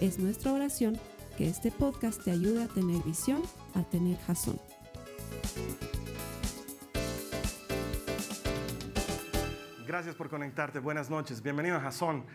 Es 0.00 0.18
nuestra 0.18 0.52
oración 0.52 1.00
que 1.38 1.48
este 1.48 1.70
podcast 1.70 2.22
te 2.22 2.30
ayude 2.30 2.64
a 2.64 2.68
tener 2.68 3.02
visión, 3.02 3.42
a 3.74 3.82
tener 3.82 4.18
jazón. 4.26 4.60
Gracias 9.86 10.14
por 10.14 10.28
conectarte. 10.28 10.80
Buenas 10.80 11.08
noches. 11.08 11.42
Bienvenido 11.42 11.76
a 11.76 11.80
Jazón. 11.80 12.26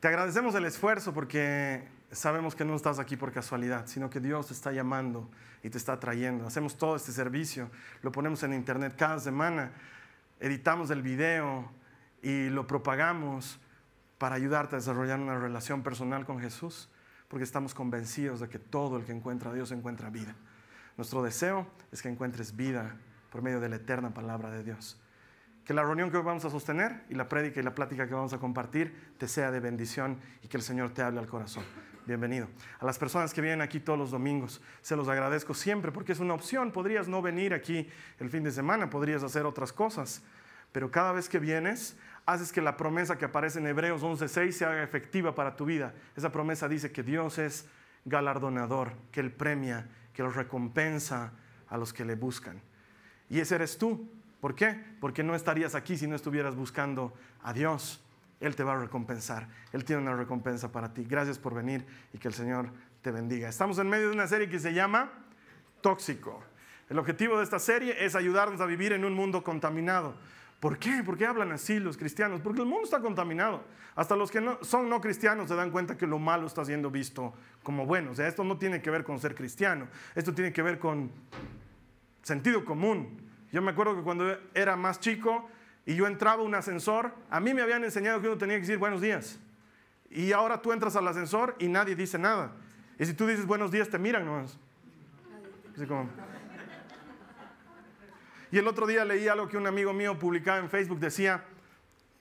Te 0.00 0.08
agradecemos 0.08 0.54
el 0.54 0.64
esfuerzo 0.64 1.12
porque 1.12 1.86
sabemos 2.10 2.54
que 2.54 2.64
no 2.64 2.74
estás 2.74 2.98
aquí 2.98 3.16
por 3.16 3.32
casualidad, 3.32 3.86
sino 3.86 4.08
que 4.08 4.20
Dios 4.20 4.46
te 4.46 4.54
está 4.54 4.72
llamando 4.72 5.28
y 5.62 5.68
te 5.68 5.76
está 5.76 6.00
trayendo. 6.00 6.46
Hacemos 6.46 6.78
todo 6.78 6.96
este 6.96 7.12
servicio, 7.12 7.70
lo 8.00 8.12
ponemos 8.12 8.42
en 8.44 8.54
internet 8.54 8.94
cada 8.96 9.18
semana, 9.18 9.72
editamos 10.40 10.88
el 10.88 11.02
video 11.02 11.70
y 12.22 12.48
lo 12.48 12.66
propagamos 12.66 13.60
para 14.18 14.34
ayudarte 14.34 14.76
a 14.76 14.78
desarrollar 14.78 15.20
una 15.20 15.38
relación 15.38 15.82
personal 15.82 16.26
con 16.26 16.40
Jesús, 16.40 16.88
porque 17.28 17.44
estamos 17.44 17.74
convencidos 17.74 18.40
de 18.40 18.48
que 18.48 18.58
todo 18.58 18.96
el 18.96 19.04
que 19.04 19.12
encuentra 19.12 19.50
a 19.50 19.54
Dios 19.54 19.70
encuentra 19.70 20.10
vida. 20.10 20.34
Nuestro 20.96 21.22
deseo 21.22 21.66
es 21.92 22.02
que 22.02 22.08
encuentres 22.08 22.56
vida 22.56 22.96
por 23.30 23.42
medio 23.42 23.60
de 23.60 23.68
la 23.68 23.76
eterna 23.76 24.12
palabra 24.12 24.50
de 24.50 24.64
Dios. 24.64 25.00
Que 25.64 25.74
la 25.74 25.82
reunión 25.82 26.10
que 26.10 26.16
hoy 26.16 26.24
vamos 26.24 26.44
a 26.46 26.50
sostener 26.50 27.04
y 27.10 27.14
la 27.14 27.28
prédica 27.28 27.60
y 27.60 27.62
la 27.62 27.74
plática 27.74 28.08
que 28.08 28.14
vamos 28.14 28.32
a 28.32 28.38
compartir 28.38 29.14
te 29.18 29.28
sea 29.28 29.50
de 29.50 29.60
bendición 29.60 30.18
y 30.42 30.48
que 30.48 30.56
el 30.56 30.62
Señor 30.62 30.90
te 30.90 31.02
hable 31.02 31.20
al 31.20 31.26
corazón. 31.26 31.62
Bienvenido. 32.06 32.48
A 32.80 32.86
las 32.86 32.98
personas 32.98 33.34
que 33.34 33.42
vienen 33.42 33.60
aquí 33.60 33.78
todos 33.78 33.98
los 33.98 34.10
domingos, 34.10 34.62
se 34.80 34.96
los 34.96 35.08
agradezco 35.08 35.52
siempre 35.52 35.92
porque 35.92 36.12
es 36.12 36.20
una 36.20 36.32
opción. 36.32 36.72
Podrías 36.72 37.06
no 37.06 37.20
venir 37.20 37.52
aquí 37.52 37.86
el 38.18 38.30
fin 38.30 38.42
de 38.44 38.50
semana, 38.50 38.88
podrías 38.88 39.22
hacer 39.22 39.44
otras 39.44 39.74
cosas, 39.74 40.22
pero 40.72 40.90
cada 40.90 41.12
vez 41.12 41.28
que 41.28 41.38
vienes, 41.38 41.98
haces 42.28 42.52
que 42.52 42.60
la 42.60 42.76
promesa 42.76 43.16
que 43.16 43.24
aparece 43.24 43.58
en 43.58 43.66
Hebreos 43.66 44.02
11:6 44.02 44.52
se 44.52 44.66
haga 44.66 44.82
efectiva 44.82 45.34
para 45.34 45.56
tu 45.56 45.64
vida. 45.64 45.94
Esa 46.14 46.30
promesa 46.30 46.68
dice 46.68 46.92
que 46.92 47.02
Dios 47.02 47.38
es 47.38 47.66
galardonador, 48.04 48.92
que 49.10 49.20
Él 49.20 49.32
premia, 49.32 49.88
que 50.12 50.20
Él 50.20 50.34
recompensa 50.34 51.32
a 51.68 51.78
los 51.78 51.94
que 51.94 52.04
le 52.04 52.16
buscan. 52.16 52.60
Y 53.30 53.40
ese 53.40 53.54
eres 53.54 53.78
tú. 53.78 54.10
¿Por 54.42 54.54
qué? 54.54 54.78
Porque 55.00 55.22
no 55.22 55.34
estarías 55.34 55.74
aquí 55.74 55.96
si 55.96 56.06
no 56.06 56.14
estuvieras 56.14 56.54
buscando 56.54 57.14
a 57.42 57.54
Dios. 57.54 58.04
Él 58.40 58.54
te 58.54 58.62
va 58.62 58.74
a 58.74 58.78
recompensar. 58.78 59.48
Él 59.72 59.86
tiene 59.86 60.02
una 60.02 60.14
recompensa 60.14 60.70
para 60.70 60.92
ti. 60.92 61.04
Gracias 61.04 61.38
por 61.38 61.54
venir 61.54 61.86
y 62.12 62.18
que 62.18 62.28
el 62.28 62.34
Señor 62.34 62.68
te 63.00 63.10
bendiga. 63.10 63.48
Estamos 63.48 63.78
en 63.78 63.88
medio 63.88 64.08
de 64.08 64.14
una 64.14 64.26
serie 64.26 64.50
que 64.50 64.58
se 64.58 64.74
llama 64.74 65.10
Tóxico. 65.80 66.44
El 66.90 66.98
objetivo 66.98 67.38
de 67.38 67.44
esta 67.44 67.58
serie 67.58 68.04
es 68.04 68.14
ayudarnos 68.14 68.60
a 68.60 68.66
vivir 68.66 68.92
en 68.92 69.06
un 69.06 69.14
mundo 69.14 69.42
contaminado. 69.42 70.14
¿Por 70.60 70.78
qué? 70.78 71.02
¿Por 71.04 71.16
qué 71.16 71.26
hablan 71.26 71.52
así 71.52 71.78
los 71.78 71.96
cristianos? 71.96 72.40
Porque 72.40 72.60
el 72.60 72.66
mundo 72.66 72.84
está 72.84 73.00
contaminado. 73.00 73.62
Hasta 73.94 74.16
los 74.16 74.30
que 74.30 74.40
no, 74.40 74.58
son 74.62 74.88
no 74.88 75.00
cristianos 75.00 75.48
se 75.48 75.54
dan 75.54 75.70
cuenta 75.70 75.96
que 75.96 76.06
lo 76.06 76.18
malo 76.18 76.46
está 76.46 76.64
siendo 76.64 76.90
visto 76.90 77.32
como 77.62 77.86
bueno. 77.86 78.10
O 78.10 78.14
sea, 78.14 78.26
esto 78.26 78.42
no 78.42 78.58
tiene 78.58 78.82
que 78.82 78.90
ver 78.90 79.04
con 79.04 79.20
ser 79.20 79.34
cristiano. 79.34 79.86
Esto 80.16 80.34
tiene 80.34 80.52
que 80.52 80.62
ver 80.62 80.78
con 80.78 81.10
sentido 82.22 82.64
común. 82.64 83.20
Yo 83.52 83.62
me 83.62 83.70
acuerdo 83.70 83.94
que 83.96 84.02
cuando 84.02 84.36
era 84.52 84.76
más 84.76 84.98
chico 84.98 85.48
y 85.86 85.94
yo 85.94 86.06
entraba 86.06 86.42
a 86.42 86.44
un 86.44 86.54
ascensor, 86.54 87.14
a 87.30 87.38
mí 87.38 87.54
me 87.54 87.62
habían 87.62 87.84
enseñado 87.84 88.20
que 88.20 88.26
uno 88.26 88.36
tenía 88.36 88.56
que 88.56 88.62
decir 88.62 88.78
buenos 88.78 89.00
días. 89.00 89.38
Y 90.10 90.32
ahora 90.32 90.60
tú 90.60 90.72
entras 90.72 90.96
al 90.96 91.06
ascensor 91.06 91.54
y 91.58 91.68
nadie 91.68 91.94
dice 91.94 92.18
nada. 92.18 92.52
Y 92.98 93.04
si 93.04 93.14
tú 93.14 93.26
dices 93.26 93.46
buenos 93.46 93.70
días, 93.70 93.88
te 93.88 93.98
miran 93.98 94.26
nomás. 94.26 94.58
Y 98.50 98.58
el 98.58 98.66
otro 98.66 98.86
día 98.86 99.04
leí 99.04 99.28
algo 99.28 99.48
que 99.48 99.56
un 99.56 99.66
amigo 99.66 99.92
mío 99.92 100.18
publicaba 100.18 100.58
en 100.58 100.70
Facebook, 100.70 100.98
decía, 100.98 101.44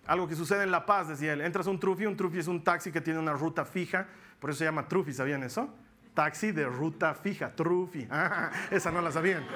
algo 0.06 0.28
que 0.28 0.36
sucede 0.36 0.64
en 0.64 0.72
La 0.72 0.86
Paz, 0.86 1.08
decía 1.08 1.34
él, 1.34 1.42
entras 1.42 1.68
un 1.68 1.80
trufi, 1.80 2.06
un 2.06 2.18
trufi 2.18 2.40
es 2.40 2.48
un 2.48 2.64
taxi 2.64 2.92
que 2.92 3.02
tiene 3.02 3.20
una 3.20 3.34
ruta 3.34 3.66
fija, 3.66 4.08
por 4.40 4.50
eso 4.50 4.60
se 4.60 4.66
llama 4.66 4.88
trufi, 4.88 5.14
¿sabían 5.14 5.44
eso? 5.44 5.74
Taxi 6.14 6.52
de 6.52 6.66
ruta 6.66 7.14
fija, 7.14 7.56
trufi. 7.56 8.08
Ah, 8.12 8.52
esa 8.72 8.92
no 8.92 9.02
la 9.02 9.12
sabían. 9.12 9.46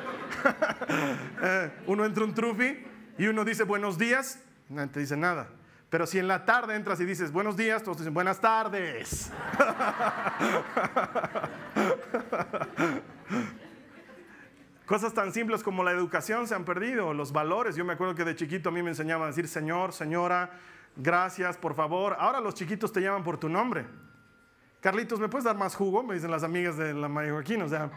Eh, 1.44 1.72
uno 1.88 2.06
entra 2.06 2.24
un 2.24 2.36
trufi 2.36 2.86
y 3.18 3.28
uno 3.28 3.44
dice 3.44 3.64
buenos 3.64 3.98
días, 3.98 4.40
nadie 4.70 4.90
te 4.90 5.00
dice 5.00 5.18
nada. 5.18 5.48
Pero 5.90 6.06
si 6.06 6.20
en 6.20 6.28
la 6.28 6.46
tarde 6.46 6.76
entras 6.76 7.00
y 7.02 7.06
dices 7.06 7.32
buenos 7.32 7.58
días, 7.58 7.82
todos 7.84 7.98
dicen 7.98 8.14
buenas 8.14 8.40
tardes. 8.40 9.32
Cosas 14.92 15.14
tan 15.14 15.32
simples 15.32 15.64
como 15.64 15.86
la 15.86 15.92
educación 15.92 16.50
se 16.50 16.54
han 16.54 16.66
perdido, 16.66 17.14
los 17.14 17.32
valores. 17.32 17.78
Yo 17.78 17.86
me 17.86 17.94
acuerdo 17.94 18.14
que 18.14 18.26
de 18.26 18.36
chiquito 18.36 18.68
a 18.68 18.72
mí 18.74 18.84
me 18.84 18.90
enseñaban 18.90 19.24
a 19.24 19.28
decir 19.28 19.48
señor, 19.48 19.94
señora, 19.94 20.52
gracias, 20.98 21.56
por 21.56 21.76
favor. 21.76 22.18
Ahora 22.20 22.42
los 22.42 22.56
chiquitos 22.56 22.92
te 22.92 23.00
llaman 23.00 23.24
por 23.24 23.38
tu 23.38 23.48
nombre. 23.48 23.86
Carlitos, 24.82 25.18
¿me 25.18 25.30
puedes 25.30 25.46
dar 25.46 25.56
más 25.56 25.76
jugo? 25.76 26.04
Me 26.04 26.16
dicen 26.16 26.30
las 26.30 26.44
amigas 26.44 26.76
de 26.76 26.94
la 26.94 27.08
María 27.08 27.32
Joaquín. 27.32 27.62
O 27.62 27.70
sea, 27.70 27.90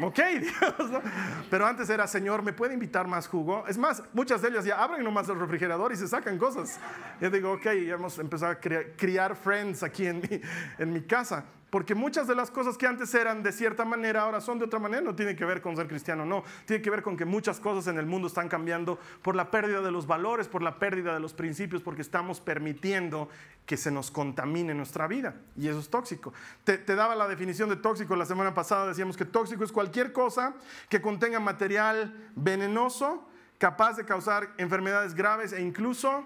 ok, 0.00 0.20
Dios. 0.40 0.90
¿no? 0.92 1.02
Pero 1.50 1.66
antes 1.66 1.90
era, 1.90 2.06
Señor, 2.06 2.44
¿me 2.44 2.52
puede 2.52 2.74
invitar 2.74 3.08
más 3.08 3.26
jugo? 3.26 3.66
Es 3.66 3.76
más, 3.76 4.00
muchas 4.12 4.40
de 4.40 4.50
ellas 4.50 4.64
ya 4.64 4.80
abren 4.80 5.02
nomás 5.02 5.28
el 5.28 5.40
refrigerador 5.40 5.90
y 5.92 5.96
se 5.96 6.06
sacan 6.06 6.38
cosas. 6.38 6.78
Yo 7.20 7.28
digo, 7.28 7.54
ok, 7.54 7.64
ya 7.64 7.94
hemos 7.94 8.20
empezado 8.20 8.52
a 8.52 8.60
criar, 8.60 9.34
friends 9.34 9.82
aquí 9.82 10.06
en 10.06 10.20
mi, 10.20 10.40
en 10.78 10.92
mi 10.92 11.02
casa. 11.02 11.44
Porque 11.74 11.96
muchas 11.96 12.28
de 12.28 12.36
las 12.36 12.52
cosas 12.52 12.78
que 12.78 12.86
antes 12.86 13.12
eran 13.16 13.42
de 13.42 13.50
cierta 13.50 13.84
manera 13.84 14.22
ahora 14.22 14.40
son 14.40 14.60
de 14.60 14.64
otra 14.64 14.78
manera. 14.78 15.02
No 15.02 15.16
tiene 15.16 15.34
que 15.34 15.44
ver 15.44 15.60
con 15.60 15.74
ser 15.74 15.88
cristiano, 15.88 16.24
no. 16.24 16.44
Tiene 16.66 16.80
que 16.80 16.88
ver 16.88 17.02
con 17.02 17.16
que 17.16 17.24
muchas 17.24 17.58
cosas 17.58 17.88
en 17.88 17.98
el 17.98 18.06
mundo 18.06 18.28
están 18.28 18.48
cambiando 18.48 18.96
por 19.22 19.34
la 19.34 19.50
pérdida 19.50 19.80
de 19.80 19.90
los 19.90 20.06
valores, 20.06 20.46
por 20.46 20.62
la 20.62 20.78
pérdida 20.78 21.12
de 21.12 21.18
los 21.18 21.34
principios, 21.34 21.82
porque 21.82 22.02
estamos 22.02 22.38
permitiendo 22.38 23.28
que 23.66 23.76
se 23.76 23.90
nos 23.90 24.12
contamine 24.12 24.72
nuestra 24.72 25.08
vida. 25.08 25.34
Y 25.56 25.66
eso 25.66 25.80
es 25.80 25.90
tóxico. 25.90 26.32
Te, 26.62 26.78
daba 26.78 27.16
la 27.16 27.26
definición 27.26 27.68
de 27.68 27.74
tóxico 27.74 28.14
la 28.14 28.24
semana 28.24 28.54
pasada. 28.54 28.86
Decíamos 28.86 29.16
que 29.16 29.24
tóxico 29.24 29.64
es 29.64 29.72
cualquier 29.72 30.12
cosa 30.12 30.54
que 30.88 31.02
contenga 31.02 31.40
material 31.40 32.14
venenoso, 32.36 33.28
capaz 33.58 33.96
de 33.96 34.04
causar 34.04 34.48
enfermedades 34.58 35.12
graves 35.12 35.52
e 35.52 35.60
incluso 35.60 36.24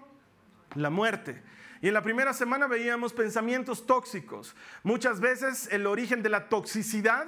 la 0.75 0.91
muerte. 0.91 1.41
Y 1.81 1.89
en 1.89 1.94
la 1.94 2.03
primera 2.03 2.33
semana 2.33 2.66
veíamos 2.66 3.12
pensamientos 3.12 3.87
tóxicos. 3.87 4.55
Muchas 4.83 5.21
veces 5.21 5.69
el 5.71 5.87
origen 5.87 6.22
de 6.22 6.28
la 6.28 6.49
toxicidad 6.49 7.27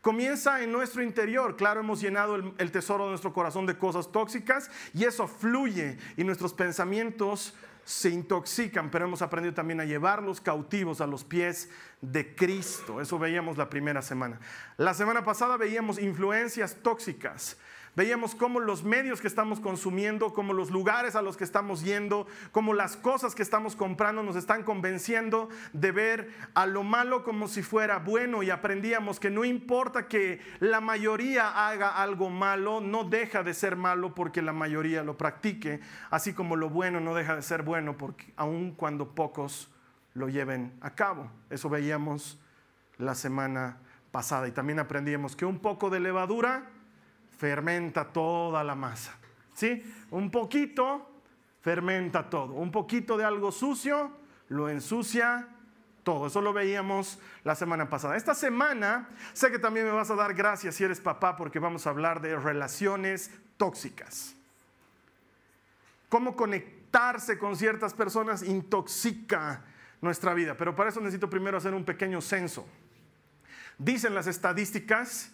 comienza 0.00 0.62
en 0.62 0.72
nuestro 0.72 1.02
interior. 1.02 1.56
Claro, 1.56 1.80
hemos 1.80 2.00
llenado 2.00 2.36
el, 2.36 2.72
tesoro 2.72 3.04
de 3.04 3.10
nuestro 3.10 3.32
corazón 3.32 3.66
de 3.66 3.76
cosas 3.76 4.10
tóxicas 4.10 4.70
y 4.94 5.04
eso 5.04 5.28
fluye 5.28 5.98
y 6.16 6.24
nuestros 6.24 6.54
pensamientos 6.54 7.54
se 7.84 8.10
intoxican, 8.10 8.90
pero 8.90 9.06
hemos 9.06 9.20
aprendido 9.20 9.54
también 9.54 9.80
a 9.80 9.84
llevarlos 9.84 10.40
cautivos 10.40 11.00
a 11.00 11.06
los 11.06 11.24
pies 11.24 11.68
de 12.00 12.34
Cristo. 12.34 13.00
Eso 13.00 13.18
veíamos 13.18 13.58
la 13.58 13.68
primera 13.68 14.00
semana. 14.00 14.38
La 14.76 14.94
semana 14.94 15.24
pasada 15.24 15.56
veíamos 15.56 15.98
influencias 15.98 16.76
tóxicas. 16.82 17.56
Veíamos 17.96 18.36
cómo 18.36 18.60
los 18.60 18.84
medios 18.84 19.20
que 19.20 19.26
estamos 19.26 19.58
consumiendo, 19.58 20.32
cómo 20.32 20.52
los 20.52 20.70
lugares 20.70 21.16
a 21.16 21.22
los 21.22 21.36
que 21.36 21.42
estamos 21.42 21.82
yendo, 21.82 22.26
cómo 22.52 22.72
las 22.72 22.96
cosas 22.96 23.34
que 23.34 23.42
estamos 23.42 23.74
comprando 23.74 24.22
nos 24.22 24.36
están 24.36 24.62
convenciendo 24.62 25.48
de 25.72 25.90
ver 25.90 26.30
a 26.54 26.66
lo 26.66 26.84
malo 26.84 27.24
como 27.24 27.48
si 27.48 27.62
fuera 27.62 27.98
bueno 27.98 28.44
y 28.44 28.50
aprendíamos 28.50 29.18
que 29.18 29.30
no 29.30 29.44
importa 29.44 30.06
que 30.06 30.40
la 30.60 30.80
mayoría 30.80 31.68
haga 31.68 32.00
algo 32.00 32.30
malo, 32.30 32.80
no 32.80 33.04
deja 33.04 33.42
de 33.42 33.54
ser 33.54 33.74
malo 33.74 34.14
porque 34.14 34.40
la 34.40 34.52
mayoría 34.52 35.02
lo 35.02 35.18
practique, 35.18 35.80
así 36.10 36.32
como 36.32 36.54
lo 36.54 36.70
bueno 36.70 37.00
no 37.00 37.14
deja 37.14 37.34
de 37.34 37.42
ser 37.42 37.64
bueno 37.64 37.98
porque 37.98 38.32
aun 38.36 38.70
cuando 38.72 39.16
pocos 39.16 39.68
lo 40.14 40.28
lleven 40.28 40.72
a 40.80 40.90
cabo. 40.90 41.28
Eso 41.50 41.68
veíamos 41.68 42.38
la 42.98 43.16
semana 43.16 43.78
pasada 44.12 44.46
y 44.46 44.52
también 44.52 44.78
aprendíamos 44.78 45.34
que 45.34 45.44
un 45.44 45.58
poco 45.58 45.90
de 45.90 45.98
levadura 45.98 46.68
fermenta 47.40 48.04
toda 48.04 48.62
la 48.62 48.74
masa. 48.74 49.16
¿Sí? 49.54 49.82
Un 50.10 50.30
poquito 50.30 51.10
fermenta 51.62 52.28
todo. 52.28 52.52
Un 52.52 52.70
poquito 52.70 53.16
de 53.16 53.24
algo 53.24 53.50
sucio 53.50 54.12
lo 54.48 54.68
ensucia 54.68 55.48
todo. 56.04 56.26
Eso 56.26 56.42
lo 56.42 56.52
veíamos 56.52 57.18
la 57.42 57.54
semana 57.54 57.88
pasada. 57.88 58.16
Esta 58.16 58.34
semana 58.34 59.08
sé 59.32 59.50
que 59.50 59.58
también 59.58 59.86
me 59.86 59.92
vas 59.92 60.10
a 60.10 60.16
dar 60.16 60.34
gracias 60.34 60.74
si 60.74 60.84
eres 60.84 61.00
papá 61.00 61.36
porque 61.36 61.58
vamos 61.58 61.86
a 61.86 61.90
hablar 61.90 62.20
de 62.20 62.36
relaciones 62.36 63.30
tóxicas. 63.56 64.36
Cómo 66.10 66.36
conectarse 66.36 67.38
con 67.38 67.56
ciertas 67.56 67.94
personas 67.94 68.42
intoxica 68.42 69.64
nuestra 70.02 70.34
vida. 70.34 70.58
Pero 70.58 70.76
para 70.76 70.90
eso 70.90 71.00
necesito 71.00 71.30
primero 71.30 71.56
hacer 71.56 71.72
un 71.72 71.86
pequeño 71.86 72.20
censo. 72.20 72.68
Dicen 73.78 74.14
las 74.14 74.26
estadísticas 74.26 75.32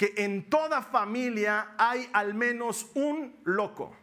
que 0.00 0.14
en 0.16 0.48
toda 0.48 0.80
familia 0.80 1.74
hay 1.76 2.08
al 2.14 2.32
menos 2.32 2.90
un 2.94 3.36
loco, 3.44 3.94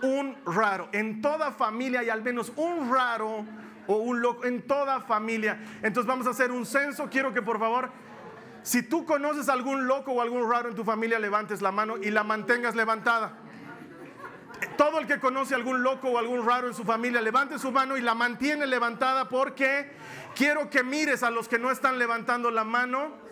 un 0.00 0.34
raro. 0.46 0.88
En 0.92 1.20
toda 1.20 1.52
familia 1.52 2.00
hay 2.00 2.08
al 2.08 2.22
menos 2.22 2.50
un 2.56 2.90
raro 2.90 3.44
o 3.86 3.96
un 3.96 4.22
loco, 4.22 4.46
en 4.46 4.66
toda 4.66 5.02
familia. 5.02 5.62
Entonces 5.82 6.06
vamos 6.06 6.26
a 6.26 6.30
hacer 6.30 6.52
un 6.52 6.64
censo. 6.64 7.10
Quiero 7.10 7.34
que 7.34 7.42
por 7.42 7.58
favor, 7.58 7.90
si 8.62 8.82
tú 8.82 9.04
conoces 9.04 9.50
algún 9.50 9.86
loco 9.86 10.12
o 10.12 10.22
algún 10.22 10.50
raro 10.50 10.70
en 10.70 10.74
tu 10.74 10.84
familia, 10.84 11.18
levantes 11.18 11.60
la 11.60 11.70
mano 11.70 11.98
y 11.98 12.10
la 12.10 12.24
mantengas 12.24 12.74
levantada. 12.74 13.36
Todo 14.78 15.00
el 15.00 15.06
que 15.06 15.20
conoce 15.20 15.54
algún 15.54 15.82
loco 15.82 16.08
o 16.08 16.18
algún 16.18 16.46
raro 16.46 16.66
en 16.66 16.72
su 16.72 16.84
familia, 16.84 17.20
levante 17.20 17.58
su 17.58 17.72
mano 17.72 17.98
y 17.98 18.00
la 18.00 18.14
mantiene 18.14 18.66
levantada 18.66 19.28
porque 19.28 19.92
quiero 20.34 20.70
que 20.70 20.82
mires 20.82 21.22
a 21.22 21.28
los 21.28 21.46
que 21.46 21.58
no 21.58 21.70
están 21.70 21.98
levantando 21.98 22.50
la 22.50 22.64
mano 22.64 23.25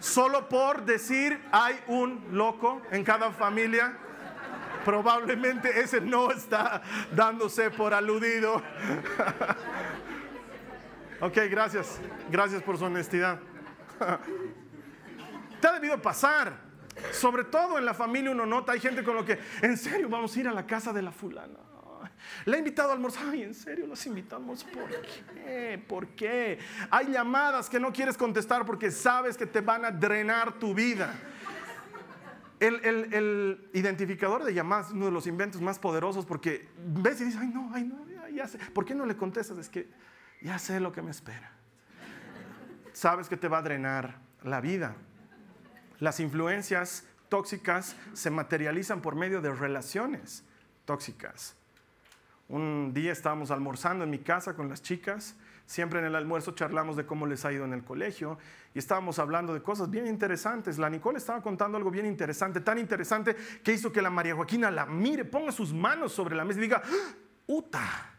solo 0.00 0.48
por 0.48 0.84
decir 0.84 1.40
hay 1.52 1.78
un 1.86 2.24
loco 2.32 2.82
en 2.90 3.04
cada 3.04 3.30
familia. 3.30 3.96
Probablemente 4.84 5.80
ese 5.80 6.00
no 6.00 6.30
está 6.30 6.82
dándose 7.12 7.70
por 7.70 7.94
aludido. 7.94 8.56
ok, 11.20 11.38
gracias. 11.50 12.00
Gracias 12.30 12.62
por 12.62 12.76
su 12.76 12.84
honestidad. 12.84 13.40
Te 15.60 15.68
ha 15.68 15.72
debido 15.72 16.00
pasar. 16.02 16.64
Sobre 17.10 17.44
todo 17.44 17.78
en 17.78 17.84
la 17.84 17.94
familia 17.94 18.30
uno 18.30 18.46
nota, 18.46 18.72
hay 18.72 18.80
gente 18.80 19.02
con 19.02 19.16
lo 19.16 19.24
que, 19.24 19.38
en 19.62 19.76
serio, 19.76 20.08
vamos 20.08 20.36
a 20.36 20.40
ir 20.40 20.48
a 20.48 20.52
la 20.52 20.66
casa 20.66 20.92
de 20.92 21.02
la 21.02 21.10
fulana. 21.10 21.58
Le 22.44 22.56
he 22.56 22.58
invitado 22.58 22.90
a 22.90 22.92
almorzar. 22.94 23.28
Ay, 23.30 23.42
¿en 23.42 23.54
serio 23.54 23.86
los 23.86 24.04
invitamos? 24.06 24.64
¿Por 24.64 24.88
qué? 24.88 25.82
¿Por 25.86 26.08
qué? 26.08 26.58
Hay 26.90 27.12
llamadas 27.12 27.68
que 27.68 27.80
no 27.80 27.92
quieres 27.92 28.16
contestar 28.16 28.64
porque 28.64 28.90
sabes 28.90 29.36
que 29.36 29.46
te 29.46 29.60
van 29.60 29.84
a 29.84 29.90
drenar 29.90 30.58
tu 30.58 30.74
vida. 30.74 31.14
El, 32.60 33.68
identificador 33.74 34.44
de 34.44 34.54
llamadas 34.54 34.86
es 34.86 34.92
uno 34.92 35.06
de 35.06 35.12
los 35.12 35.26
inventos 35.26 35.60
más 35.60 35.78
poderosos 35.78 36.24
porque 36.24 36.68
ves 36.78 37.20
y 37.20 37.24
dices, 37.24 37.40
ay 37.40 37.48
no, 37.48 37.70
ay 37.74 37.84
no, 37.84 38.28
ya 38.30 38.48
sé. 38.48 38.58
¿Por 38.72 38.84
qué 38.84 38.94
no 38.94 39.04
le 39.04 39.16
contestas? 39.16 39.58
Es 39.58 39.68
que 39.68 39.88
ya 40.40 40.58
sé 40.58 40.80
lo 40.80 40.92
que 40.92 41.02
me 41.02 41.10
espera. 41.10 41.52
Sabes 42.92 43.28
que 43.28 43.36
te 43.36 43.48
va 43.48 43.58
a 43.58 43.62
drenar 43.62 44.18
la 44.42 44.60
vida. 44.60 44.94
Las 45.98 46.20
influencias 46.20 47.04
tóxicas 47.28 47.96
se 48.12 48.30
materializan 48.30 49.00
por 49.02 49.14
medio 49.14 49.40
de 49.40 49.52
relaciones 49.52 50.44
tóxicas. 50.84 51.56
Un 52.48 52.92
día 52.92 53.12
estábamos 53.12 53.50
almorzando 53.50 54.04
en 54.04 54.10
mi 54.10 54.18
casa 54.18 54.54
con 54.54 54.68
las 54.68 54.82
chicas. 54.82 55.36
Siempre 55.66 55.98
en 56.00 56.04
el 56.04 56.14
almuerzo 56.14 56.52
charlamos 56.52 56.94
de 56.96 57.06
cómo 57.06 57.26
les 57.26 57.44
ha 57.46 57.52
ido 57.52 57.64
en 57.64 57.72
el 57.72 57.84
colegio 57.84 58.36
y 58.74 58.78
estábamos 58.78 59.18
hablando 59.18 59.54
de 59.54 59.62
cosas 59.62 59.88
bien 59.88 60.06
interesantes. 60.06 60.76
La 60.76 60.90
Nicole 60.90 61.16
estaba 61.16 61.40
contando 61.40 61.78
algo 61.78 61.90
bien 61.90 62.04
interesante, 62.04 62.60
tan 62.60 62.76
interesante 62.78 63.34
que 63.62 63.72
hizo 63.72 63.90
que 63.90 64.02
la 64.02 64.10
María 64.10 64.34
Joaquina 64.34 64.70
la 64.70 64.84
mire, 64.84 65.24
ponga 65.24 65.52
sus 65.52 65.72
manos 65.72 66.12
sobre 66.12 66.36
la 66.36 66.44
mesa 66.44 66.58
y 66.58 66.62
diga, 66.62 66.82
¡Ah! 66.84 67.14
¡Uta! 67.46 68.10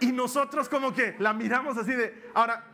Y 0.00 0.12
nosotros 0.12 0.68
como 0.68 0.92
que 0.92 1.16
la 1.18 1.32
miramos 1.32 1.78
así 1.78 1.92
de, 1.92 2.30
ahora, 2.34 2.73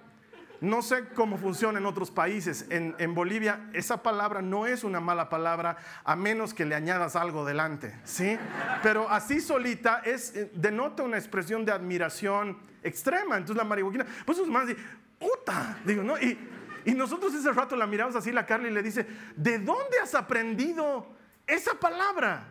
no 0.61 0.83
sé 0.83 1.07
cómo 1.15 1.39
funciona 1.39 1.79
en 1.79 1.87
otros 1.87 2.11
países. 2.11 2.67
En, 2.69 3.15
Bolivia 3.15 3.71
esa 3.73 4.03
palabra 4.03 4.43
no 4.43 4.67
es 4.67 4.85
una 4.85 5.01
mala 5.01 5.29
palabra 5.29 5.77
a 6.05 6.17
menos 6.17 6.53
que 6.53 6.65
le 6.65 6.75
añadas 6.75 7.17
algo 7.17 7.45
delante, 7.45 7.99
¿sí? 8.05 8.39
Pero 8.83 9.09
así 9.09 9.41
solita 9.41 10.03
es, 10.05 10.37
eh, 10.37 10.51
denota 10.55 11.03
una 11.03 11.17
expresión 11.17 11.65
de 11.65 11.73
admiración 11.73 12.59
extrema. 12.83 13.37
Entonces 13.37 13.57
la 13.57 13.65
marihuana, 13.65 14.07
pues 14.27 14.37
sus 14.39 14.49
dice, 14.49 14.77
¡puta! 15.19 15.79
Digo, 15.85 16.03
¿no? 16.03 16.19
Y, 16.19 16.39
y 16.85 16.93
nosotros 16.93 17.35
ese 17.35 17.53
rato 17.53 17.75
la 17.77 17.87
miramos 17.87 18.15
así, 18.17 18.33
la 18.33 18.47
Carla, 18.47 18.69
y 18.69 18.73
le 18.73 18.83
dice, 18.83 19.07
¿de 19.37 19.59
dónde 19.59 19.99
has 20.03 20.15
aprendido 20.15 21.07
esa 21.47 21.75
palabra? 21.75 22.47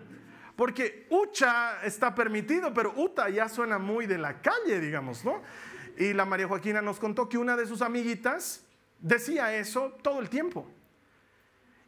Porque 0.56 1.08
ucha 1.10 1.82
está 1.84 2.14
permitido, 2.14 2.74
pero 2.74 2.94
uta 2.98 3.30
ya 3.30 3.48
suena 3.48 3.80
muy 3.80 4.06
de 4.08 4.18
la 4.18 4.42
calle, 4.42 4.80
digamos, 4.80 5.24
¿no? 5.24 5.42
Y 6.00 6.14
la 6.14 6.24
María 6.24 6.48
Joaquina 6.48 6.82
nos 6.82 6.98
contó 6.98 7.28
que 7.28 7.38
una 7.38 7.58
de 7.58 7.68
sus 7.68 7.82
amiguitas 7.82 8.64
decía 9.02 9.54
eso 9.54 9.98
todo 10.02 10.22
el 10.22 10.30
tiempo. 10.30 10.66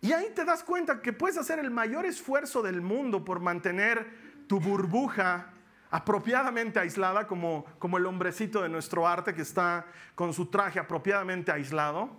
Y 0.02 0.12
ahí 0.12 0.28
te 0.36 0.44
das 0.44 0.66
cuenta 0.66 1.02
que 1.02 1.14
puedes 1.14 1.38
hacer 1.38 1.60
el 1.60 1.72
mayor 1.72 2.06
esfuerzo 2.06 2.62
del 2.62 2.82
mundo 2.82 3.24
por 3.24 3.40
mantener 3.40 4.06
tu 4.48 4.60
burbuja 4.60 5.54
apropiadamente 5.92 6.78
aislada, 6.78 7.26
como, 7.26 7.64
como 7.80 7.98
el 7.98 8.06
hombrecito 8.06 8.62
de 8.62 8.68
nuestro 8.68 9.08
arte 9.08 9.34
que 9.34 9.44
está 9.44 9.86
con 10.14 10.34
su 10.34 10.48
traje 10.48 10.78
apropiadamente 10.78 11.54
aislado, 11.54 12.10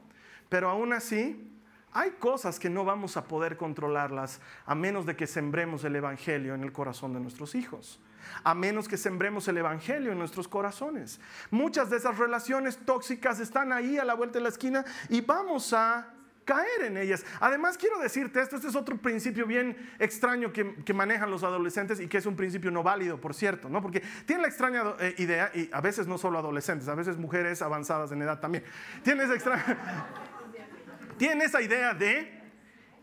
pero 0.49 0.71
aún 0.71 0.95
así 0.95 1.53
hay 1.93 2.13
cosas 2.13 2.59
que 2.59 2.71
no 2.71 2.87
vamos 2.87 3.19
a 3.19 3.25
poder 3.25 3.59
controlarlas 3.59 4.41
a 4.65 4.75
menos 4.75 5.05
de 5.05 5.15
que 5.15 5.27
sembremos 5.27 5.85
el 5.85 5.97
Evangelio 5.97 6.55
en 6.55 6.63
el 6.63 6.73
corazón 6.73 7.13
de 7.13 7.21
nuestros 7.21 7.55
hijos 7.55 8.01
a 8.45 8.55
menos 8.55 8.89
que 8.89 8.97
sembremos 8.97 9.49
el 9.49 9.59
Evangelio 9.59 10.13
en 10.13 10.19
nuestros 10.19 10.49
corazones. 10.49 11.21
Muchas 11.51 11.91
de 11.91 11.97
esas 11.97 12.19
relaciones 12.19 12.79
tóxicas 12.79 13.41
están 13.41 13.73
ahí 13.73 13.99
a 13.99 14.05
la 14.05 14.15
vuelta 14.15 14.39
de 14.39 14.45
la 14.45 14.49
esquina 14.49 14.85
y 15.09 15.21
vamos 15.21 15.73
a 15.73 16.13
caer 16.45 16.85
en 16.85 16.97
ellas. 16.97 17.25
Además, 17.41 17.79
quiero 17.79 17.99
decirte 17.99 18.41
esto, 18.41 18.57
este 18.57 18.69
es 18.69 18.77
otro 18.77 18.97
principio 18.97 19.47
bien 19.47 19.77
extraño 19.99 20.53
que, 20.53 20.93
manejan 20.93 21.31
los 21.31 21.43
adolescentes 21.43 22.01
y 22.01 22.09
que 22.09 22.19
es 22.19 22.27
un 22.27 22.37
principio 22.37 22.71
no 22.71 22.83
válido, 22.83 23.21
por 23.21 23.35
cierto, 23.35 23.69
¿no? 23.69 23.81
Porque 23.81 24.03
tienen 24.27 24.43
la 24.43 24.49
extraña 24.49 24.83
eh, 25.01 25.15
idea, 25.19 25.51
y 25.55 25.71
a 25.73 25.81
veces 25.81 26.07
no 26.07 26.19
solo 26.19 26.39
adolescentes, 26.39 26.89
a 26.89 26.95
veces 26.95 27.17
mujeres 27.17 27.63
avanzadas 27.63 28.13
en 28.13 28.23
edad 28.23 28.41
también, 28.41 28.65
tienen 29.03 29.25
esa, 29.25 29.35
extra... 29.35 29.65
tienen 31.17 31.43
esa 31.43 31.63
idea 31.63 31.95
de, 31.95 32.43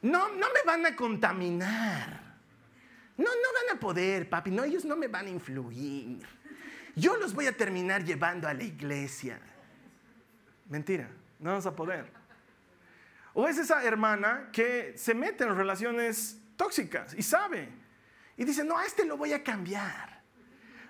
no, 0.03 0.29
no 0.29 0.47
me 0.53 0.63
van 0.65 0.85
a 0.85 0.95
contaminar. 0.95 2.18
No, 3.19 3.25
no 3.25 3.49
van 3.53 3.75
a 3.75 3.79
poder, 3.81 4.29
papi. 4.29 4.49
No, 4.49 4.63
ellos 4.63 4.85
no 4.85 4.95
me 4.95 5.09
van 5.09 5.25
a 5.25 5.29
influir. 5.29 6.25
Yo 6.95 7.17
los 7.17 7.33
voy 7.33 7.47
a 7.47 7.51
terminar 7.51 8.05
llevando 8.05 8.47
a 8.47 8.53
la 8.53 8.63
iglesia. 8.63 9.37
Mentira, 10.69 11.09
no 11.37 11.51
vas 11.51 11.65
a 11.65 11.75
poder. 11.75 12.09
O 13.33 13.45
es 13.45 13.57
esa 13.57 13.83
hermana 13.83 14.47
que 14.53 14.93
se 14.95 15.13
mete 15.13 15.43
en 15.43 15.53
relaciones 15.53 16.39
tóxicas 16.55 17.13
y 17.13 17.21
sabe. 17.21 17.67
Y 18.37 18.45
dice, 18.45 18.63
no, 18.63 18.77
a 18.77 18.85
este 18.85 19.03
lo 19.03 19.17
voy 19.17 19.33
a 19.33 19.43
cambiar. 19.43 20.21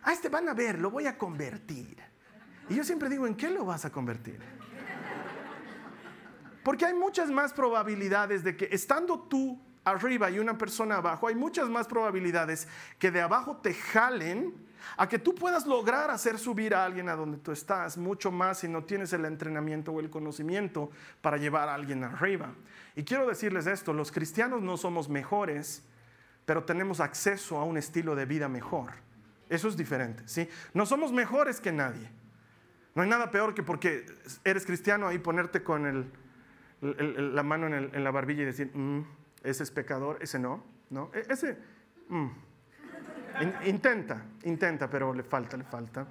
A 0.03 0.13
este 0.13 0.29
van 0.29 0.47
a 0.49 0.53
ver, 0.53 0.77
lo 0.77 0.91
voy 0.91 1.07
a 1.07 1.17
convertir. 1.17 1.97
Y 2.69 2.75
yo 2.75 2.83
siempre 2.83 3.09
digo, 3.09 3.25
¿en 3.25 3.33
qué 3.33 3.49
lo 3.49 3.65
vas 3.65 3.85
a 3.85 3.91
convertir? 3.91 4.39
Porque 6.63 6.85
hay 6.85 6.93
muchas 6.93 7.31
más 7.31 7.53
probabilidades 7.53 8.43
de 8.43 8.55
que 8.55 8.69
estando 8.71 9.19
tú 9.19 9.59
arriba 9.83 10.29
y 10.29 10.39
una 10.39 10.57
persona 10.57 10.97
abajo, 10.97 11.27
hay 11.27 11.35
muchas 11.35 11.69
más 11.69 11.87
probabilidades 11.87 12.67
que 12.97 13.11
de 13.11 13.21
abajo 13.21 13.57
te 13.57 13.73
jalen 13.73 14.53
a 14.97 15.07
que 15.07 15.19
tú 15.19 15.35
puedas 15.35 15.65
lograr 15.65 16.09
hacer 16.09 16.37
subir 16.37 16.73
a 16.73 16.85
alguien 16.85 17.09
a 17.09 17.15
donde 17.15 17.37
tú 17.37 17.51
estás, 17.51 17.97
mucho 17.97 18.31
más 18.31 18.59
si 18.59 18.67
no 18.67 18.83
tienes 18.83 19.13
el 19.13 19.25
entrenamiento 19.25 19.91
o 19.91 19.99
el 19.99 20.09
conocimiento 20.09 20.89
para 21.21 21.37
llevar 21.37 21.69
a 21.69 21.75
alguien 21.75 22.03
arriba. 22.03 22.53
Y 22.95 23.03
quiero 23.03 23.27
decirles 23.27 23.67
esto, 23.67 23.93
los 23.93 24.11
cristianos 24.11 24.61
no 24.61 24.77
somos 24.77 25.09
mejores, 25.09 25.83
pero 26.45 26.63
tenemos 26.63 26.99
acceso 26.99 27.59
a 27.59 27.63
un 27.63 27.77
estilo 27.77 28.15
de 28.15 28.25
vida 28.25 28.49
mejor. 28.49 28.93
Eso 29.49 29.67
es 29.67 29.77
diferente, 29.77 30.23
¿sí? 30.27 30.47
No 30.73 30.85
somos 30.85 31.11
mejores 31.11 31.59
que 31.59 31.71
nadie. 31.71 32.09
No 32.95 33.03
hay 33.03 33.09
nada 33.09 33.31
peor 33.31 33.53
que 33.53 33.63
porque 33.63 34.05
eres 34.43 34.65
cristiano 34.65 35.07
ahí 35.07 35.19
ponerte 35.19 35.63
con 35.63 36.11
la 36.81 37.43
mano 37.43 37.67
en, 37.67 38.03
la 38.03 38.11
barbilla 38.11 38.43
y 38.43 38.45
decir, 38.45 38.71
mm, 38.73 39.05
ese 39.43 39.63
es 39.63 39.71
pecador, 39.71 40.17
ese 40.21 40.39
no, 40.39 40.63
¿no? 40.89 41.11
E, 41.13 41.25
ese, 41.29 41.57
mm. 42.09 42.27
intenta, 43.65 44.23
intenta, 44.43 44.89
pero 44.89 45.13
le 45.13 45.23
falta, 45.23 45.57
le 45.57 45.63
falta. 45.63 46.07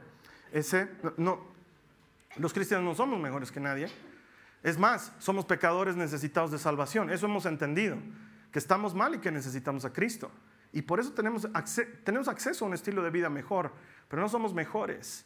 Ese, 0.52 0.88
no, 1.16 1.40
los 2.36 2.52
cristianos 2.52 2.84
no 2.84 2.94
somos 2.94 3.20
mejores 3.20 3.50
que 3.50 3.60
nadie. 3.60 3.88
Es 4.62 4.78
más, 4.78 5.12
somos 5.18 5.44
pecadores 5.44 5.96
necesitados 5.96 6.50
de 6.50 6.58
salvación. 6.58 7.10
Eso 7.10 7.26
hemos 7.26 7.46
entendido, 7.46 7.96
que 8.52 8.58
estamos 8.58 8.94
mal 8.94 9.14
y 9.14 9.18
que 9.18 9.30
necesitamos 9.30 9.84
a 9.84 9.92
Cristo. 9.92 10.30
Y 10.72 10.82
por 10.82 11.00
eso 11.00 11.12
tenemos, 11.12 11.48
tenemos 12.04 12.28
acceso 12.28 12.64
a 12.64 12.68
un 12.68 12.74
estilo 12.74 13.02
de 13.02 13.10
vida 13.10 13.30
mejor, 13.30 13.72
pero 14.08 14.20
no 14.22 14.28
somos 14.28 14.52
mejores. 14.52 15.24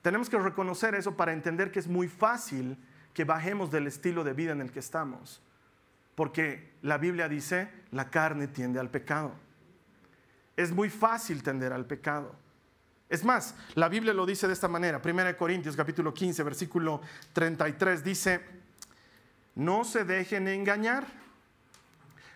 Tenemos 0.00 0.28
que 0.28 0.38
reconocer 0.38 0.94
eso 0.94 1.16
para 1.16 1.32
entender 1.32 1.70
que 1.70 1.78
es 1.78 1.86
muy 1.86 2.08
fácil 2.08 2.76
que 3.14 3.24
bajemos 3.24 3.70
del 3.70 3.86
estilo 3.86 4.24
de 4.24 4.32
vida 4.32 4.52
en 4.52 4.60
el 4.60 4.72
que 4.72 4.80
estamos. 4.80 5.40
Porque 6.14 6.72
la 6.82 6.98
Biblia 6.98 7.28
dice, 7.28 7.70
la 7.90 8.10
carne 8.10 8.48
tiende 8.48 8.78
al 8.78 8.90
pecado. 8.90 9.32
Es 10.56 10.72
muy 10.72 10.90
fácil 10.90 11.42
tender 11.42 11.72
al 11.72 11.86
pecado. 11.86 12.34
Es 13.08 13.24
más, 13.24 13.54
la 13.74 13.88
Biblia 13.88 14.14
lo 14.14 14.24
dice 14.24 14.46
de 14.46 14.52
esta 14.52 14.68
manera. 14.68 15.00
1 15.04 15.36
Corintios 15.36 15.76
capítulo 15.76 16.14
15, 16.14 16.42
versículo 16.42 17.00
33 17.32 18.02
dice, 18.02 18.40
no 19.54 19.84
se 19.84 20.04
dejen 20.04 20.48
engañar. 20.48 21.06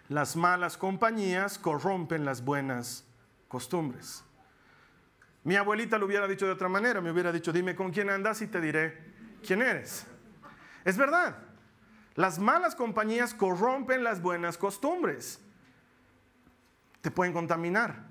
Las 0.08 0.36
malas 0.36 0.76
compañías 0.76 1.58
corrompen 1.58 2.24
las 2.24 2.44
buenas 2.44 3.04
costumbres. 3.48 4.22
Mi 5.44 5.56
abuelita 5.56 5.96
lo 5.98 6.06
hubiera 6.06 6.26
dicho 6.28 6.44
de 6.44 6.52
otra 6.52 6.68
manera, 6.68 7.00
me 7.00 7.10
hubiera 7.10 7.32
dicho, 7.32 7.52
dime 7.52 7.74
con 7.74 7.90
quién 7.90 8.10
andas 8.10 8.42
y 8.42 8.46
te 8.46 8.60
diré 8.60 8.98
quién 9.46 9.62
eres. 9.62 10.06
Es 10.84 10.96
verdad. 10.96 11.36
Las 12.16 12.38
malas 12.38 12.74
compañías 12.74 13.34
corrompen 13.34 14.02
las 14.02 14.20
buenas 14.20 14.58
costumbres. 14.58 15.38
Te 17.02 17.10
pueden 17.10 17.32
contaminar. 17.32 18.06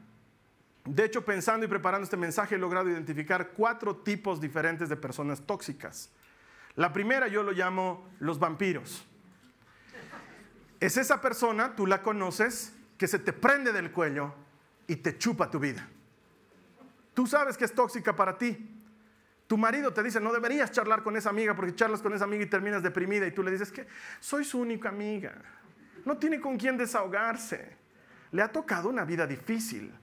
De 0.85 1.03
hecho, 1.03 1.25
pensando 1.25 1.65
y 1.65 1.69
preparando 1.69 2.03
este 2.03 2.15
mensaje, 2.15 2.55
he 2.55 2.57
logrado 2.59 2.89
identificar 2.89 3.49
cuatro 3.49 3.97
tipos 3.97 4.39
diferentes 4.39 4.87
de 4.87 4.95
personas 4.95 5.41
tóxicas. 5.41 6.11
La 6.75 6.93
primera 6.93 7.27
yo 7.27 7.41
lo 7.41 7.51
llamo 7.51 8.07
los 8.19 8.37
vampiros. 8.37 9.03
Es 10.79 10.97
esa 10.97 11.19
persona, 11.21 11.75
tú 11.75 11.87
la 11.87 12.03
conoces, 12.03 12.73
que 12.99 13.07
se 13.07 13.17
te 13.17 13.33
prende 13.33 13.73
del 13.73 13.91
cuello 13.91 14.35
y 14.87 14.97
te 14.97 15.17
chupa 15.17 15.49
tu 15.49 15.59
vida. 15.59 15.87
Tú 17.15 17.25
sabes 17.25 17.57
que 17.57 17.65
es 17.65 17.73
tóxica 17.73 18.15
para 18.15 18.37
ti. 18.37 18.71
Tu 19.47 19.57
marido 19.57 19.93
te 19.93 20.01
dice, 20.01 20.19
no 20.19 20.33
deberías 20.33 20.71
charlar 20.71 21.03
con 21.03 21.15
esa 21.15 21.29
amiga 21.29 21.55
porque 21.55 21.75
charlas 21.75 22.01
con 22.01 22.13
esa 22.13 22.23
amiga 22.23 22.43
y 22.43 22.47
terminas 22.47 22.81
deprimida 22.81 23.27
y 23.27 23.31
tú 23.31 23.43
le 23.43 23.51
dices 23.51 23.71
que 23.71 23.87
soy 24.19 24.43
su 24.43 24.59
única 24.59 24.89
amiga. 24.89 25.35
No 26.03 26.17
tiene 26.17 26.41
con 26.41 26.57
quién 26.57 26.77
desahogarse. 26.77 27.75
Le 28.31 28.41
ha 28.41 28.51
tocado 28.51 28.89
una 28.89 29.05
vida 29.05 29.27
difícil. 29.27 29.93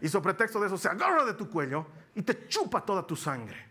Y 0.00 0.08
sobre 0.08 0.34
pretexto 0.34 0.60
de 0.60 0.66
eso 0.66 0.76
se 0.76 0.88
agarra 0.88 1.24
de 1.24 1.34
tu 1.34 1.48
cuello 1.48 1.86
y 2.14 2.22
te 2.22 2.48
chupa 2.48 2.84
toda 2.84 3.06
tu 3.06 3.16
sangre. 3.16 3.66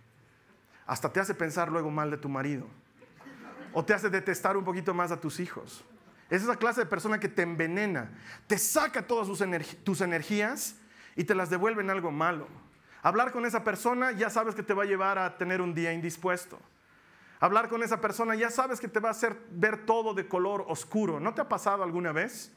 Hasta 0.87 1.11
te 1.11 1.19
hace 1.19 1.35
pensar 1.35 1.71
luego 1.71 1.91
mal 1.91 2.09
de 2.09 2.17
tu 2.17 2.29
marido. 2.29 2.67
O 3.73 3.85
te 3.85 3.93
hace 3.93 4.09
detestar 4.09 4.57
un 4.57 4.63
poquito 4.63 4.93
más 4.93 5.11
a 5.11 5.19
tus 5.19 5.39
hijos. 5.39 5.83
Es 6.29 6.41
esa 6.41 6.55
clase 6.55 6.81
de 6.81 6.85
persona 6.85 7.19
que 7.19 7.27
te 7.27 7.41
envenena, 7.41 8.09
te 8.47 8.57
saca 8.57 9.05
todas 9.05 9.27
tus 9.83 10.01
energías 10.01 10.77
y 11.15 11.25
te 11.25 11.35
las 11.35 11.49
devuelve 11.49 11.81
en 11.81 11.89
algo 11.89 12.09
malo. 12.09 12.47
Hablar 13.03 13.31
con 13.31 13.45
esa 13.45 13.63
persona 13.63 14.11
ya 14.11 14.29
sabes 14.29 14.53
que 14.53 14.63
te 14.63 14.73
va 14.73 14.83
a 14.83 14.85
llevar 14.85 15.17
a 15.17 15.37
tener 15.37 15.61
un 15.61 15.73
día 15.73 15.91
indispuesto. 15.91 16.59
Hablar 17.39 17.69
con 17.69 17.81
esa 17.81 17.99
persona 17.99 18.35
ya 18.35 18.51
sabes 18.51 18.79
que 18.79 18.87
te 18.87 18.99
va 18.99 19.09
a 19.09 19.13
hacer 19.13 19.35
ver 19.49 19.85
todo 19.85 20.13
de 20.13 20.27
color 20.27 20.63
oscuro. 20.67 21.19
¿No 21.19 21.33
te 21.33 21.41
ha 21.41 21.49
pasado 21.49 21.83
alguna 21.83 22.11
vez? 22.11 22.51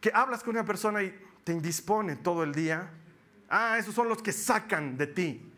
Que 0.00 0.10
hablas 0.12 0.42
con 0.42 0.56
una 0.56 0.64
persona 0.64 1.02
y 1.02 1.16
te 1.44 1.52
indispone 1.52 2.16
todo 2.16 2.42
el 2.42 2.52
día. 2.52 2.90
Ah, 3.48 3.76
esos 3.78 3.94
son 3.94 4.08
los 4.08 4.20
que 4.20 4.32
sacan 4.32 4.98
de 4.98 5.06
ti. 5.06 5.52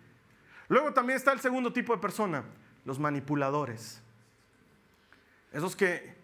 Luego 0.69 0.93
también 0.93 1.17
está 1.17 1.33
el 1.33 1.41
segundo 1.41 1.73
tipo 1.73 1.95
de 1.95 2.01
persona, 2.01 2.45
los 2.85 2.99
manipuladores. 2.99 4.03
Esos 5.53 5.75
que, 5.75 6.15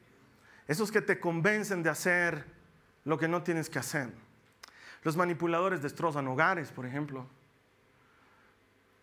esos 0.68 0.92
que 0.92 1.00
te 1.00 1.18
convencen 1.18 1.82
de 1.82 1.90
hacer 1.90 2.44
lo 3.04 3.18
que 3.18 3.26
no 3.26 3.42
tienes 3.42 3.70
que 3.70 3.78
hacer. 3.78 4.12
Los 5.02 5.16
manipuladores 5.16 5.82
destrozan 5.82 6.28
hogares, 6.28 6.70
por 6.70 6.84
ejemplo. 6.84 7.26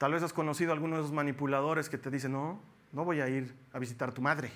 Tal 0.03 0.11
vez 0.11 0.21
has 0.21 0.33
conocido 0.33 0.71
a 0.71 0.73
alguno 0.73 0.97
de 0.97 1.01
esos 1.01 1.13
manipuladores 1.13 1.87
que 1.87 1.97
te 1.97 2.11
dicen, 2.11 2.33
no, 2.33 2.59
no 2.91 3.05
voy 3.05 3.21
a 3.21 3.29
ir 3.29 3.55
a 3.71 3.79
visitar 3.79 4.09
a 4.09 4.11
tu 4.11 4.21
madre. 4.21 4.51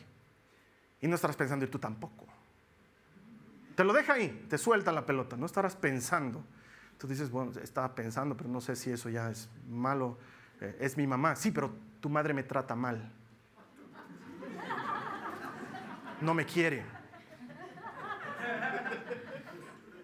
Y 0.99 1.07
no 1.07 1.15
estarás 1.15 1.37
pensando, 1.37 1.63
y 1.63 1.69
tú 1.69 1.79
tampoco. 1.79 2.27
Te 3.73 3.85
lo 3.85 3.93
deja 3.93 4.11
ahí, 4.11 4.45
te 4.49 4.57
suelta 4.57 4.91
la 4.91 5.05
pelota, 5.05 5.37
no 5.37 5.45
estarás 5.45 5.77
pensando. 5.77 6.43
Tú 6.97 7.07
dices, 7.07 7.31
bueno, 7.31 7.53
estaba 7.63 7.95
pensando, 7.95 8.35
pero 8.35 8.49
no 8.49 8.59
sé 8.59 8.75
si 8.75 8.91
eso 8.91 9.07
ya 9.07 9.29
es 9.29 9.47
malo. 9.69 10.17
Eh, 10.59 10.79
es 10.81 10.97
mi 10.97 11.07
mamá. 11.07 11.33
Sí, 11.37 11.51
pero 11.51 11.71
tu 12.01 12.09
madre 12.09 12.33
me 12.33 12.43
trata 12.43 12.75
mal. 12.75 13.09
No 16.19 16.33
me 16.33 16.45
quiere. 16.45 16.83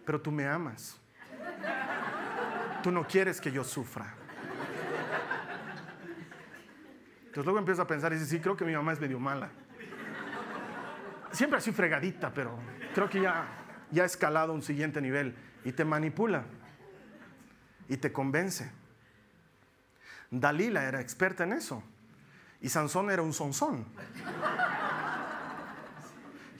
Pero 0.05 0.21
tú 0.21 0.31
me 0.31 0.47
amas. 0.47 0.97
Tú 2.81 2.91
no 2.91 3.05
quieres 3.05 3.41
que 3.41 3.51
yo 3.51 3.65
sufra. 3.65 4.22
Entonces 7.33 7.45
luego 7.45 7.57
empieza 7.57 7.81
a 7.81 7.87
pensar 7.87 8.13
y 8.13 8.17
dice, 8.17 8.27
sí, 8.27 8.39
creo 8.39 8.55
que 8.55 8.63
mi 8.63 8.73
mamá 8.73 8.93
es 8.93 8.99
medio 8.99 9.19
mala. 9.19 9.49
Siempre 11.31 11.57
así 11.57 11.71
fregadita, 11.71 12.31
pero 12.31 12.59
creo 12.93 13.09
que 13.09 13.21
ya, 13.21 13.47
ya 13.89 14.03
ha 14.03 14.05
escalado 14.05 14.51
a 14.51 14.55
un 14.55 14.61
siguiente 14.61 15.01
nivel 15.01 15.35
y 15.65 15.71
te 15.71 15.83
manipula 15.83 16.43
y 17.89 17.97
te 17.97 18.11
convence. 18.13 18.71
Dalila 20.29 20.83
era 20.83 21.01
experta 21.01 21.43
en 21.43 21.53
eso 21.53 21.81
y 22.61 22.69
Sansón 22.69 23.09
era 23.09 23.23
un 23.23 23.33
sonzón. 23.33 23.87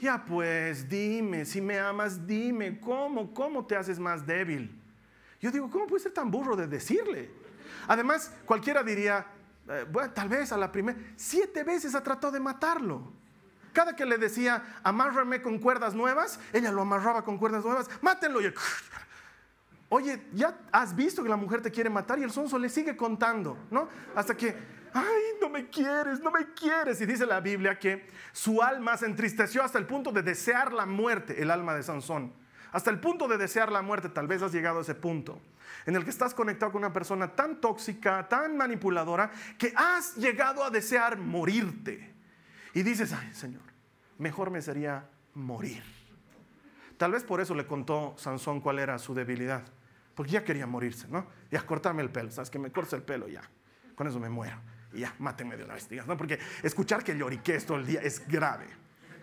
Ya 0.00 0.24
pues, 0.24 0.88
dime, 0.88 1.44
si 1.44 1.60
me 1.60 1.78
amas, 1.78 2.26
dime, 2.26 2.80
¿cómo? 2.80 3.32
¿Cómo 3.32 3.64
te 3.64 3.76
haces 3.76 4.00
más 4.00 4.26
débil? 4.26 4.76
Yo 5.40 5.52
digo, 5.52 5.70
¿cómo 5.70 5.86
puede 5.86 6.02
ser 6.02 6.12
tan 6.12 6.32
burro 6.32 6.56
de 6.56 6.66
decirle? 6.66 7.30
Además, 7.86 8.34
cualquiera 8.44 8.82
diría, 8.82 9.24
eh, 9.68 9.86
tal 10.14 10.28
vez 10.28 10.52
a 10.52 10.56
la 10.56 10.70
primera, 10.70 10.98
siete 11.16 11.64
veces 11.64 11.94
ha 11.94 12.02
tratado 12.02 12.32
de 12.32 12.40
matarlo. 12.40 13.12
Cada 13.72 13.96
que 13.96 14.06
le 14.06 14.18
decía, 14.18 14.62
amárrame 14.82 15.42
con 15.42 15.58
cuerdas 15.58 15.94
nuevas, 15.94 16.38
ella 16.52 16.70
lo 16.70 16.82
amarraba 16.82 17.24
con 17.24 17.38
cuerdas 17.38 17.64
nuevas, 17.64 17.90
mátenlo. 18.02 18.40
Y 18.40 18.52
Oye, 19.88 20.22
ya 20.32 20.56
has 20.72 20.94
visto 20.94 21.22
que 21.22 21.28
la 21.28 21.36
mujer 21.36 21.60
te 21.60 21.70
quiere 21.70 21.90
matar 21.90 22.18
y 22.18 22.22
el 22.22 22.30
sonso 22.30 22.58
le 22.58 22.68
sigue 22.68 22.96
contando, 22.96 23.56
¿no? 23.70 23.88
Hasta 24.14 24.36
que, 24.36 24.56
ay, 24.92 25.22
no 25.40 25.48
me 25.48 25.68
quieres, 25.68 26.20
no 26.20 26.30
me 26.30 26.52
quieres. 26.52 27.00
Y 27.00 27.06
dice 27.06 27.26
la 27.26 27.40
Biblia 27.40 27.78
que 27.78 28.08
su 28.32 28.62
alma 28.62 28.96
se 28.96 29.06
entristeció 29.06 29.62
hasta 29.62 29.78
el 29.78 29.86
punto 29.86 30.12
de 30.12 30.22
desear 30.22 30.72
la 30.72 30.86
muerte, 30.86 31.40
el 31.42 31.50
alma 31.50 31.74
de 31.74 31.82
Sansón. 31.82 32.32
Hasta 32.74 32.90
el 32.90 32.98
punto 32.98 33.28
de 33.28 33.38
desear 33.38 33.70
la 33.70 33.82
muerte, 33.82 34.08
tal 34.08 34.26
vez 34.26 34.42
has 34.42 34.50
llegado 34.50 34.80
a 34.80 34.82
ese 34.82 34.96
punto 34.96 35.40
en 35.86 35.94
el 35.94 36.02
que 36.02 36.10
estás 36.10 36.34
conectado 36.34 36.72
con 36.72 36.80
una 36.80 36.92
persona 36.92 37.28
tan 37.28 37.60
tóxica, 37.60 38.28
tan 38.28 38.56
manipuladora, 38.56 39.30
que 39.56 39.72
has 39.76 40.16
llegado 40.16 40.64
a 40.64 40.70
desear 40.70 41.16
morirte. 41.16 42.12
Y 42.74 42.82
dices, 42.82 43.12
ay 43.12 43.32
Señor, 43.32 43.62
mejor 44.18 44.50
me 44.50 44.60
sería 44.60 45.08
morir. 45.34 45.84
Tal 46.96 47.12
vez 47.12 47.22
por 47.22 47.40
eso 47.40 47.54
le 47.54 47.64
contó 47.64 48.16
Sansón 48.18 48.60
cuál 48.60 48.80
era 48.80 48.98
su 48.98 49.14
debilidad, 49.14 49.62
porque 50.16 50.32
ya 50.32 50.42
quería 50.42 50.66
morirse, 50.66 51.06
¿no? 51.06 51.28
Ya 51.52 51.64
cortarme 51.64 52.02
el 52.02 52.10
pelo, 52.10 52.32
¿sabes? 52.32 52.50
Que 52.50 52.58
me 52.58 52.72
corte 52.72 52.96
el 52.96 53.02
pelo 53.02 53.28
ya, 53.28 53.48
con 53.94 54.08
eso 54.08 54.18
me 54.18 54.28
muero. 54.28 54.56
Y 54.92 55.00
ya, 55.00 55.14
mátenme 55.20 55.56
de 55.56 55.62
una 55.62 55.74
vez, 55.74 55.88
¿no? 56.08 56.16
Porque 56.16 56.40
escuchar 56.64 57.04
que 57.04 57.16
lloriques 57.16 57.66
todo 57.66 57.78
el 57.78 57.86
día 57.86 58.00
es 58.00 58.26
grave. 58.26 58.66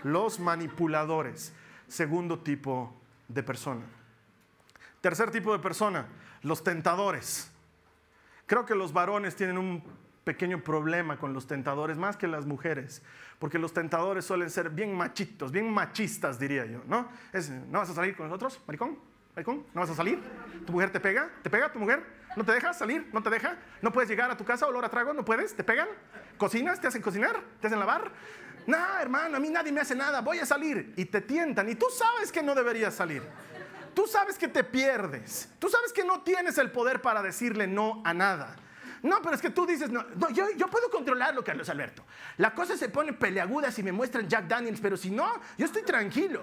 Los 0.04 0.40
manipuladores, 0.40 1.52
segundo 1.90 2.40
tipo 2.40 3.01
de 3.34 3.44
persona. 3.44 3.86
Tercer 5.02 5.32
tipo 5.32 5.52
de 5.52 5.60
persona, 5.60 6.08
los 6.44 6.64
tentadores. 6.64 7.52
Creo 8.46 8.66
que 8.66 8.76
los 8.76 8.94
varones 8.94 9.36
tienen 9.36 9.58
un 9.58 9.84
pequeño 10.24 10.64
problema 10.64 11.18
con 11.18 11.34
los 11.34 11.48
tentadores 11.48 11.98
más 11.98 12.18
que 12.18 12.28
las 12.28 12.46
mujeres, 12.46 13.02
porque 13.40 13.58
los 13.58 13.74
tentadores 13.74 14.26
suelen 14.26 14.50
ser 14.50 14.70
bien 14.70 14.96
machitos, 14.96 15.52
bien 15.52 15.72
machistas, 15.72 16.38
diría 16.38 16.66
yo, 16.66 16.82
¿no? 16.86 17.08
¿No 17.70 17.80
vas 17.80 17.90
a 17.90 17.94
salir 17.94 18.16
con 18.16 18.28
nosotros, 18.28 18.62
maricón? 18.68 19.00
¿Maricón? 19.36 19.66
¿No 19.74 19.82
vas 19.82 19.90
a 19.90 19.96
salir? 19.96 20.20
¿Tu 20.66 20.72
mujer 20.72 20.92
te 20.92 21.00
pega? 21.00 21.30
¿Te 21.42 21.50
pega 21.50 21.72
tu 21.72 21.80
mujer? 21.80 22.06
¿No 22.36 22.44
te 22.44 22.52
deja 22.52 22.74
salir? 22.74 23.10
¿No 23.12 23.24
te 23.24 23.30
deja? 23.30 23.58
¿No 23.82 23.92
puedes 23.92 24.10
llegar 24.10 24.30
a 24.30 24.38
tu 24.38 24.46
casa 24.46 24.68
olor 24.68 24.86
a 24.86 24.90
trago? 24.90 25.14
¿No 25.14 25.26
puedes? 25.26 25.56
¿Te 25.56 25.64
pegan? 25.64 25.88
¿Cocinas? 26.38 26.80
¿Te 26.80 26.88
hacen 26.88 27.02
cocinar? 27.02 27.42
¿Te 27.60 27.68
hacen 27.68 27.80
lavar? 27.80 28.12
No, 28.68 29.00
hermano, 29.00 29.38
a 29.38 29.40
mí 29.40 29.50
nadie 29.50 29.72
me 29.72 29.82
hace 29.82 29.96
nada, 29.96 30.22
voy 30.22 30.40
a 30.40 30.46
salir. 30.46 30.94
Y 30.98 31.06
te 31.06 31.22
tientan 31.22 31.70
y 31.70 31.76
tú 31.76 31.88
sabes 31.92 32.32
que 32.32 32.44
no 32.44 32.54
deberías 32.56 32.94
salir. 32.94 33.24
Tú 33.94 34.08
sabes 34.08 34.38
que 34.38 34.48
te 34.48 34.64
pierdes. 34.64 35.50
Tú 35.60 35.70
sabes 35.70 35.92
que 35.92 36.04
no 36.04 36.22
tienes 36.22 36.58
el 36.58 36.72
poder 36.72 37.02
para 37.02 37.22
decirle 37.22 37.68
no 37.68 38.02
a 38.06 38.14
nada. 38.14 38.56
No, 39.04 39.20
pero 39.22 39.36
es 39.36 39.42
que 39.42 39.50
tú 39.50 39.66
dices, 39.66 39.90
no, 39.90 40.06
yo, 40.32 40.46
yo, 40.56 40.68
puedo 40.68 40.90
controlarlo, 40.92 41.44
Carlos 41.44 41.68
Alberto. 41.70 42.06
La 42.38 42.54
cosa 42.54 42.78
se 42.78 42.88
pone 42.90 43.14
peleaguda 43.14 43.72
si 43.72 43.82
me 43.82 43.92
muestran 43.92 44.30
Jack 44.30 44.48
Daniels, 44.48 44.80
pero 44.80 44.96
si 44.96 45.10
no, 45.10 45.28
yo 45.58 45.66
estoy 45.66 45.82
tranquilo. 45.82 46.42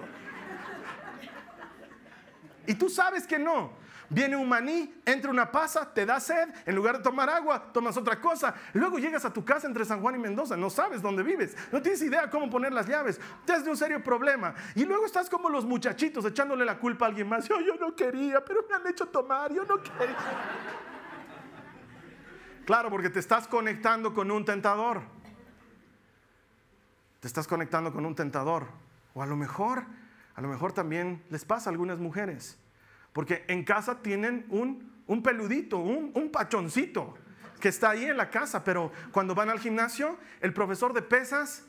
Y 2.67 2.75
tú 2.75 2.89
sabes 2.89 3.25
que 3.25 3.39
no. 3.39 3.78
Viene 4.09 4.35
un 4.35 4.49
maní, 4.49 4.91
entra 5.05 5.29
una 5.29 5.51
pasa, 5.51 5.93
te 5.93 6.03
da 6.03 6.19
sed, 6.19 6.49
en 6.65 6.75
lugar 6.75 6.97
de 6.97 7.03
tomar 7.03 7.29
agua, 7.29 7.71
tomas 7.71 7.95
otra 7.95 8.19
cosa. 8.19 8.55
Luego 8.73 8.97
llegas 8.97 9.23
a 9.23 9.31
tu 9.31 9.45
casa 9.45 9.67
entre 9.67 9.85
San 9.85 10.01
Juan 10.01 10.15
y 10.15 10.17
Mendoza, 10.17 10.57
no 10.57 10.71
sabes 10.71 11.01
dónde 11.01 11.21
vives, 11.21 11.55
no 11.71 11.79
tienes 11.79 12.01
idea 12.01 12.27
cómo 12.27 12.49
poner 12.49 12.73
las 12.73 12.87
llaves, 12.87 13.19
te 13.45 13.53
has 13.53 13.63
de 13.63 13.69
un 13.69 13.77
serio 13.77 14.03
problema. 14.03 14.55
Y 14.73 14.85
luego 14.85 15.05
estás 15.05 15.29
como 15.29 15.47
los 15.49 15.63
muchachitos 15.63 16.25
echándole 16.25 16.65
la 16.65 16.79
culpa 16.79 17.05
a 17.05 17.09
alguien 17.09 17.29
más. 17.29 17.47
Yo, 17.47 17.59
yo 17.61 17.75
no 17.75 17.95
quería, 17.95 18.43
pero 18.43 18.65
me 18.67 18.75
han 18.75 18.87
hecho 18.87 19.05
tomar, 19.05 19.53
yo 19.53 19.63
no 19.63 19.79
quería. 19.81 20.17
Claro, 22.65 22.89
porque 22.89 23.11
te 23.11 23.19
estás 23.19 23.47
conectando 23.47 24.13
con 24.13 24.31
un 24.31 24.43
tentador. 24.43 25.01
Te 27.19 27.27
estás 27.27 27.47
conectando 27.47 27.93
con 27.93 28.05
un 28.05 28.15
tentador. 28.15 28.67
O 29.13 29.21
a 29.21 29.27
lo 29.27 29.35
mejor, 29.35 29.85
a 30.35 30.41
lo 30.41 30.47
mejor 30.47 30.71
también 30.73 31.23
les 31.29 31.45
pasa 31.45 31.69
a 31.69 31.71
algunas 31.71 31.99
mujeres 31.99 32.57
porque 33.13 33.43
en 33.47 33.63
casa 33.63 34.01
tienen 34.01 34.45
un, 34.49 35.23
peludito, 35.23 35.77
un, 35.79 36.29
pachoncito 36.31 37.15
que 37.59 37.69
está 37.69 37.91
ahí 37.91 38.05
en 38.05 38.17
la 38.17 38.29
casa, 38.29 38.63
pero 38.63 38.91
cuando 39.11 39.35
van 39.35 39.49
al 39.49 39.59
gimnasio, 39.59 40.17
el 40.41 40.53
profesor 40.53 40.93
de 40.93 41.01
pesas 41.01 41.65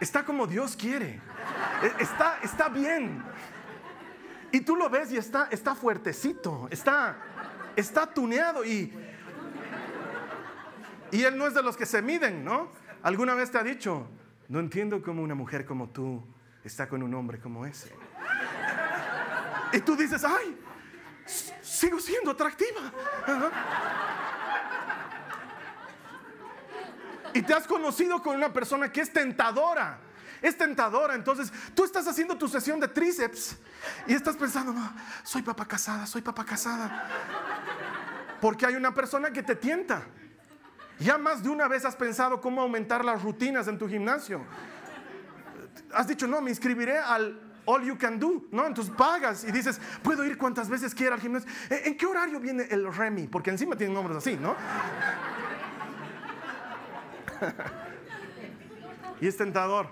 está 0.00 0.24
como 0.24 0.46
Dios 0.46 0.76
quiere. 0.76 1.20
E, 1.82 2.02
está, 2.02 2.38
está 2.42 2.68
bien. 2.68 3.22
Y 4.52 4.60
tú 4.60 4.76
lo 4.76 4.88
ves 4.88 5.10
y 5.10 5.16
está, 5.16 5.48
está 5.50 5.74
fuertecito, 5.74 6.68
está, 6.70 7.16
está 7.74 8.06
tuneado 8.06 8.64
y, 8.64 8.92
y 11.10 11.22
él 11.22 11.36
no 11.36 11.46
es 11.46 11.54
de 11.54 11.62
los 11.62 11.76
que 11.76 11.86
se 11.86 12.02
miden, 12.02 12.44
¿no? 12.44 12.70
¿Alguna 13.02 13.34
vez 13.34 13.50
te 13.50 13.58
ha 13.58 13.64
dicho, 13.64 14.06
no 14.48 14.60
entiendo 14.60 15.02
cómo 15.02 15.22
una 15.22 15.34
mujer 15.34 15.66
como 15.66 15.88
tú 15.88 16.24
está 16.62 16.88
con 16.88 17.02
un 17.02 17.12
hombre 17.14 17.40
como 17.40 17.66
ese? 17.66 17.92
Y 19.72 19.80
tú 19.80 19.96
dices, 19.96 20.24
ay, 20.24 20.56
sigo 21.26 21.98
siendo 22.00 22.32
atractiva. 22.32 22.92
Y 27.32 27.42
te 27.42 27.52
has 27.52 27.66
conocido 27.66 28.22
con 28.22 28.36
una 28.36 28.52
persona 28.52 28.90
que 28.90 29.00
es 29.00 29.12
tentadora. 29.12 29.98
Es 30.40 30.56
tentadora. 30.56 31.14
Entonces 31.14 31.52
tú 31.74 31.84
estás 31.84 32.06
haciendo 32.06 32.36
tu 32.36 32.48
sesión 32.48 32.78
de 32.78 32.88
tríceps 32.88 33.56
y 34.06 34.14
estás 34.14 34.36
pensando, 34.36 34.72
no, 34.72 34.92
soy 35.24 35.42
papá 35.42 35.66
casada, 35.66 36.06
soy 36.06 36.22
papá 36.22 36.44
casada. 36.44 37.08
Porque 38.40 38.66
hay 38.66 38.76
una 38.76 38.94
persona 38.94 39.30
que 39.32 39.42
te 39.42 39.56
tienta. 39.56 40.02
Ya 41.00 41.18
más 41.18 41.42
de 41.42 41.48
una 41.48 41.66
vez 41.66 41.84
has 41.84 41.96
pensado 41.96 42.40
cómo 42.40 42.62
aumentar 42.62 43.04
las 43.04 43.22
rutinas 43.22 43.66
en 43.66 43.78
tu 43.78 43.88
gimnasio. 43.88 44.44
Has 45.92 46.06
dicho, 46.06 46.26
no, 46.28 46.40
me 46.40 46.50
inscribiré 46.50 46.98
al 46.98 47.53
all 47.66 47.84
you 47.84 47.96
can 47.96 48.18
do, 48.18 48.46
¿no? 48.50 48.66
Entonces 48.66 48.92
pagas 48.96 49.44
y 49.44 49.52
dices, 49.52 49.80
puedo 50.02 50.24
ir 50.24 50.36
cuantas 50.38 50.68
veces 50.68 50.94
quiera 50.94 51.14
al 51.14 51.20
gimnasio. 51.20 51.50
¿En 51.70 51.96
qué 51.96 52.06
horario 52.06 52.40
viene 52.40 52.66
el 52.70 52.92
Remy? 52.92 53.28
Porque 53.28 53.50
encima 53.50 53.76
tienen 53.76 53.94
nombres 53.94 54.18
así, 54.18 54.36
¿no? 54.36 54.54
y 59.20 59.26
es 59.26 59.36
tentador. 59.36 59.88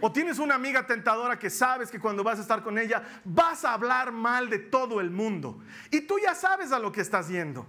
O 0.00 0.10
tienes 0.10 0.40
una 0.40 0.56
amiga 0.56 0.84
tentadora 0.86 1.38
que 1.38 1.48
sabes 1.48 1.90
que 1.90 2.00
cuando 2.00 2.24
vas 2.24 2.38
a 2.38 2.42
estar 2.42 2.62
con 2.62 2.76
ella 2.76 3.02
vas 3.24 3.64
a 3.64 3.72
hablar 3.72 4.10
mal 4.10 4.50
de 4.50 4.58
todo 4.58 5.00
el 5.00 5.10
mundo. 5.10 5.62
Y 5.90 6.00
tú 6.02 6.18
ya 6.18 6.34
sabes 6.34 6.72
a 6.72 6.78
lo 6.78 6.90
que 6.90 7.00
estás 7.00 7.28
yendo. 7.28 7.66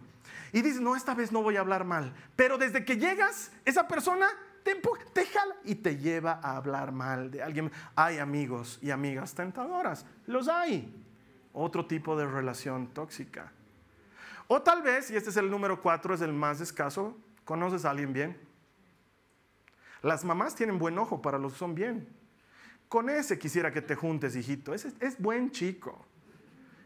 Y 0.51 0.61
dices, 0.61 0.81
no, 0.81 0.95
esta 0.95 1.13
vez 1.13 1.31
no 1.31 1.43
voy 1.43 1.57
a 1.57 1.59
hablar 1.59 1.85
mal. 1.85 2.13
Pero 2.35 2.57
desde 2.57 2.85
que 2.85 2.97
llegas, 2.97 3.51
esa 3.65 3.87
persona 3.87 4.27
te 4.63 4.71
empuja, 4.71 5.01
te 5.13 5.25
jala 5.25 5.55
y 5.63 5.75
te 5.75 5.97
lleva 5.97 6.39
a 6.41 6.57
hablar 6.57 6.91
mal 6.91 7.31
de 7.31 7.43
alguien. 7.43 7.71
Hay 7.95 8.17
amigos 8.17 8.79
y 8.81 8.91
amigas 8.91 9.33
tentadoras. 9.33 10.05
Los 10.25 10.47
hay. 10.47 10.93
Otro 11.53 11.85
tipo 11.85 12.15
de 12.15 12.25
relación 12.25 12.87
tóxica. 12.87 13.51
O 14.47 14.61
tal 14.61 14.81
vez, 14.81 15.11
y 15.11 15.15
este 15.15 15.29
es 15.29 15.37
el 15.37 15.49
número 15.49 15.81
cuatro, 15.81 16.13
es 16.13 16.21
el 16.21 16.33
más 16.33 16.61
escaso, 16.61 17.17
conoces 17.45 17.85
a 17.85 17.91
alguien 17.91 18.13
bien 18.13 18.53
las 20.03 20.25
mamás 20.25 20.53
tienen 20.53 20.77
buen 20.77 20.97
ojo 20.97 21.21
para 21.21 21.39
los 21.39 21.53
que 21.53 21.59
son 21.59 21.73
bien. 21.73 22.07
Con 22.89 23.09
ese 23.09 23.39
quisiera 23.39 23.71
que 23.71 23.81
te 23.81 23.95
juntes, 23.95 24.35
hijito. 24.35 24.73
Ese 24.73 24.91
es 24.99 25.17
buen 25.17 25.49
chico. 25.49 26.05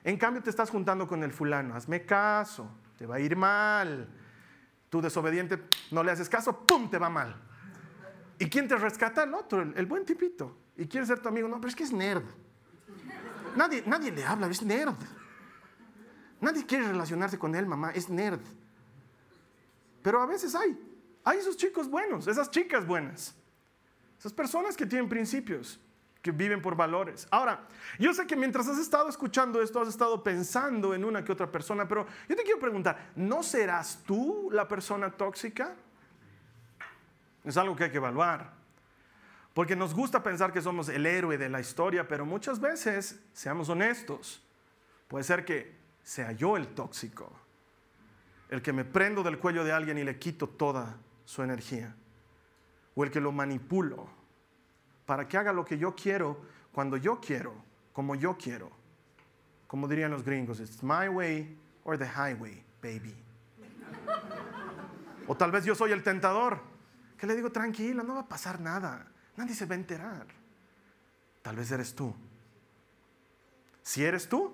En 0.04 0.18
cambio 0.18 0.42
te 0.42 0.52
estás 0.52 0.70
juntando 0.70 1.08
con 1.08 1.24
el 1.24 1.34
fulano. 1.34 1.76
Hazme 1.76 2.06
caso, 2.06 2.70
te 2.96 3.08
va 3.08 3.16
a 3.16 3.20
ir 3.20 3.36
mal. 3.36 4.08
Tú 4.90 5.02
desobediente, 5.02 5.60
no 5.92 6.04
le 6.04 6.12
haces 6.12 6.30
caso, 6.30 6.66
¡pum! 6.66 6.90
te 6.90 7.00
va 7.00 7.10
mal. 7.10 7.36
¿Y 8.39 8.50
quién 8.50 8.67
te 8.67 8.75
rescata? 8.75 9.24
El 9.24 9.34
otro, 9.34 9.62
el, 9.62 9.86
buen 9.86 10.06
tipito. 10.06 10.56
¿Y 10.75 10.88
quiere 10.88 11.06
ser 11.06 11.20
tu 11.20 11.27
amigo? 11.27 11.48
No, 11.48 11.58
pero 11.58 11.70
es 11.70 11.75
que 11.75 11.84
es 11.84 11.91
nerd. 11.91 12.24
Nadie, 13.56 13.84
nadie 13.86 14.12
le 14.12 14.24
habla, 14.24 14.48
es 14.48 14.62
nerd. 14.62 14.96
Nadie 16.39 16.65
quiere 16.65 16.88
relacionarse 16.88 17.39
con 17.39 17.56
él, 17.56 17.65
mamá, 17.65 17.91
es 17.91 18.10
nerd. 18.10 18.41
Pero 20.03 20.22
a 20.22 20.25
veces 20.27 20.53
hay. 20.53 20.77
Hay 21.24 21.39
esos 21.39 21.58
chicos 21.58 21.89
buenos, 21.89 22.27
esas 22.27 22.50
chicas 22.50 22.88
buenas, 22.88 23.36
esas 24.17 24.32
personas 24.32 24.77
que 24.77 24.86
tienen 24.86 25.10
principios, 25.10 25.77
que 26.22 26.32
viven 26.32 26.62
por 26.62 26.75
valores. 26.75 27.27
Ahora, 27.32 27.67
yo 28.00 28.13
sé 28.13 28.25
que 28.25 28.38
mientras 28.38 28.67
has 28.70 28.77
estado 28.77 29.10
escuchando 29.10 29.62
esto, 29.62 29.82
has 29.82 29.89
estado 29.89 30.24
pensando 30.24 30.94
en 30.94 31.03
una 31.03 31.25
que 31.25 31.34
otra 31.34 31.51
persona, 31.51 31.86
pero 31.86 32.06
yo 32.29 32.36
te 32.36 32.44
quiero 32.44 32.60
preguntar, 32.60 33.12
¿no 33.17 33.44
serás 33.44 34.02
tú 34.06 34.50
la 34.54 34.67
persona 34.69 35.12
tóxica? 35.12 35.76
Es 37.48 37.56
algo 37.56 37.78
que 37.78 37.86
hay 37.86 37.92
que 37.92 37.98
evaluar. 37.98 38.52
Porque 39.54 39.76
nos 39.76 39.96
gusta 39.96 40.22
pensar 40.22 40.52
que 40.52 40.62
somos 40.62 40.90
el 40.90 41.06
héroe 41.06 41.38
de 41.38 41.48
la 41.48 41.62
historia, 41.62 42.08
pero 42.08 42.26
muchas 42.26 42.60
veces, 42.60 43.20
seamos 43.32 43.70
honestos, 43.70 44.44
puede 45.08 45.24
ser 45.24 45.46
que 45.46 45.76
sea 46.04 46.34
yo 46.34 46.58
el 46.58 46.68
tóxico, 46.68 47.32
el 48.50 48.62
que 48.62 48.74
me 48.74 48.84
prendo 48.84 49.24
del 49.24 49.40
cuello 49.40 49.64
de 49.64 49.72
alguien 49.72 49.98
y 49.98 50.04
le 50.04 50.20
quito 50.20 50.48
toda 50.48 50.98
su 51.24 51.42
energía. 51.42 51.96
O 52.96 53.04
el 53.06 53.12
que 53.12 53.22
lo 53.22 53.32
manipulo 53.32 54.10
para 55.06 55.26
que 55.26 55.38
haga 55.38 55.54
lo 55.54 55.64
que 55.64 55.78
yo 55.78 55.96
quiero, 55.96 56.42
cuando 56.74 56.98
yo 56.98 57.22
quiero, 57.22 57.56
como 57.94 58.14
yo 58.14 58.38
quiero. 58.38 58.70
Como 59.68 59.88
dirían 59.88 60.12
los 60.12 60.24
gringos, 60.24 60.60
it's 60.60 60.84
my 60.84 61.08
way 61.08 61.58
or 61.86 61.98
the 61.98 62.06
highway, 62.06 62.62
baby. 62.82 63.16
o 65.28 65.36
tal 65.36 65.52
vez 65.52 65.64
yo 65.64 65.76
soy 65.76 65.94
el 65.94 66.04
tentador, 66.04 66.77
que 67.17 67.27
le 67.27 67.36
digo, 67.36 67.51
tranquila, 67.51 68.03
no 68.03 68.15
va 68.15 68.21
a 68.21 68.27
pasar 68.27 68.60
nada, 68.60 69.08
nadie 69.36 69.56
se 69.56 69.65
va 69.65 69.75
a 69.75 69.77
enterar. 69.77 70.27
Tal 71.41 71.56
vez 71.56 71.71
eres 71.71 71.95
tú. 71.95 72.13
Si 73.82 74.03
eres 74.03 74.27
tú, 74.27 74.53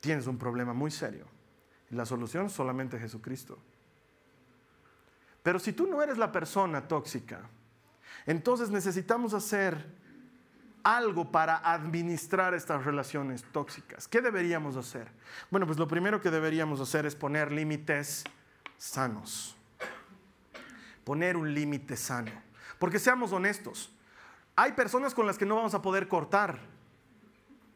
tienes 0.00 0.26
un 0.26 0.38
problema 0.38 0.72
muy 0.72 0.90
serio. 0.90 1.26
La 1.90 2.04
solución 2.04 2.50
solamente 2.50 2.98
Jesucristo. 2.98 3.58
Pero 5.42 5.58
si 5.60 5.72
tú 5.72 5.86
no 5.86 6.02
eres 6.02 6.18
la 6.18 6.32
persona 6.32 6.88
tóxica, 6.88 7.42
entonces 8.26 8.70
necesitamos 8.70 9.32
hacer 9.34 9.86
algo 10.82 11.30
para 11.30 11.58
administrar 11.58 12.54
estas 12.54 12.84
relaciones 12.84 13.44
tóxicas. 13.52 14.06
¿Qué 14.08 14.20
deberíamos 14.20 14.76
hacer? 14.76 15.08
Bueno, 15.50 15.66
pues 15.66 15.78
lo 15.78 15.88
primero 15.88 16.20
que 16.20 16.30
deberíamos 16.30 16.80
hacer 16.80 17.06
es 17.06 17.14
poner 17.14 17.52
límites 17.52 18.24
sanos. 18.76 19.55
Poner 21.06 21.36
un 21.36 21.54
límite 21.54 21.96
sano. 21.96 22.32
Porque 22.80 22.98
seamos 22.98 23.30
honestos, 23.30 23.94
hay 24.56 24.72
personas 24.72 25.14
con 25.14 25.24
las 25.24 25.38
que 25.38 25.46
no 25.46 25.54
vamos 25.54 25.72
a 25.72 25.80
poder 25.80 26.08
cortar. 26.08 26.58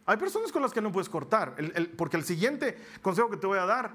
Hay 0.04 0.16
personas 0.16 0.50
con 0.50 0.62
las 0.62 0.72
que 0.72 0.80
no 0.80 0.90
puedes 0.90 1.08
cortar. 1.08 1.54
porque 1.96 2.16
el 2.16 2.24
siguiente 2.24 2.76
consejo 3.00 3.30
que 3.30 3.36
te 3.36 3.46
voy 3.46 3.58
a 3.58 3.66
dar 3.66 3.94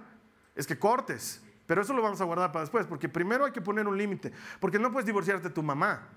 es 0.56 0.66
que 0.66 0.80
cortes. 0.80 1.44
Pero 1.68 1.82
eso 1.82 1.94
lo 1.94 2.02
vamos 2.02 2.22
a 2.22 2.24
guardar 2.24 2.54
para 2.54 2.64
después, 2.64 2.88
porque 2.88 3.10
primero 3.10 3.44
hay 3.44 3.52
que 3.52 3.60
poner 3.60 3.86
un 3.90 3.98
límite, 3.98 4.32
porque 4.62 4.80
no 4.80 4.90
puedes 4.90 5.06
divorciarte 5.06 5.50
de 5.50 5.54
tu 5.54 5.64
mamá. 5.64 6.08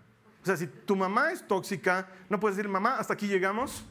O 0.41 0.47
sea, 0.47 0.57
si 0.57 0.69
tu 0.69 0.95
mamá 0.95 1.33
es 1.33 1.45
tóxica, 1.45 2.07
no 2.29 2.39
puedes 2.39 2.57
decir, 2.57 2.71
mamá, 2.71 2.99
hasta 2.99 3.15
aquí 3.15 3.27
llegamos, 3.27 3.85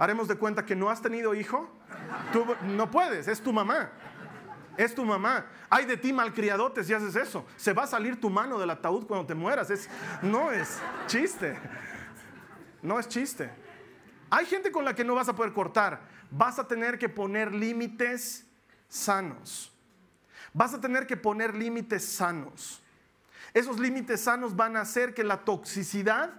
haremos 0.00 0.26
de 0.26 0.34
cuenta 0.34 0.64
que 0.64 0.74
no 0.74 0.90
has 0.90 1.00
tenido 1.00 1.32
hijo. 1.32 1.70
Tú 2.32 2.44
no 2.64 2.90
puedes, 2.90 3.28
es 3.28 3.40
tu 3.40 3.52
mamá. 3.52 3.92
Es 4.76 4.94
tu 4.94 5.04
mamá. 5.04 5.46
Hay 5.68 5.84
de 5.84 5.96
ti 5.96 6.12
malcriadote 6.12 6.84
si 6.84 6.94
haces 6.94 7.16
eso. 7.16 7.44
Se 7.56 7.72
va 7.72 7.84
a 7.84 7.86
salir 7.86 8.20
tu 8.20 8.30
mano 8.30 8.58
del 8.58 8.70
ataúd 8.70 9.06
cuando 9.06 9.26
te 9.26 9.34
mueras. 9.34 9.70
Es, 9.70 9.88
no 10.22 10.50
es 10.50 10.78
chiste. 11.06 11.58
No 12.80 12.98
es 12.98 13.08
chiste. 13.08 13.50
Hay 14.30 14.46
gente 14.46 14.72
con 14.72 14.84
la 14.84 14.94
que 14.94 15.04
no 15.04 15.14
vas 15.14 15.28
a 15.28 15.36
poder 15.36 15.52
cortar. 15.52 16.00
Vas 16.30 16.58
a 16.58 16.66
tener 16.66 16.98
que 16.98 17.08
poner 17.08 17.54
límites 17.54 18.46
sanos. 18.88 19.72
Vas 20.54 20.74
a 20.74 20.80
tener 20.80 21.06
que 21.06 21.16
poner 21.16 21.54
límites 21.54 22.04
sanos. 22.04 22.82
Esos 23.54 23.78
límites 23.78 24.22
sanos 24.22 24.56
van 24.56 24.76
a 24.76 24.80
hacer 24.80 25.14
que 25.14 25.24
la 25.24 25.44
toxicidad 25.44 26.30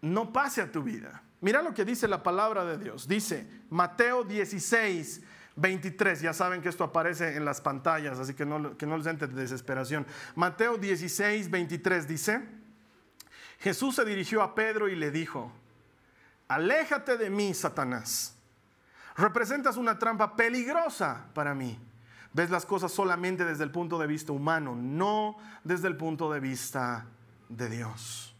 no 0.00 0.32
pase 0.32 0.60
a 0.60 0.70
tu 0.70 0.82
vida. 0.82 1.22
Mira 1.40 1.62
lo 1.62 1.74
que 1.74 1.84
dice 1.84 2.06
la 2.08 2.22
palabra 2.22 2.64
de 2.64 2.78
Dios. 2.78 3.08
Dice 3.08 3.46
Mateo 3.70 4.24
16, 4.24 5.22
23. 5.56 6.20
Ya 6.20 6.32
saben 6.32 6.62
que 6.62 6.68
esto 6.68 6.84
aparece 6.84 7.36
en 7.36 7.44
las 7.44 7.60
pantallas, 7.60 8.18
así 8.18 8.34
que 8.34 8.46
no, 8.46 8.76
que 8.76 8.86
no 8.86 8.96
les 8.96 9.34
desesperación. 9.34 10.06
Mateo 10.34 10.78
16, 10.78 11.50
23 11.50 12.08
dice, 12.08 12.42
Jesús 13.58 13.96
se 13.96 14.04
dirigió 14.04 14.42
a 14.42 14.54
Pedro 14.54 14.88
y 14.88 14.96
le 14.96 15.10
dijo, 15.10 15.52
aléjate 16.48 17.16
de 17.16 17.30
mí, 17.30 17.54
Satanás. 17.54 18.36
Representas 19.16 19.76
una 19.76 19.98
trampa 19.98 20.36
peligrosa 20.36 21.26
para 21.34 21.54
mí 21.54 21.78
ves 22.32 22.50
las 22.50 22.66
cosas 22.66 22.92
solamente 22.92 23.44
desde 23.44 23.64
el 23.64 23.70
punto 23.70 23.98
de 23.98 24.06
vista 24.06 24.32
humano, 24.32 24.74
no 24.74 25.36
desde 25.64 25.88
el 25.88 25.96
punto 25.96 26.32
de 26.32 26.40
vista 26.40 27.06
de 27.48 27.68
Dios. 27.68 28.34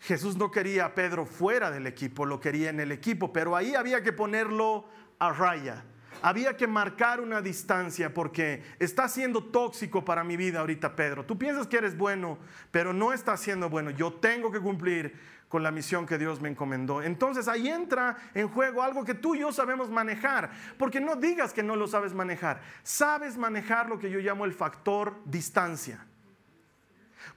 Jesús 0.00 0.36
no 0.36 0.50
quería 0.50 0.86
a 0.86 0.94
Pedro 0.94 1.26
fuera 1.26 1.70
del 1.70 1.86
equipo, 1.86 2.26
lo 2.26 2.40
quería 2.40 2.70
en 2.70 2.80
el 2.80 2.90
equipo, 2.90 3.32
pero 3.32 3.54
ahí 3.54 3.74
había 3.74 4.02
que 4.02 4.12
ponerlo 4.12 4.86
a 5.22 5.30
raya. 5.30 5.84
Había 6.20 6.56
que 6.56 6.66
marcar 6.66 7.20
una 7.20 7.40
distancia 7.40 8.12
porque 8.12 8.62
está 8.80 9.08
siendo 9.08 9.44
tóxico 9.44 10.04
para 10.04 10.24
mi 10.24 10.36
vida 10.36 10.60
ahorita, 10.60 10.96
Pedro. 10.96 11.24
Tú 11.24 11.38
piensas 11.38 11.66
que 11.68 11.76
eres 11.76 11.96
bueno, 11.96 12.38
pero 12.72 12.92
no 12.92 13.12
está 13.12 13.36
siendo 13.36 13.70
bueno. 13.70 13.90
Yo 13.90 14.12
tengo 14.14 14.50
que 14.50 14.60
cumplir 14.60 15.14
con 15.48 15.62
la 15.62 15.70
misión 15.70 16.06
que 16.06 16.18
Dios 16.18 16.40
me 16.40 16.48
encomendó. 16.48 17.02
Entonces 17.02 17.46
ahí 17.46 17.68
entra 17.68 18.16
en 18.34 18.48
juego 18.48 18.82
algo 18.82 19.04
que 19.04 19.14
tú 19.14 19.34
y 19.34 19.40
yo 19.40 19.52
sabemos 19.52 19.90
manejar, 19.90 20.50
porque 20.76 21.00
no 21.00 21.14
digas 21.14 21.52
que 21.52 21.62
no 21.62 21.76
lo 21.76 21.86
sabes 21.86 22.14
manejar, 22.14 22.60
sabes 22.82 23.36
manejar 23.36 23.88
lo 23.88 23.98
que 23.98 24.10
yo 24.10 24.18
llamo 24.18 24.44
el 24.44 24.52
factor 24.52 25.14
distancia. 25.24 26.04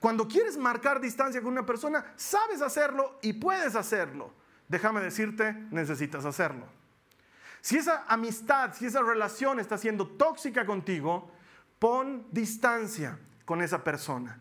Cuando 0.00 0.26
quieres 0.26 0.56
marcar 0.56 1.00
distancia 1.00 1.40
con 1.40 1.52
una 1.52 1.66
persona, 1.66 2.04
sabes 2.16 2.62
hacerlo 2.62 3.18
y 3.22 3.34
puedes 3.34 3.76
hacerlo. 3.76 4.32
Déjame 4.68 5.00
decirte, 5.00 5.52
necesitas 5.70 6.24
hacerlo. 6.24 6.66
Si 7.66 7.76
esa 7.76 8.04
amistad, 8.06 8.74
si 8.74 8.86
esa 8.86 9.02
relación 9.02 9.58
está 9.58 9.76
siendo 9.76 10.06
tóxica 10.06 10.64
contigo, 10.64 11.32
pon 11.80 12.24
distancia. 12.30 13.18
con 13.44 13.60
esa 13.60 13.82
persona. 13.82 14.38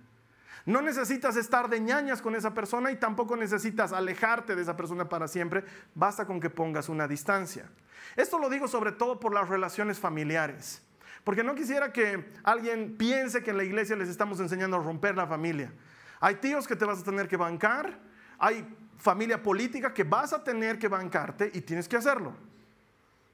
No 0.65 0.79
necesitas 0.83 1.35
estar 1.35 1.67
de 1.67 1.79
ñañas 1.79 2.21
con 2.21 2.35
esa 2.35 2.53
persona 2.53 2.91
y 2.91 2.97
tampoco 2.97 3.35
necesitas 3.35 3.93
alejarte 3.93 4.55
de 4.55 4.61
esa 4.61 4.77
persona 4.77 5.09
para 5.09 5.27
siempre. 5.27 5.63
Basta 5.95 6.27
con 6.27 6.39
que 6.39 6.51
pongas 6.51 6.87
una 6.87 7.07
distancia. 7.07 7.67
Esto 8.15 8.37
lo 8.37 8.47
digo 8.47 8.67
sobre 8.67 8.91
todo 8.91 9.19
por 9.19 9.33
las 9.33 9.49
relaciones 9.49 9.97
familiares. 9.97 10.83
Porque 11.23 11.43
no 11.43 11.55
quisiera 11.55 11.91
que 11.91 12.31
alguien 12.43 12.95
piense 12.95 13.41
que 13.41 13.49
en 13.49 13.57
la 13.57 13.63
iglesia 13.63 13.95
les 13.95 14.09
estamos 14.09 14.39
enseñando 14.39 14.77
a 14.77 14.81
romper 14.81 15.15
la 15.15 15.25
familia. 15.25 15.73
Hay 16.19 16.35
tíos 16.35 16.67
que 16.67 16.75
te 16.75 16.85
vas 16.85 16.99
a 16.99 17.03
tener 17.03 17.27
que 17.27 17.37
bancar, 17.37 17.99
hay 18.37 18.67
familia 18.99 19.41
política 19.41 19.95
que 19.95 20.03
vas 20.03 20.31
a 20.31 20.43
tener 20.43 20.77
que 20.77 20.87
bancarte 20.87 21.49
y 21.55 21.61
tienes 21.61 21.87
que 21.87 21.97
hacerlo. 21.97 22.35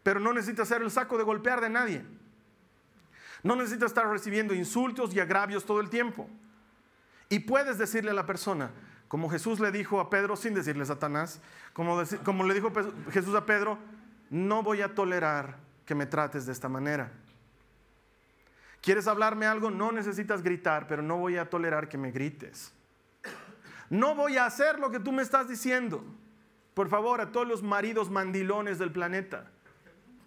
Pero 0.03 0.19
no 0.19 0.33
necesitas 0.33 0.67
ser 0.67 0.81
el 0.81 0.91
saco 0.91 1.17
de 1.17 1.23
golpear 1.23 1.61
de 1.61 1.69
nadie. 1.69 2.03
No 3.43 3.55
necesitas 3.55 3.91
estar 3.91 4.07
recibiendo 4.07 4.53
insultos 4.53 5.13
y 5.13 5.19
agravios 5.19 5.65
todo 5.65 5.79
el 5.79 5.89
tiempo. 5.89 6.29
Y 7.29 7.39
puedes 7.39 7.77
decirle 7.77 8.11
a 8.11 8.13
la 8.13 8.25
persona, 8.25 8.71
como 9.07 9.29
Jesús 9.29 9.59
le 9.59 9.71
dijo 9.71 9.99
a 9.99 10.09
Pedro, 10.09 10.35
sin 10.35 10.53
decirle 10.53 10.85
Satanás, 10.85 11.41
como, 11.73 12.01
como 12.23 12.43
le 12.43 12.53
dijo 12.53 12.71
Jesús 13.11 13.35
a 13.35 13.45
Pedro, 13.45 13.77
no 14.29 14.63
voy 14.63 14.81
a 14.81 14.93
tolerar 14.93 15.57
que 15.85 15.95
me 15.95 16.05
trates 16.05 16.45
de 16.45 16.51
esta 16.51 16.69
manera. 16.69 17.11
¿Quieres 18.81 19.07
hablarme 19.07 19.45
algo? 19.45 19.69
No 19.69 19.91
necesitas 19.91 20.41
gritar, 20.41 20.87
pero 20.87 21.01
no 21.03 21.17
voy 21.17 21.37
a 21.37 21.49
tolerar 21.49 21.87
que 21.87 21.97
me 21.97 22.11
grites. 22.11 22.73
No 23.89 24.15
voy 24.15 24.37
a 24.37 24.45
hacer 24.45 24.79
lo 24.79 24.89
que 24.89 24.99
tú 24.99 25.11
me 25.11 25.21
estás 25.21 25.47
diciendo. 25.47 26.03
Por 26.73 26.89
favor, 26.89 27.21
a 27.21 27.31
todos 27.31 27.47
los 27.47 27.61
maridos 27.61 28.09
mandilones 28.09 28.79
del 28.79 28.91
planeta. 28.91 29.51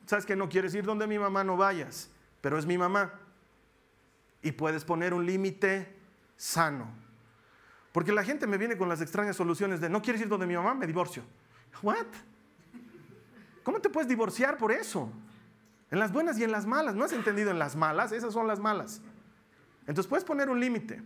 Sabes 0.07 0.27
que 0.27 0.37
no 0.37 0.49
quieres 0.49 0.75
ir 0.75 0.85
donde 0.85 1.07
mi 1.07 1.19
mamá, 1.19 1.45
no 1.45 1.57
vayas, 1.57 2.11
pero 2.40 2.59
es 2.59 2.67
mi 2.67 2.77
mamá. 2.77 3.12
Y 4.43 4.53
puedes 4.53 4.85
poner 4.85 5.14
un 5.14 5.25
límite 5.25 5.97
sano. 6.37 6.87
Porque 7.93 8.12
la 8.12 8.25
gente 8.25 8.47
me 8.47 8.59
viene 8.59 8.77
con 8.77 8.88
las 8.88 9.01
extrañas 9.01 9.37
soluciones 9.37 9.81
de 9.81 9.88
no 9.88 10.03
quieres 10.03 10.21
ir 10.21 10.29
donde 10.29 10.47
mi 10.47 10.55
mamá, 10.55 10.75
me 10.75 10.87
divorcio. 10.87 11.23
¿What? 11.83 12.07
¿Cómo 13.62 13.81
te 13.81 13.88
puedes 13.88 14.09
divorciar 14.09 14.59
por 14.59 14.73
eso? 14.73 15.11
En 15.90 15.99
las 15.99 16.12
buenas 16.12 16.38
y 16.38 16.45
en 16.45 16.53
las 16.53 16.67
malas. 16.67 16.95
¿No 16.95 17.05
has 17.05 17.12
entendido 17.12 17.51
en 17.51 17.59
las 17.59 17.77
malas? 17.77 18.12
Esas 18.12 18.33
son 18.33 18.47
las 18.47 18.59
malas. 18.59 19.01
Entonces 19.87 20.07
puedes 20.07 20.25
poner 20.25 20.51
un 20.51 20.61
límite. 20.61 21.03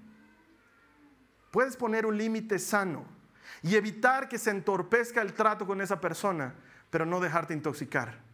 Puedes 1.51 1.77
poner 1.77 2.07
un 2.07 2.17
límite 2.17 2.59
sano 2.59 3.05
y 3.63 3.77
evitar 3.77 4.29
que 4.29 4.39
se 4.39 4.51
entorpezca 4.51 5.23
el 5.23 5.35
trato 5.35 5.67
con 5.67 5.81
esa 5.81 6.01
persona, 6.01 6.55
pero 6.91 7.07
no 7.07 7.21
dejarte 7.21 7.55
intoxicar. 7.55 8.28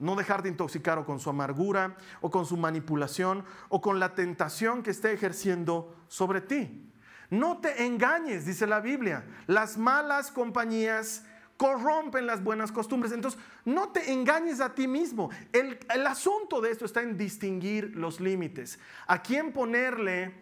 No 0.00 0.16
dejarte 0.16 0.48
intoxicar 0.48 0.98
o 0.98 1.04
con 1.04 1.20
su 1.20 1.30
amargura, 1.30 1.96
o 2.20 2.30
con 2.30 2.44
su 2.44 2.56
manipulación, 2.56 3.44
o 3.68 3.80
con 3.80 4.00
la 4.00 4.14
tentación 4.14 4.82
que 4.82 4.90
esté 4.90 5.12
ejerciendo 5.12 5.94
sobre 6.08 6.40
ti. 6.40 6.90
No 7.30 7.58
te 7.58 7.84
engañes, 7.84 8.44
dice 8.44 8.66
la 8.66 8.80
Biblia. 8.80 9.24
Las 9.46 9.78
malas 9.78 10.32
compañías 10.32 11.24
corrompen 11.60 12.26
las 12.26 12.42
buenas 12.42 12.72
costumbres. 12.72 13.12
Entonces, 13.12 13.38
no 13.66 13.90
te 13.90 14.10
engañes 14.12 14.62
a 14.62 14.74
ti 14.74 14.88
mismo. 14.88 15.30
El, 15.52 15.78
asunto 16.06 16.60
de 16.60 16.70
esto 16.70 16.86
está 16.86 17.02
en 17.02 17.18
distinguir 17.18 17.94
los 17.94 18.18
límites. 18.18 18.78
A 19.06 19.22
quién 19.22 19.52
ponerle 19.52 20.32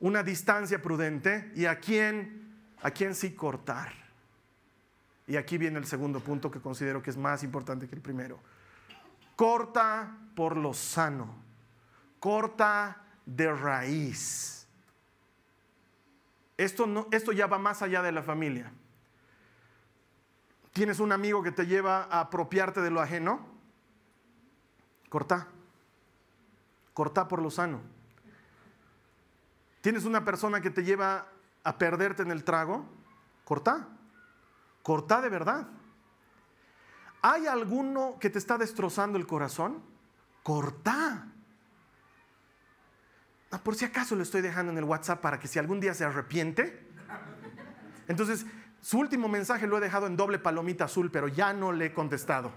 una 0.00 0.24
distancia 0.24 0.82
prudente 0.82 1.52
y 1.54 1.66
a 1.66 1.78
quién, 1.78 2.52
a 2.82 2.90
quién 2.90 3.14
sí 3.14 3.34
cortar. 3.34 3.92
Y 5.28 5.36
aquí 5.36 5.56
viene 5.56 5.78
el 5.78 5.86
segundo 5.86 6.20
punto 6.20 6.50
que 6.50 6.60
considero 6.60 7.00
que 7.00 7.10
es 7.10 7.16
más 7.16 7.44
importante 7.44 7.86
que 7.86 7.94
el 7.94 8.02
primero. 8.02 8.40
Corta 9.36 10.16
por 10.34 10.56
lo 10.56 10.72
sano. 10.72 11.34
Corta 12.18 13.04
de 13.26 13.52
raíz. 13.52 14.66
Esto, 16.56 16.86
no, 16.86 17.06
esto 17.10 17.32
ya 17.32 17.46
va 17.46 17.58
más 17.58 17.82
allá 17.82 18.02
de 18.02 18.12
la 18.12 18.22
familia. 18.22 18.72
¿Tienes 20.72 21.00
un 21.00 21.12
amigo 21.12 21.42
que 21.42 21.52
te 21.52 21.66
lleva 21.66 22.04
a 22.04 22.20
apropiarte 22.20 22.80
de 22.80 22.90
lo 22.90 23.00
ajeno? 23.00 23.46
Corta. 25.10 25.48
Corta 26.94 27.28
por 27.28 27.42
lo 27.42 27.50
sano. 27.50 27.80
¿Tienes 29.82 30.04
una 30.04 30.24
persona 30.24 30.60
que 30.60 30.70
te 30.70 30.82
lleva 30.82 31.28
a 31.62 31.78
perderte 31.78 32.22
en 32.22 32.30
el 32.30 32.42
trago? 32.42 32.86
Corta. 33.44 33.88
Corta 34.82 35.20
de 35.20 35.28
verdad. 35.28 35.68
¿Hay 37.28 37.48
alguno 37.48 38.18
que 38.20 38.30
te 38.30 38.38
está 38.38 38.56
destrozando 38.56 39.18
el 39.18 39.26
corazón? 39.26 39.82
Corta. 40.44 41.26
Ah, 43.50 43.58
por 43.58 43.74
si 43.74 43.84
acaso 43.84 44.14
lo 44.14 44.22
estoy 44.22 44.42
dejando 44.42 44.70
en 44.70 44.78
el 44.78 44.84
WhatsApp 44.84 45.20
para 45.20 45.40
que 45.40 45.48
si 45.48 45.58
algún 45.58 45.80
día 45.80 45.92
se 45.92 46.04
arrepiente. 46.04 46.86
Entonces, 48.06 48.46
su 48.80 49.00
último 49.00 49.26
mensaje 49.26 49.66
lo 49.66 49.76
he 49.76 49.80
dejado 49.80 50.06
en 50.06 50.16
doble 50.16 50.38
palomita 50.38 50.84
azul, 50.84 51.10
pero 51.10 51.26
ya 51.26 51.52
no 51.52 51.72
le 51.72 51.86
he 51.86 51.92
contestado. 51.92 52.52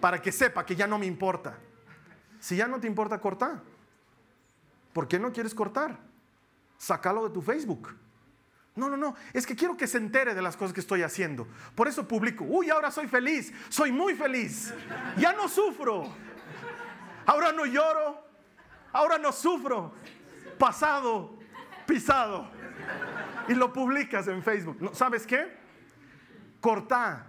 Para 0.00 0.22
que 0.22 0.30
sepa 0.30 0.64
que 0.64 0.76
ya 0.76 0.86
no 0.86 0.96
me 0.96 1.06
importa. 1.06 1.58
Si 2.38 2.54
ya 2.54 2.68
no 2.68 2.78
te 2.78 2.86
importa, 2.86 3.20
corta. 3.20 3.64
¿Por 4.92 5.08
qué 5.08 5.18
no 5.18 5.32
quieres 5.32 5.56
cortar? 5.56 5.98
Sácalo 6.78 7.26
de 7.26 7.34
tu 7.34 7.42
Facebook. 7.42 7.88
No, 8.74 8.88
no, 8.88 8.96
no. 8.96 9.14
Es 9.32 9.46
que 9.46 9.54
quiero 9.54 9.76
que 9.76 9.86
se 9.86 9.98
entere 9.98 10.34
de 10.34 10.42
las 10.42 10.56
cosas 10.56 10.72
que 10.72 10.80
estoy 10.80 11.02
haciendo. 11.02 11.46
Por 11.74 11.88
eso 11.88 12.08
publico. 12.08 12.44
Uy, 12.44 12.70
ahora 12.70 12.90
soy 12.90 13.06
feliz. 13.06 13.52
Soy 13.68 13.92
muy 13.92 14.14
feliz. 14.14 14.72
Ya 15.18 15.32
no 15.32 15.48
sufro. 15.48 16.12
Ahora 17.26 17.52
no 17.52 17.66
lloro. 17.66 18.24
Ahora 18.92 19.18
no 19.18 19.32
sufro. 19.32 19.92
Pasado, 20.58 21.38
pisado 21.86 22.48
y 23.48 23.54
lo 23.54 23.72
publicas 23.72 24.28
en 24.28 24.42
Facebook. 24.42 24.90
¿Sabes 24.94 25.26
qué? 25.26 25.52
Corta. 26.60 27.26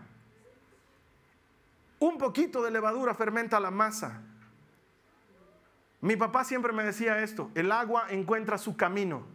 Un 2.00 2.18
poquito 2.18 2.62
de 2.62 2.72
levadura 2.72 3.14
fermenta 3.16 3.60
la 3.60 3.72
masa. 3.72 4.22
Mi 6.02 6.16
papá 6.16 6.44
siempre 6.44 6.74
me 6.74 6.84
decía 6.84 7.24
esto, 7.24 7.50
el 7.56 7.72
agua 7.72 8.08
encuentra 8.10 8.58
su 8.58 8.76
camino. 8.76 9.26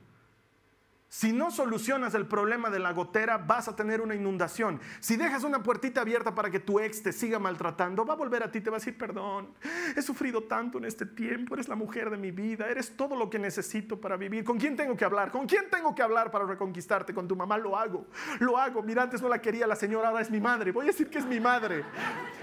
Si 1.10 1.32
no 1.32 1.50
solucionas 1.50 2.14
el 2.14 2.26
problema 2.26 2.68
de 2.68 2.78
la 2.78 2.92
gotera, 2.92 3.38
vas 3.38 3.66
a 3.66 3.74
tener 3.74 4.02
una 4.02 4.14
inundación. 4.14 4.78
Si 5.00 5.16
dejas 5.16 5.42
una 5.42 5.62
puertita 5.62 6.02
abierta 6.02 6.34
para 6.34 6.50
que 6.50 6.60
tu 6.60 6.80
ex 6.80 7.02
te 7.02 7.14
siga 7.14 7.38
maltratando, 7.38 8.04
va 8.04 8.12
a 8.12 8.16
volver 8.16 8.42
a 8.42 8.52
ti, 8.52 8.60
te 8.60 8.68
va 8.68 8.76
a 8.76 8.78
decir, 8.78 8.98
perdón, 8.98 9.48
he 9.96 10.02
sufrido 10.02 10.42
tanto 10.42 10.76
en 10.76 10.84
este 10.84 11.06
tiempo, 11.06 11.54
eres 11.54 11.66
la 11.66 11.76
mujer 11.76 12.10
de 12.10 12.18
mi 12.18 12.30
vida, 12.30 12.68
eres 12.68 12.94
todo 12.94 13.16
lo 13.16 13.30
que 13.30 13.38
necesito 13.38 13.98
para 13.98 14.18
vivir. 14.18 14.44
¿Con 14.44 14.58
quién 14.58 14.76
tengo 14.76 14.98
que 14.98 15.04
hablar? 15.06 15.30
¿Con 15.30 15.46
quién 15.46 15.70
tengo 15.70 15.94
que 15.94 16.02
hablar 16.02 16.30
para 16.30 16.44
reconquistarte? 16.44 17.14
Con 17.14 17.26
tu 17.26 17.34
mamá 17.34 17.56
lo 17.56 17.78
hago, 17.78 18.06
lo 18.40 18.58
hago. 18.58 18.82
Mira, 18.82 19.02
antes 19.02 19.22
no 19.22 19.30
la 19.30 19.40
quería 19.40 19.66
la 19.66 19.76
señora, 19.76 20.08
ahora 20.08 20.20
es 20.20 20.30
mi 20.30 20.40
madre. 20.40 20.72
Voy 20.72 20.84
a 20.84 20.88
decir 20.88 21.08
que 21.08 21.20
es 21.20 21.24
mi 21.24 21.40
madre. 21.40 21.84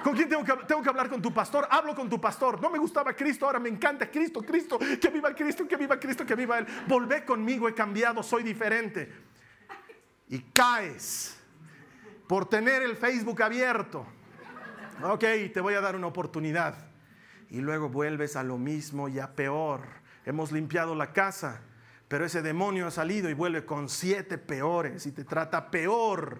¿Con 0.03 0.15
quién 0.15 0.27
tengo 0.27 0.43
que, 0.43 0.53
tengo 0.65 0.81
que 0.81 0.89
hablar? 0.89 1.07
Con 1.07 1.21
tu 1.21 1.31
pastor. 1.31 1.67
Hablo 1.69 1.93
con 1.93 2.09
tu 2.09 2.19
pastor. 2.19 2.59
No 2.59 2.71
me 2.71 2.79
gustaba 2.79 3.13
Cristo, 3.13 3.45
ahora 3.45 3.59
me 3.59 3.69
encanta 3.69 4.09
Cristo, 4.09 4.41
Cristo. 4.41 4.79
Que 4.79 5.09
viva 5.09 5.35
Cristo, 5.35 5.67
que 5.67 5.77
viva 5.77 5.99
Cristo, 5.99 6.25
que 6.25 6.33
viva 6.33 6.57
Él. 6.57 6.65
Volvé 6.87 7.23
conmigo, 7.23 7.69
he 7.69 7.75
cambiado, 7.75 8.23
soy 8.23 8.41
diferente 8.41 8.54
diferente. 8.55 9.11
Y 10.29 10.39
caes 10.39 11.37
por 12.27 12.47
tener 12.47 12.81
el 12.81 12.95
Facebook 12.95 13.43
abierto. 13.43 14.05
Ok, 15.03 15.23
te 15.53 15.59
voy 15.61 15.73
a 15.75 15.81
dar 15.81 15.95
una 15.95 16.07
oportunidad. 16.07 16.75
Y 17.49 17.59
luego 17.59 17.89
vuelves 17.89 18.35
a 18.35 18.43
lo 18.43 18.57
mismo 18.57 19.09
y 19.09 19.19
a 19.19 19.35
peor. 19.35 19.81
Hemos 20.25 20.51
limpiado 20.51 20.95
la 20.95 21.11
casa, 21.13 21.61
pero 22.07 22.25
ese 22.25 22.41
demonio 22.41 22.87
ha 22.87 22.91
salido 22.91 23.29
y 23.29 23.33
vuelve 23.33 23.65
con 23.65 23.89
siete 23.89 24.37
peores 24.37 25.05
y 25.05 25.11
te 25.11 25.25
trata 25.25 25.69
peor. 25.69 26.39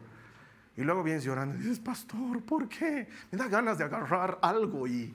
Y 0.77 0.81
luego 0.81 1.03
vienes 1.03 1.23
llorando 1.23 1.55
y 1.55 1.59
dices, 1.59 1.79
pastor, 1.79 2.41
¿por 2.43 2.67
qué? 2.67 3.07
Me 3.31 3.37
da 3.37 3.47
ganas 3.47 3.77
de 3.77 3.83
agarrar 3.83 4.39
algo 4.41 4.87
y 4.87 5.13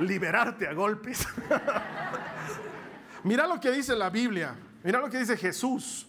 liberarte 0.00 0.66
a 0.66 0.72
golpes. 0.72 1.28
Mira 3.24 3.46
lo 3.46 3.60
que 3.60 3.70
dice 3.70 3.94
la 3.94 4.10
Biblia. 4.10 4.56
Mira 4.84 5.00
lo 5.00 5.10
que 5.10 5.18
dice 5.18 5.36
Jesús. 5.36 6.06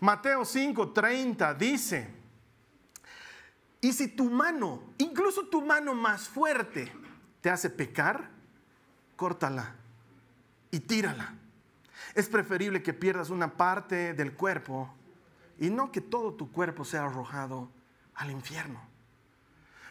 Mateo 0.00 0.40
5:30 0.40 1.54
dice, 1.56 2.08
y 3.80 3.92
si 3.92 4.08
tu 4.08 4.30
mano, 4.30 4.82
incluso 4.98 5.46
tu 5.46 5.62
mano 5.62 5.94
más 5.94 6.26
fuerte, 6.28 6.90
te 7.40 7.50
hace 7.50 7.70
pecar, 7.70 8.30
córtala 9.16 9.76
y 10.70 10.80
tírala. 10.80 11.34
Es 12.14 12.28
preferible 12.28 12.82
que 12.82 12.94
pierdas 12.94 13.28
una 13.28 13.56
parte 13.56 14.14
del 14.14 14.32
cuerpo 14.32 14.92
y 15.58 15.68
no 15.68 15.92
que 15.92 16.00
todo 16.00 16.32
tu 16.32 16.50
cuerpo 16.50 16.84
sea 16.84 17.04
arrojado 17.04 17.70
al 18.14 18.30
infierno. 18.30 18.80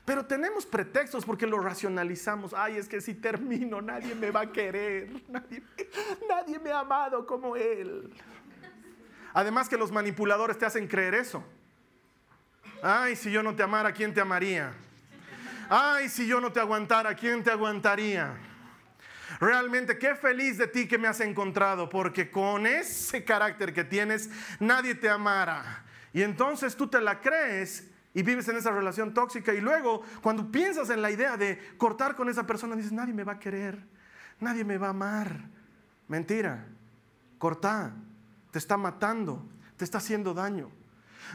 Pero 0.05 0.23
tenemos 0.23 0.67
pretextos 0.67 1.25
porque 1.25 1.47
lo 1.47 1.59
racionalizamos. 1.59 2.53
Ay, 2.53 2.77
es 2.77 2.87
que 2.87 3.01
si 3.01 3.15
termino 3.15 3.81
nadie 3.81 4.13
me 4.13 4.29
va 4.29 4.41
a 4.41 4.51
querer. 4.51 5.09
Nadie, 5.29 5.63
nadie 6.29 6.59
me 6.59 6.71
ha 6.71 6.81
amado 6.81 7.25
como 7.25 7.55
él. 7.55 8.13
Además 9.33 9.67
que 9.67 9.77
los 9.77 9.91
manipuladores 9.91 10.57
te 10.57 10.65
hacen 10.65 10.87
creer 10.87 11.15
eso. 11.15 11.43
Ay, 12.83 13.15
si 13.15 13.31
yo 13.31 13.41
no 13.41 13.55
te 13.55 13.63
amara, 13.63 13.91
¿quién 13.91 14.13
te 14.13 14.21
amaría? 14.21 14.73
Ay, 15.69 16.07
si 16.07 16.27
yo 16.27 16.39
no 16.39 16.51
te 16.51 16.59
aguantara, 16.59 17.15
¿quién 17.15 17.43
te 17.43 17.49
aguantaría? 17.49 18.37
Realmente 19.39 19.97
qué 19.97 20.15
feliz 20.15 20.57
de 20.57 20.67
ti 20.67 20.87
que 20.87 20.97
me 20.97 21.07
has 21.07 21.19
encontrado, 21.19 21.89
porque 21.89 22.29
con 22.29 22.67
ese 22.67 23.23
carácter 23.23 23.73
que 23.73 23.83
tienes, 23.83 24.29
nadie 24.59 24.93
te 24.93 25.09
amara. 25.09 25.83
Y 26.13 26.21
entonces 26.21 26.75
tú 26.75 26.87
te 26.87 27.01
la 27.01 27.19
crees 27.19 27.89
y 28.15 28.23
vives 28.23 28.47
en 28.47 28.55
esa 28.55 28.71
relación 28.71 29.13
tóxica. 29.13 29.53
Y 29.53 29.61
luego, 29.61 30.01
cuando 30.23 30.49
piensas 30.49 30.89
en 30.89 31.01
la 31.01 31.11
idea 31.11 31.37
de 31.37 31.59
cortar 31.77 32.15
con 32.15 32.29
esa 32.29 32.47
persona, 32.47 32.75
dices, 32.75 32.93
nadie 32.93 33.13
me 33.13 33.25
va 33.25 33.33
a 33.33 33.39
querer, 33.39 33.77
nadie 34.39 34.63
me 34.63 34.77
va 34.77 34.87
a 34.87 34.91
amar. 34.91 35.41
Mentira, 36.07 36.65
corta, 37.37 37.93
te 38.51 38.57
está 38.57 38.77
matando, 38.77 39.45
te 39.75 39.83
está 39.83 39.97
haciendo 39.97 40.33
daño. 40.33 40.71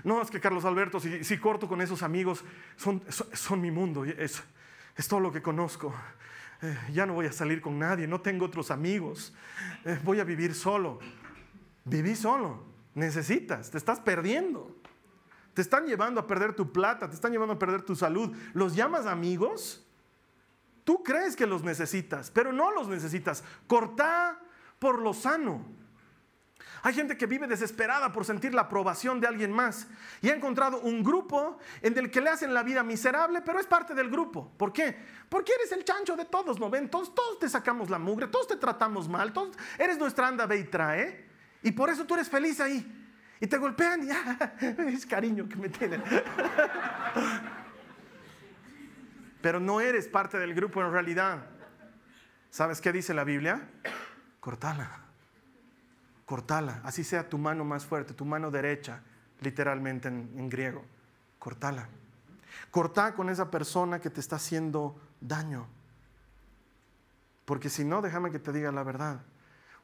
No, 0.05 0.23
es 0.23 0.31
que 0.31 0.41
Carlos 0.41 0.65
Alberto, 0.65 1.01
si, 1.01 1.39
corto 1.39 1.69
con 1.69 1.83
esos 1.83 2.03
amigos, 2.03 2.43
son, 2.77 3.03
son, 3.11 3.61
mi 3.61 3.71
mundo, 3.71 4.05
es, 4.05 4.43
es 4.97 5.07
todo 5.07 5.21
lo 5.21 5.31
que 5.31 5.43
conozco. 5.43 5.95
Eh, 6.63 6.79
ya 6.93 7.05
no 7.05 7.13
voy 7.13 7.27
a 7.27 7.33
salir 7.33 7.61
con 7.61 7.79
nadie, 7.79 8.07
no 8.07 8.23
tengo 8.23 8.47
otros 8.47 8.71
amigos, 8.71 9.35
eh, 9.85 9.99
voy 10.03 10.21
a 10.21 10.25
vivir 10.25 10.55
solo. 10.55 10.99
Viví 11.85 12.17
solo, 12.17 12.65
necesitas, 12.95 13.71
te 13.71 13.77
estás 13.77 14.01
perdiendo. 14.01 14.80
Te 15.61 15.65
están 15.65 15.87
llevando 15.87 16.23
a 16.23 16.27
perder 16.27 16.55
tu 16.55 16.73
plata, 16.73 17.07
te 17.07 17.15
están 17.15 17.33
llevando 17.33 17.53
a 17.53 17.59
perder 17.59 17.83
tu 17.83 17.95
salud. 17.95 18.35
¿Los 18.55 18.75
llamas 18.75 19.05
amigos? 19.05 19.87
Tú 20.85 21.03
crees 21.03 21.37
que 21.37 21.47
los 21.47 21.63
necesitas, 21.63 22.31
pero 22.31 22.51
no 22.51 22.71
los 22.71 22.89
necesitas. 22.89 23.45
Corta 23.67 24.41
por 24.79 25.01
lo 25.01 25.13
sano. 25.13 25.67
Hay 26.83 26.95
gente 26.95 27.19
que 27.19 27.27
vive 27.27 27.47
desesperada 27.47 28.11
por 28.11 28.25
sentir 28.25 28.55
la 28.55 28.63
aprobación 28.63 29.21
de 29.21 29.27
alguien 29.27 29.53
más 29.53 29.87
y 30.23 30.31
ha 30.31 30.35
encontrado 30.35 30.81
un 30.81 31.03
grupo 31.03 31.59
en 31.83 31.99
el 31.99 32.11
que 32.11 32.23
le 32.23 32.31
hacen 32.31 32.55
la 32.55 32.63
vida 32.63 32.83
miserable, 32.83 33.43
pero 33.43 33.61
es 33.61 33.67
parte 33.67 33.95
del 33.95 34.09
grupo. 34.09 34.51
¿Por 34.57 34.73
qué? 34.73 34.97
Porque 35.29 35.53
eres 35.53 35.73
el 35.73 35.85
chancho 35.85 36.17
de 36.17 36.25
todos, 36.25 36.59
¿no 36.59 36.71
ven? 36.71 36.89
Todos, 36.89 37.15
todos 37.15 37.39
te 37.39 37.51
sacamos 37.51 37.91
la 37.91 37.99
mugre, 37.99 38.29
todos 38.29 38.49
te 38.49 38.57
tratamos 38.57 39.11
mal, 39.11 39.35
todos, 39.35 39.55
eres 39.79 39.99
nuestra 39.99 40.27
anda, 40.27 40.47
ve 40.47 40.57
y 40.57 40.65
trae. 40.65 41.29
Y 41.63 41.73
por 41.73 41.91
eso 41.91 42.07
tú 42.07 42.15
eres 42.15 42.31
feliz 42.31 42.61
ahí. 42.61 43.00
Y 43.41 43.47
te 43.47 43.57
golpean 43.57 44.05
y 44.05 44.07
ya, 44.09 44.55
es 44.61 45.07
cariño 45.07 45.49
que 45.49 45.57
me 45.57 45.69
tienen. 45.69 46.03
Pero 49.41 49.59
no 49.59 49.81
eres 49.81 50.07
parte 50.07 50.39
del 50.39 50.55
grupo 50.55 50.83
en 50.83 50.93
realidad. 50.93 51.47
¿Sabes 52.51 52.81
qué 52.81 52.93
dice 52.93 53.15
la 53.15 53.25
Biblia? 53.25 53.69
Cortala 54.41 55.11
cortala, 56.31 56.81
así 56.85 57.03
sea 57.03 57.29
tu 57.29 57.39
mano 57.39 57.65
más 57.65 57.85
fuerte, 57.85 58.15
tu 58.15 58.25
mano 58.25 58.53
derecha, 58.53 59.01
literalmente 59.41 60.07
en, 60.07 60.49
griego, 60.49 60.85
cortala. 61.41 61.89
Corta 62.71 63.17
con 63.17 63.31
esa 63.31 63.51
persona 63.51 63.99
que 63.99 64.11
te 64.11 64.21
está 64.21 64.37
haciendo 64.37 64.97
daño. 65.21 65.67
Porque 67.45 67.69
si 67.69 67.85
no, 67.85 68.01
déjame 68.01 68.31
que 68.31 68.39
te 68.39 68.53
diga 68.53 68.71
la 68.71 68.85
verdad, 68.85 69.23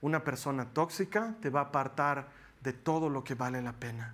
una 0.01 0.23
persona 0.23 0.67
tóxica 0.67 1.35
te 1.41 1.51
va 1.51 1.63
a 1.63 1.65
apartar 1.65 2.29
de 2.67 2.73
todo 2.73 3.09
lo 3.09 3.23
que 3.23 3.37
vale 3.37 3.63
la 3.63 3.75
pena. 3.75 4.13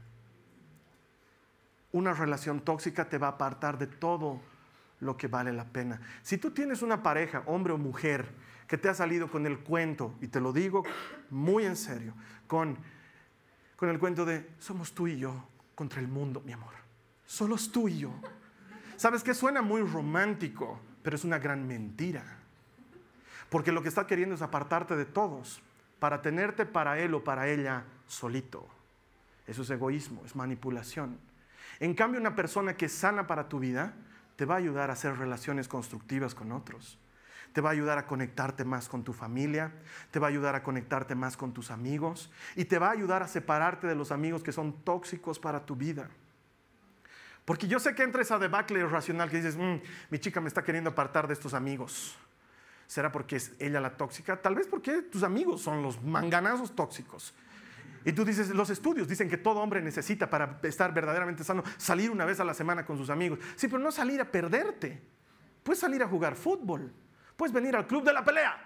Una 1.90 2.12
relación 2.12 2.60
tóxica 2.60 3.08
te 3.08 3.16
va 3.16 3.28
a 3.28 3.30
apartar 3.30 3.78
de 3.78 3.86
todo 3.86 4.42
lo 5.00 5.16
que 5.16 5.26
vale 5.26 5.54
la 5.54 5.64
pena. 5.64 6.02
Si 6.22 6.36
tú 6.36 6.50
tienes 6.50 6.82
una 6.82 7.02
pareja, 7.02 7.44
hombre 7.46 7.72
o 7.72 7.78
mujer, 7.78 8.28
que 8.68 8.76
te 8.76 8.90
ha 8.90 8.94
salido 8.94 9.30
con 9.30 9.46
el 9.46 9.60
cuento, 9.60 10.14
y 10.20 10.28
te 10.28 10.38
lo 10.38 10.52
digo 10.52 10.82
muy 11.30 11.64
en 11.64 11.76
serio, 11.76 12.12
con, 12.46 12.76
con 13.74 13.88
el 13.88 13.98
cuento 13.98 14.26
de 14.26 14.46
somos 14.58 14.92
tú 14.92 15.08
y 15.08 15.16
yo 15.16 15.46
contra 15.74 16.00
el 16.00 16.08
mundo, 16.08 16.42
mi 16.44 16.52
amor. 16.52 16.74
Solo 17.24 17.54
es 17.54 17.72
tú 17.72 17.88
y 17.88 18.00
yo. 18.00 18.12
Sabes 18.96 19.22
que 19.22 19.32
suena 19.32 19.62
muy 19.62 19.80
romántico, 19.80 20.78
pero 21.02 21.16
es 21.16 21.24
una 21.24 21.38
gran 21.38 21.66
mentira. 21.66 22.22
Porque 23.48 23.72
lo 23.72 23.82
que 23.82 23.88
está 23.88 24.06
queriendo 24.06 24.34
es 24.34 24.42
apartarte 24.42 24.94
de 24.94 25.06
todos 25.06 25.62
para 26.02 26.20
tenerte 26.20 26.66
para 26.66 26.98
él 26.98 27.14
o 27.14 27.22
para 27.22 27.46
ella 27.46 27.84
solito. 28.08 28.66
Eso 29.46 29.62
es 29.62 29.70
egoísmo, 29.70 30.20
es 30.26 30.34
manipulación. 30.34 31.16
En 31.78 31.94
cambio, 31.94 32.18
una 32.18 32.34
persona 32.34 32.76
que 32.76 32.86
es 32.86 32.92
sana 32.92 33.28
para 33.28 33.48
tu 33.48 33.60
vida 33.60 33.94
te 34.34 34.44
va 34.44 34.56
a 34.56 34.58
ayudar 34.58 34.90
a 34.90 34.94
hacer 34.94 35.16
relaciones 35.16 35.68
constructivas 35.68 36.34
con 36.34 36.50
otros 36.50 36.98
te 37.52 37.60
va 37.60 37.68
a 37.68 37.72
ayudar 37.72 37.98
a 37.98 38.06
conectarte 38.06 38.64
más 38.64 38.88
con 38.88 39.04
tu 39.04 39.12
familia, 39.12 39.72
te 40.10 40.18
va 40.18 40.28
a 40.28 40.30
ayudar 40.30 40.54
a 40.54 40.62
conectarte 40.62 41.14
más 41.14 41.36
con 41.36 41.52
tus 41.52 41.70
amigos 41.70 42.30
y 42.56 42.64
te 42.64 42.78
va 42.78 42.88
a 42.88 42.92
ayudar 42.92 43.22
a 43.22 43.28
separarte 43.28 43.86
de 43.86 43.94
los 43.94 44.10
amigos 44.10 44.42
que 44.42 44.52
son 44.52 44.72
tóxicos 44.84 45.38
para 45.38 45.66
tu 45.66 45.76
vida. 45.76 46.08
Porque 47.44 47.68
yo 47.68 47.78
sé 47.78 47.94
que 47.94 48.04
entra 48.04 48.22
esa 48.22 48.38
debacle 48.38 48.78
irracional 48.80 49.28
que 49.28 49.36
dices, 49.36 49.58
mm, 49.58 49.82
mi 50.08 50.18
chica 50.18 50.40
me 50.40 50.48
está 50.48 50.64
queriendo 50.64 50.88
apartar 50.88 51.26
de 51.26 51.34
estos 51.34 51.52
amigos. 51.52 52.16
¿Será 52.92 53.10
porque 53.10 53.36
es 53.36 53.52
ella 53.58 53.80
la 53.80 53.96
tóxica? 53.96 54.36
Tal 54.42 54.54
vez 54.54 54.66
porque 54.66 55.00
tus 55.00 55.22
amigos 55.22 55.62
son 55.62 55.82
los 55.82 56.02
manganazos 56.02 56.76
tóxicos. 56.76 57.32
Y 58.04 58.12
tú 58.12 58.22
dices, 58.22 58.50
los 58.50 58.68
estudios 58.68 59.08
dicen 59.08 59.30
que 59.30 59.38
todo 59.38 59.60
hombre 59.60 59.80
necesita 59.80 60.28
para 60.28 60.60
estar 60.62 60.92
verdaderamente 60.92 61.42
sano 61.42 61.62
salir 61.78 62.10
una 62.10 62.26
vez 62.26 62.38
a 62.38 62.44
la 62.44 62.52
semana 62.52 62.84
con 62.84 62.98
sus 62.98 63.08
amigos. 63.08 63.38
Sí, 63.56 63.66
pero 63.66 63.78
no 63.78 63.90
salir 63.90 64.20
a 64.20 64.30
perderte. 64.30 65.00
Puedes 65.62 65.80
salir 65.80 66.02
a 66.02 66.06
jugar 66.06 66.36
fútbol. 66.36 66.92
Puedes 67.34 67.54
venir 67.54 67.74
al 67.74 67.86
club 67.86 68.04
de 68.04 68.12
la 68.12 68.22
pelea. 68.22 68.62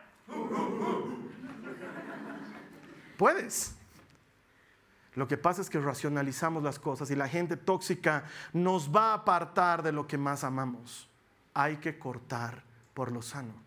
Puedes. 3.16 3.76
Lo 5.14 5.28
que 5.28 5.36
pasa 5.36 5.62
es 5.62 5.70
que 5.70 5.78
racionalizamos 5.78 6.64
las 6.64 6.80
cosas 6.80 7.12
y 7.12 7.14
la 7.14 7.28
gente 7.28 7.56
tóxica 7.56 8.24
nos 8.52 8.92
va 8.92 9.12
a 9.12 9.14
apartar 9.14 9.84
de 9.84 9.92
lo 9.92 10.08
que 10.08 10.18
más 10.18 10.42
amamos. 10.42 11.08
Hay 11.54 11.76
que 11.76 11.96
cortar 11.96 12.64
por 12.92 13.12
lo 13.12 13.22
sano. 13.22 13.65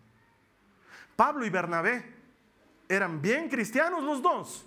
Pablo 1.20 1.44
y 1.44 1.50
Bernabé 1.50 2.02
eran 2.88 3.20
bien 3.20 3.50
cristianos 3.50 4.02
los 4.02 4.22
dos. 4.22 4.66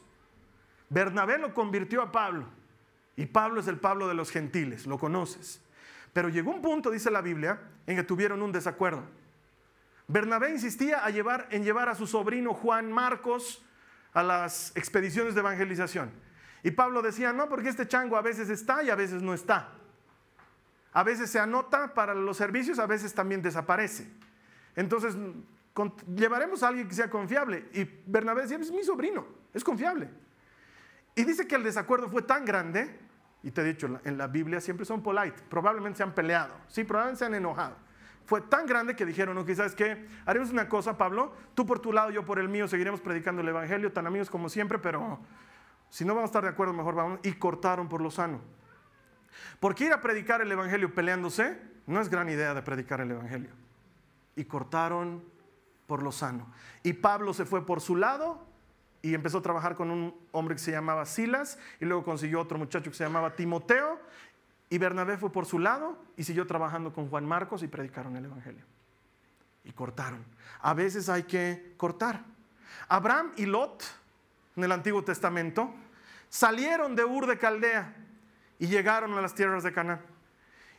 Bernabé 0.87 1.39
lo 1.39 1.51
convirtió 1.51 1.99
a 2.03 2.11
Pablo 2.11 2.45
y 3.15 3.25
Pablo 3.25 3.59
es 3.59 3.67
el 3.67 3.79
Pablo 3.79 4.07
de 4.07 4.13
los 4.13 4.29
gentiles, 4.29 4.85
lo 4.85 4.99
conoces. 4.99 5.63
Pero 6.13 6.29
llegó 6.29 6.51
un 6.51 6.61
punto, 6.61 6.91
dice 6.91 7.09
la 7.09 7.21
Biblia, 7.21 7.59
en 7.87 7.95
que 7.95 8.03
tuvieron 8.03 8.43
un 8.43 8.51
desacuerdo. 8.51 9.01
Bernabé 10.07 10.51
insistía 10.51 11.01
en 11.49 11.63
llevar 11.63 11.89
a 11.89 11.95
su 11.95 12.05
sobrino 12.05 12.53
Juan 12.53 12.91
Marcos 12.91 13.65
a 14.13 14.21
las 14.21 14.77
expediciones 14.77 15.33
de 15.33 15.39
evangelización. 15.39 16.11
Y 16.61 16.69
Pablo 16.69 17.01
decía, 17.01 17.33
no, 17.33 17.49
porque 17.49 17.69
este 17.69 17.87
chango 17.87 18.15
a 18.15 18.21
veces 18.21 18.51
está 18.51 18.83
y 18.83 18.91
a 18.91 18.95
veces 18.95 19.23
no 19.23 19.33
está. 19.33 19.69
A 20.91 21.01
veces 21.01 21.31
se 21.31 21.39
anota 21.39 21.95
para 21.95 22.13
los 22.13 22.37
servicios, 22.37 22.77
a 22.77 22.85
veces 22.85 23.11
también 23.15 23.41
desaparece. 23.41 24.07
Entonces, 24.75 25.17
llevaremos 26.15 26.63
a 26.63 26.69
alguien 26.69 26.87
que 26.87 26.95
sea 26.95 27.09
confiable. 27.09 27.69
Y 27.73 27.83
Bernabé 28.05 28.43
decía, 28.43 28.57
es 28.57 28.71
mi 28.71 28.83
sobrino, 28.83 29.25
es 29.53 29.63
confiable. 29.63 30.09
Y 31.15 31.23
dice 31.23 31.47
que 31.47 31.55
el 31.55 31.63
desacuerdo 31.63 32.09
fue 32.09 32.21
tan 32.23 32.45
grande, 32.45 32.99
y 33.43 33.51
te 33.51 33.61
he 33.61 33.63
dicho, 33.63 33.99
en 34.03 34.17
la 34.17 34.27
Biblia 34.27 34.61
siempre 34.61 34.85
son 34.85 35.03
polite, 35.03 35.41
probablemente 35.49 35.97
se 35.97 36.03
han 36.03 36.13
peleado, 36.13 36.55
sí, 36.67 36.83
probablemente 36.83 37.19
se 37.19 37.25
han 37.25 37.35
enojado 37.35 37.75
fue 38.25 38.41
tan 38.41 38.65
grande 38.65 38.95
que 38.95 39.05
dijeron, 39.05 39.37
ok, 39.37 39.51
¿sabes 39.53 39.75
qué? 39.75 40.07
Haremos 40.25 40.49
una 40.49 40.69
cosa, 40.69 40.97
Pablo, 40.97 41.33
tú 41.53 41.65
por 41.65 41.79
tu 41.79 41.91
lado, 41.91 42.09
yo 42.09 42.25
por 42.25 42.39
el 42.39 42.47
mío, 42.47 42.67
seguiremos 42.67 43.01
predicando 43.01 43.41
el 43.41 43.49
Evangelio, 43.49 43.91
tan 43.91 44.07
amigos 44.07 44.29
como 44.29 44.49
siempre, 44.49 44.79
pero 44.79 45.19
si 45.89 46.05
no 46.05 46.15
vamos 46.15 46.29
a 46.29 46.31
estar 46.31 46.43
de 46.43 46.49
acuerdo, 46.49 46.73
mejor 46.73 46.95
vamos. 46.95 47.19
Y 47.23 47.33
cortaron 47.33 47.89
por 47.89 48.01
lo 48.01 48.09
sano. 48.11 48.41
Porque 49.59 49.85
ir 49.85 49.93
a 49.93 50.01
predicar 50.01 50.41
el 50.41 50.51
Evangelio 50.51 50.93
peleándose 50.93 51.59
no 51.85 51.99
es 51.99 52.09
gran 52.09 52.29
idea 52.29 52.53
de 52.53 52.61
predicar 52.61 53.01
el 53.01 53.11
Evangelio. 53.11 53.51
Y 54.35 54.45
cortaron 54.45 55.23
por 55.87 56.03
lo 56.03 56.11
sano. 56.11 56.47
Y 56.83 56.93
Pablo 56.93 57.33
se 57.33 57.45
fue 57.45 57.65
por 57.65 57.81
su 57.81 57.95
lado 57.95 58.45
y 59.01 59.13
empezó 59.13 59.39
a 59.39 59.41
trabajar 59.41 59.75
con 59.75 59.91
un 59.91 60.15
hombre 60.31 60.55
que 60.55 60.61
se 60.61 60.71
llamaba 60.71 61.05
Silas 61.05 61.59
y 61.79 61.85
luego 61.85 62.03
consiguió 62.03 62.39
otro 62.39 62.57
muchacho 62.57 62.89
que 62.89 62.97
se 62.97 63.03
llamaba 63.03 63.35
Timoteo 63.35 63.99
y 64.73 64.79
Bernabé 64.79 65.17
fue 65.17 65.31
por 65.31 65.45
su 65.45 65.59
lado 65.59 65.97
y 66.17 66.23
siguió 66.23 66.47
trabajando 66.47 66.93
con 66.93 67.07
Juan 67.07 67.27
Marcos 67.27 67.61
y 67.61 67.67
predicaron 67.67 68.15
el 68.15 68.25
Evangelio. 68.25 68.65
Y 69.63 69.71
cortaron. 69.71 70.25
A 70.61 70.73
veces 70.73 71.09
hay 71.09 71.23
que 71.23 71.75
cortar. 71.77 72.23
Abraham 72.87 73.33
y 73.37 73.45
Lot, 73.45 73.83
en 74.55 74.63
el 74.63 74.71
Antiguo 74.71 75.03
Testamento, 75.03 75.71
salieron 76.27 76.95
de 76.95 77.05
Ur 77.05 77.27
de 77.27 77.37
Caldea 77.37 77.93
y 78.57 78.65
llegaron 78.65 79.13
a 79.13 79.21
las 79.21 79.35
tierras 79.35 79.61
de 79.61 79.73
Canaán. 79.73 80.01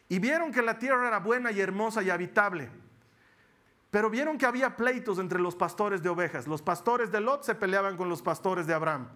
Y 0.08 0.18
vieron 0.18 0.50
que 0.50 0.62
la 0.62 0.78
tierra 0.78 1.06
era 1.06 1.20
buena 1.20 1.52
y 1.52 1.60
hermosa 1.60 2.02
y 2.02 2.10
habitable. 2.10 2.70
Pero 3.94 4.10
vieron 4.10 4.38
que 4.38 4.44
había 4.44 4.74
pleitos 4.74 5.20
entre 5.20 5.38
los 5.38 5.54
pastores 5.54 6.02
de 6.02 6.08
ovejas. 6.08 6.48
Los 6.48 6.62
pastores 6.62 7.12
de 7.12 7.20
Lot 7.20 7.44
se 7.44 7.54
peleaban 7.54 7.96
con 7.96 8.08
los 8.08 8.22
pastores 8.22 8.66
de 8.66 8.74
Abraham. 8.74 9.06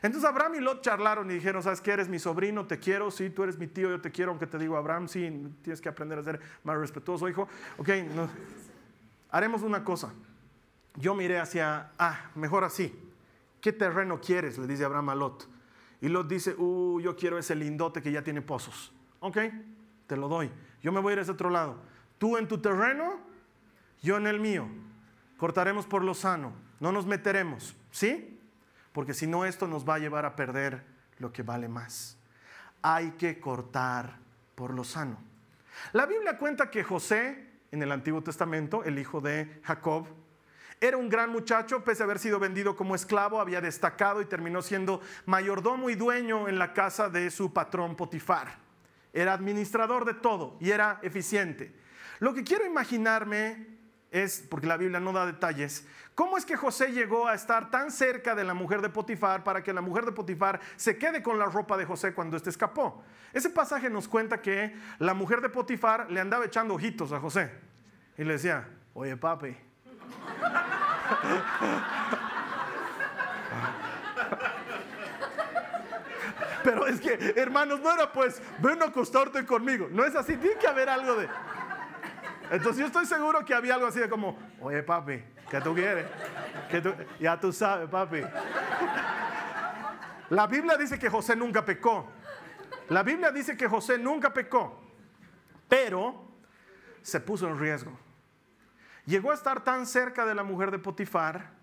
Entonces 0.00 0.30
Abraham 0.30 0.54
y 0.54 0.60
Lot 0.60 0.80
charlaron 0.80 1.28
y 1.28 1.34
dijeron, 1.34 1.60
¿sabes 1.60 1.80
qué? 1.80 1.90
Eres 1.90 2.08
mi 2.08 2.20
sobrino, 2.20 2.64
te 2.64 2.78
quiero, 2.78 3.10
sí, 3.10 3.30
tú 3.30 3.42
eres 3.42 3.58
mi 3.58 3.66
tío, 3.66 3.90
yo 3.90 4.00
te 4.00 4.12
quiero, 4.12 4.30
aunque 4.30 4.46
te 4.46 4.56
digo 4.56 4.76
Abraham, 4.76 5.08
sí, 5.08 5.22
tienes 5.62 5.80
que 5.80 5.88
aprender 5.88 6.20
a 6.20 6.22
ser 6.22 6.38
más 6.62 6.76
respetuoso, 6.76 7.28
hijo. 7.28 7.48
Ok, 7.78 7.88
haremos 9.30 9.62
una 9.62 9.82
cosa. 9.82 10.14
Yo 10.94 11.16
miré 11.16 11.40
hacia, 11.40 11.90
ah, 11.98 12.30
mejor 12.36 12.62
así. 12.62 12.96
¿Qué 13.60 13.72
terreno 13.72 14.20
quieres? 14.20 14.56
Le 14.56 14.68
dice 14.68 14.84
Abraham 14.84 15.08
a 15.08 15.14
Lot. 15.16 15.48
Y 16.00 16.06
Lot 16.06 16.28
dice, 16.28 16.54
uh, 16.56 17.00
yo 17.00 17.16
quiero 17.16 17.38
ese 17.38 17.56
lindote 17.56 18.00
que 18.00 18.12
ya 18.12 18.22
tiene 18.22 18.40
pozos. 18.40 18.92
Ok, 19.18 19.38
te 20.06 20.16
lo 20.16 20.28
doy. 20.28 20.48
Yo 20.80 20.92
me 20.92 21.00
voy 21.00 21.10
a 21.10 21.12
ir 21.14 21.18
a 21.18 21.22
ese 21.22 21.32
otro 21.32 21.50
lado. 21.50 21.74
Tú 22.18 22.36
en 22.36 22.46
tu 22.46 22.58
terreno 22.58 23.26
yo 24.02 24.16
en 24.16 24.26
el 24.26 24.40
mío. 24.40 24.68
Cortaremos 25.36 25.86
por 25.86 26.02
lo 26.02 26.14
sano, 26.14 26.52
no 26.80 26.92
nos 26.92 27.06
meteremos, 27.06 27.76
¿sí? 27.90 28.40
Porque 28.92 29.14
si 29.14 29.26
no, 29.26 29.44
esto 29.44 29.68
nos 29.68 29.88
va 29.88 29.94
a 29.94 29.98
llevar 29.98 30.24
a 30.24 30.34
perder 30.34 30.82
lo 31.18 31.32
que 31.32 31.42
vale 31.42 31.68
más. 31.68 32.16
Hay 32.82 33.12
que 33.12 33.38
cortar 33.38 34.18
por 34.54 34.74
lo 34.74 34.84
sano. 34.84 35.18
La 35.92 36.06
Biblia 36.06 36.38
cuenta 36.38 36.70
que 36.70 36.82
José, 36.82 37.46
en 37.70 37.82
el 37.82 37.92
Antiguo 37.92 38.22
Testamento, 38.22 38.82
el 38.84 38.98
hijo 38.98 39.20
de 39.20 39.60
Jacob, 39.62 40.06
era 40.80 40.96
un 40.96 41.08
gran 41.08 41.30
muchacho, 41.30 41.82
pese 41.82 42.02
a 42.02 42.06
haber 42.06 42.20
sido 42.20 42.38
vendido 42.38 42.76
como 42.76 42.94
esclavo, 42.94 43.40
había 43.40 43.60
destacado 43.60 44.22
y 44.22 44.26
terminó 44.26 44.62
siendo 44.62 45.00
mayordomo 45.26 45.90
y 45.90 45.96
dueño 45.96 46.48
en 46.48 46.58
la 46.58 46.72
casa 46.72 47.08
de 47.08 47.30
su 47.30 47.52
patrón 47.52 47.96
Potifar. 47.96 48.58
Era 49.12 49.32
administrador 49.32 50.04
de 50.04 50.14
todo 50.14 50.56
y 50.60 50.70
era 50.70 51.00
eficiente. 51.02 51.74
Lo 52.20 52.32
que 52.32 52.44
quiero 52.44 52.64
imaginarme 52.64 53.77
es, 54.10 54.44
porque 54.48 54.66
la 54.66 54.76
Biblia 54.76 55.00
no 55.00 55.12
da 55.12 55.26
detalles, 55.26 55.86
¿cómo 56.14 56.36
es 56.38 56.44
que 56.44 56.56
José 56.56 56.92
llegó 56.92 57.28
a 57.28 57.34
estar 57.34 57.70
tan 57.70 57.90
cerca 57.90 58.34
de 58.34 58.44
la 58.44 58.54
mujer 58.54 58.80
de 58.80 58.88
Potifar 58.88 59.44
para 59.44 59.62
que 59.62 59.72
la 59.72 59.80
mujer 59.80 60.04
de 60.04 60.12
Potifar 60.12 60.60
se 60.76 60.98
quede 60.98 61.22
con 61.22 61.38
la 61.38 61.46
ropa 61.46 61.76
de 61.76 61.84
José 61.84 62.14
cuando 62.14 62.36
éste 62.36 62.50
escapó? 62.50 63.02
Ese 63.32 63.50
pasaje 63.50 63.90
nos 63.90 64.08
cuenta 64.08 64.40
que 64.40 64.74
la 64.98 65.14
mujer 65.14 65.40
de 65.40 65.48
Potifar 65.48 66.10
le 66.10 66.20
andaba 66.20 66.44
echando 66.44 66.74
ojitos 66.74 67.12
a 67.12 67.20
José 67.20 67.50
y 68.16 68.24
le 68.24 68.34
decía, 68.34 68.68
oye 68.94 69.16
papi, 69.16 69.56
pero 76.64 76.86
es 76.86 77.00
que, 77.00 77.34
hermanos, 77.36 77.80
no 77.80 77.92
era 77.92 78.12
pues, 78.12 78.42
ven 78.58 78.82
a 78.82 78.86
acostarte 78.86 79.44
conmigo. 79.46 79.88
No 79.90 80.04
es 80.04 80.14
así, 80.14 80.36
tiene 80.36 80.56
que 80.56 80.66
haber 80.66 80.88
algo 80.88 81.14
de... 81.14 81.28
Entonces 82.50 82.78
yo 82.78 82.86
estoy 82.86 83.06
seguro 83.06 83.44
que 83.44 83.54
había 83.54 83.74
algo 83.74 83.86
así 83.86 84.00
de 84.00 84.08
como, 84.08 84.38
oye 84.60 84.82
papi, 84.82 85.22
¿qué 85.50 85.60
tú 85.60 85.74
quieres? 85.74 86.06
Ya 87.20 87.38
tú 87.38 87.52
sabes, 87.52 87.88
papi. 87.88 88.22
La 90.30 90.46
Biblia 90.46 90.76
dice 90.76 90.98
que 90.98 91.08
José 91.08 91.36
nunca 91.36 91.64
pecó. 91.64 92.06
La 92.88 93.02
Biblia 93.02 93.30
dice 93.30 93.56
que 93.56 93.66
José 93.66 93.98
nunca 93.98 94.32
pecó, 94.32 94.80
pero 95.68 96.26
se 97.02 97.20
puso 97.20 97.48
en 97.48 97.58
riesgo. 97.58 97.98
Llegó 99.04 99.30
a 99.30 99.34
estar 99.34 99.64
tan 99.64 99.86
cerca 99.86 100.24
de 100.26 100.34
la 100.34 100.42
mujer 100.42 100.70
de 100.70 100.78
Potifar 100.78 101.57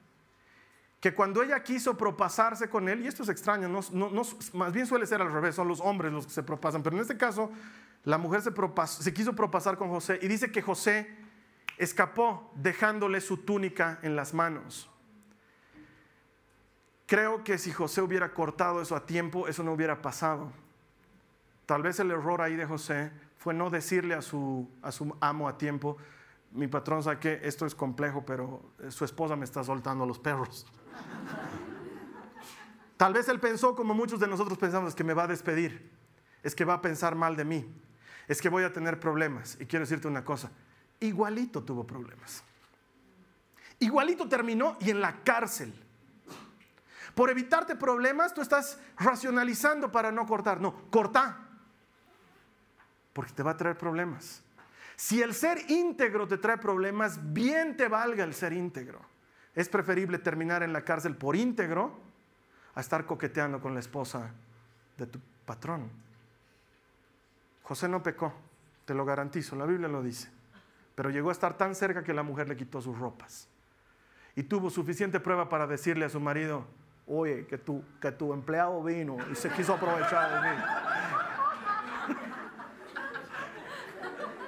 que 1.05 1.13
cuando 1.13 1.43
ella 1.43 1.61
quiso 1.61 1.95
propasarse 1.95 2.67
con 2.67 2.89
él, 2.89 3.03
y 3.03 3.07
esto 3.07 3.21
es 3.21 3.29
extraño, 3.29 3.69
no, 3.69 4.23
más 4.53 4.73
bien 4.73 4.87
suele 4.87 5.05
ser 5.05 5.21
al 5.21 5.31
revés, 5.31 5.53
son 5.53 5.67
los 5.67 5.79
hombres 5.79 6.11
los 6.11 6.25
que 6.25 6.33
se 6.33 6.41
propasan, 6.41 6.81
pero 6.81 6.95
en 6.95 7.03
este 7.03 7.15
caso 7.15 7.51
la 8.05 8.17
mujer 8.17 8.41
se, 8.41 9.13
quiso 9.13 9.35
propasar 9.35 9.77
con 9.77 9.89
José 9.89 10.17
y 10.19 10.27
dice 10.27 10.51
que 10.51 10.63
José 10.63 11.15
escapó 11.77 12.51
dejándole 12.55 13.21
su 13.21 13.37
túnica 13.37 13.99
en 14.01 14.15
las 14.15 14.33
manos. 14.33 14.89
Creo 17.05 17.43
que 17.43 17.59
si 17.59 17.71
José 17.71 18.01
hubiera 18.01 18.33
cortado 18.33 18.81
eso 18.81 18.95
a 18.95 19.05
tiempo, 19.05 19.47
eso 19.47 19.61
no 19.61 19.73
hubiera 19.73 20.01
pasado. 20.01 20.51
Tal 21.67 21.83
vez 21.83 21.99
el 21.99 22.09
error 22.09 22.41
ahí 22.41 22.55
de 22.55 22.65
José 22.65 23.11
fue 23.37 23.53
no 23.53 23.69
decirle 23.69 24.15
a 24.15 24.23
su, 24.23 24.67
a 24.81 24.89
amo 25.29 25.47
a 25.47 25.55
tiempo, 25.59 25.97
mi 26.49 26.67
patrón 26.67 27.03
sabe 27.03 27.19
que 27.19 27.41
esto 27.43 27.67
es 27.67 27.75
complejo, 27.75 28.25
pero 28.25 28.71
su 28.89 29.05
esposa 29.05 29.35
me 29.35 29.45
está 29.45 29.63
soltando 29.63 30.07
los 30.07 30.17
perros. 30.17 30.65
Tal 32.97 33.13
vez 33.13 33.27
él 33.27 33.39
pensó 33.39 33.75
como 33.75 33.93
muchos 33.93 34.19
de 34.19 34.27
nosotros 34.27 34.57
pensamos, 34.57 34.89
es 34.89 34.95
que 34.95 35.03
me 35.03 35.13
va 35.13 35.23
a 35.23 35.27
despedir, 35.27 35.91
es 36.43 36.55
que 36.55 36.63
va 36.63 36.75
a 36.75 36.81
pensar 36.81 37.15
mal 37.15 37.35
de 37.35 37.43
mí, 37.43 37.65
es 38.27 38.41
que 38.41 38.49
voy 38.49 38.63
a 38.63 38.71
tener 38.71 38.99
problemas. 38.99 39.57
Y 39.59 39.65
quiero 39.65 39.83
decirte 39.83 40.07
una 40.07 40.23
cosa, 40.23 40.51
igualito 40.99 41.63
tuvo 41.63 41.85
problemas. 41.85 42.43
Igualito 43.79 44.29
terminó 44.29 44.77
y 44.79 44.89
en 44.89 45.01
la 45.01 45.23
cárcel. 45.23 45.73
Por 47.13 47.29
evitarte 47.29 47.75
problemas, 47.75 48.33
tú 48.33 48.41
estás 48.41 48.79
racionalizando 48.97 49.91
para 49.91 50.11
no 50.11 50.25
cortar. 50.25 50.61
No, 50.61 50.89
corta. 50.89 51.39
Porque 53.13 53.31
te 53.33 53.43
va 53.43 53.51
a 53.51 53.57
traer 53.57 53.77
problemas. 53.77 54.43
Si 54.95 55.21
el 55.21 55.33
ser 55.33 55.69
íntegro 55.69 56.27
te 56.27 56.37
trae 56.37 56.57
problemas, 56.57 57.19
bien 57.33 57.75
te 57.75 57.87
valga 57.87 58.23
el 58.23 58.33
ser 58.33 58.53
íntegro. 58.53 59.01
Es 59.55 59.69
preferible 59.69 60.19
terminar 60.19 60.63
en 60.63 60.73
la 60.73 60.83
cárcel 60.83 61.15
por 61.15 61.35
íntegro 61.35 61.97
a 62.75 62.81
estar 62.81 63.05
coqueteando 63.05 63.61
con 63.61 63.73
la 63.73 63.79
esposa 63.79 64.31
de 64.97 65.07
tu 65.07 65.19
patrón. 65.45 65.89
José 67.63 67.87
no 67.87 68.03
pecó, 68.03 68.33
te 68.83 68.93
lo 68.93 69.05
garantizo, 69.05 69.55
la 69.55 69.65
Biblia 69.65 69.87
lo 69.87 70.03
dice. 70.03 70.29
Pero 70.93 71.09
llegó 71.09 71.29
a 71.29 71.31
estar 71.31 71.57
tan 71.57 71.73
cerca 71.73 72.03
que 72.03 72.13
la 72.13 72.21
mujer 72.21 72.49
le 72.49 72.57
quitó 72.57 72.81
sus 72.81 72.97
ropas. 72.97 73.47
Y 74.35 74.43
tuvo 74.43 74.69
suficiente 74.69 75.19
prueba 75.21 75.47
para 75.47 75.65
decirle 75.65 76.05
a 76.05 76.09
su 76.09 76.19
marido, 76.19 76.65
oye, 77.07 77.47
que 77.47 77.57
tu, 77.57 77.81
que 78.01 78.11
tu 78.11 78.33
empleado 78.33 78.83
vino 78.83 79.17
y 79.31 79.35
se 79.35 79.49
quiso 79.49 79.73
aprovechar 79.73 80.43
de 80.43 80.49
mí. 80.49 80.55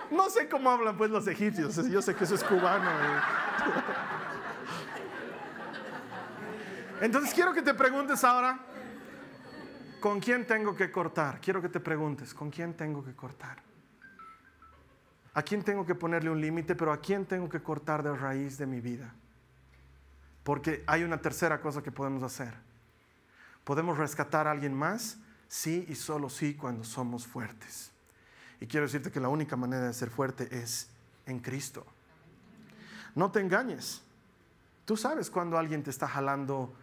No 0.10 0.30
sé 0.30 0.48
cómo 0.48 0.72
hablan 0.72 0.96
pues 0.96 1.12
los 1.12 1.28
egipcios, 1.28 1.76
yo 1.90 2.02
sé 2.02 2.16
que 2.16 2.24
eso 2.24 2.36
es 2.36 2.44
cubano. 2.44 2.90
Entonces 7.02 7.34
quiero 7.34 7.54
que 7.54 7.62
te 7.62 7.74
preguntes 7.74 8.24
ahora, 8.24 8.60
¿con 10.00 10.20
quién 10.20 10.48
tengo 10.48 10.76
que 10.76 10.92
cortar? 10.92 11.40
Quiero 11.40 11.62
que 11.62 11.70
te 11.70 11.80
preguntes, 11.80 12.34
¿con 12.34 12.50
quién 12.50 12.74
tengo 12.74 13.04
que 13.04 13.14
cortar? 13.14 13.62
¿A 15.36 15.44
quién 15.44 15.64
tengo 15.64 15.86
que 15.86 15.94
ponerle 15.94 16.32
un 16.32 16.42
límite, 16.42 16.76
pero 16.76 16.92
a 16.92 17.00
quién 17.00 17.26
tengo 17.26 17.48
que 17.48 17.62
cortar 17.62 18.02
de 18.02 18.16
raíz 18.16 18.58
de 18.58 18.66
mi 18.66 18.82
vida? 18.82 19.14
Porque 20.44 20.84
hay 20.88 21.04
una 21.04 21.22
tercera 21.22 21.62
cosa 21.62 21.84
que 21.84 21.92
podemos 21.92 22.24
hacer. 22.24 22.56
¿Podemos 23.64 23.98
rescatar 24.00 24.48
a 24.48 24.52
alguien 24.52 24.74
más? 24.74 25.20
Sí 25.48 25.86
y 25.88 25.94
solo 25.94 26.30
sí 26.30 26.56
cuando 26.56 26.84
somos 26.84 27.28
fuertes. 27.28 27.92
Y 28.60 28.66
quiero 28.66 28.88
decirte 28.88 29.12
que 29.12 29.20
la 29.20 29.30
única 29.30 29.56
manera 29.56 29.86
de 29.86 29.94
ser 29.94 30.10
fuerte 30.10 30.48
es 30.52 30.90
en 31.28 31.40
Cristo. 31.40 31.86
No 33.14 33.30
te 33.30 33.40
engañes. 33.40 34.02
Tú 34.86 34.98
sabes 34.98 35.30
cuando 35.30 35.58
alguien 35.60 35.84
te 35.84 35.92
está 35.92 36.08
jalando 36.08 36.74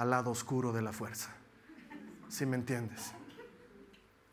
al 0.00 0.08
lado 0.08 0.30
oscuro 0.30 0.72
de 0.72 0.80
la 0.80 0.92
fuerza. 0.92 1.30
Si 2.28 2.46
me 2.46 2.56
entiendes. 2.56 3.12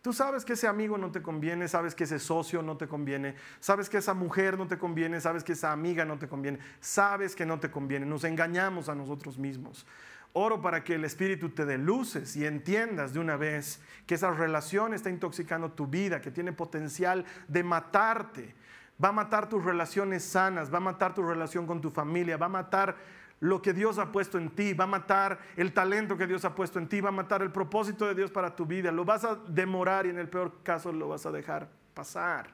Tú 0.02 0.14
sabes 0.14 0.46
que 0.46 0.54
ese 0.54 0.66
amigo 0.66 0.98
no 0.98 1.12
te 1.12 1.22
conviene, 1.22 1.68
sabes 1.68 1.94
que 1.94 2.06
ese 2.06 2.20
socio 2.20 2.62
no 2.62 2.78
te 2.78 2.88
conviene, 2.88 3.36
sabes 3.60 3.90
que 3.90 3.98
esa 3.98 4.14
mujer 4.14 4.58
no 4.58 4.66
te 4.68 4.78
conviene, 4.78 5.20
sabes 5.20 5.44
que 5.44 5.52
esa 5.52 5.74
amiga 5.74 6.06
no 6.06 6.18
te 6.18 6.30
conviene, 6.30 6.60
sabes 6.80 7.36
que 7.36 7.46
no 7.46 7.60
te 7.60 7.70
conviene. 7.70 8.06
Nos 8.06 8.24
engañamos 8.24 8.88
a 8.88 8.96
nosotros 8.96 9.38
mismos. 9.38 9.86
Oro 10.32 10.62
para 10.62 10.86
que 10.86 10.96
el 10.96 11.04
Espíritu 11.04 11.50
te 11.50 11.66
dé 11.66 11.78
luces 11.78 12.38
y 12.38 12.46
entiendas 12.46 13.12
de 13.12 13.20
una 13.20 13.36
vez 13.36 13.82
que 14.06 14.16
esa 14.16 14.32
relación 14.32 14.94
está 14.94 15.10
intoxicando 15.10 15.74
tu 15.74 15.88
vida, 15.88 16.22
que 16.22 16.32
tiene 16.32 16.54
potencial 16.54 17.26
de 17.50 17.64
matarte. 17.66 18.56
Va 19.04 19.10
a 19.10 19.12
matar 19.12 19.48
tus 19.48 19.64
relaciones 19.64 20.24
sanas, 20.24 20.74
va 20.74 20.78
a 20.78 20.82
matar 20.82 21.14
tu 21.14 21.22
relación 21.22 21.68
con 21.68 21.82
tu 21.82 21.92
familia, 21.92 22.38
va 22.38 22.48
a 22.48 22.50
matar 22.50 22.96
lo 23.40 23.62
que 23.62 23.74
Dios 23.74 24.00
ha 24.00 24.12
puesto 24.12 24.38
en 24.38 24.50
ti, 24.50 24.74
va 24.74 24.86
a 24.86 24.88
matar 24.88 25.40
el 25.56 25.74
talento 25.74 26.18
que 26.18 26.26
Dios 26.26 26.44
ha 26.46 26.56
puesto 26.56 26.80
en 26.80 26.88
ti, 26.88 27.02
va 27.02 27.10
a 27.10 27.12
matar 27.12 27.42
el 27.44 27.52
propósito 27.52 28.08
de 28.08 28.16
Dios 28.16 28.32
para 28.32 28.56
tu 28.56 28.66
vida. 28.66 28.92
Lo 28.92 29.06
vas 29.06 29.24
a 29.24 29.36
demorar 29.48 30.08
y 30.08 30.10
en 30.10 30.18
el 30.18 30.28
peor 30.28 30.64
caso 30.64 30.92
lo 30.92 31.10
vas 31.10 31.26
a 31.26 31.32
dejar 31.32 31.70
pasar. 31.94 32.48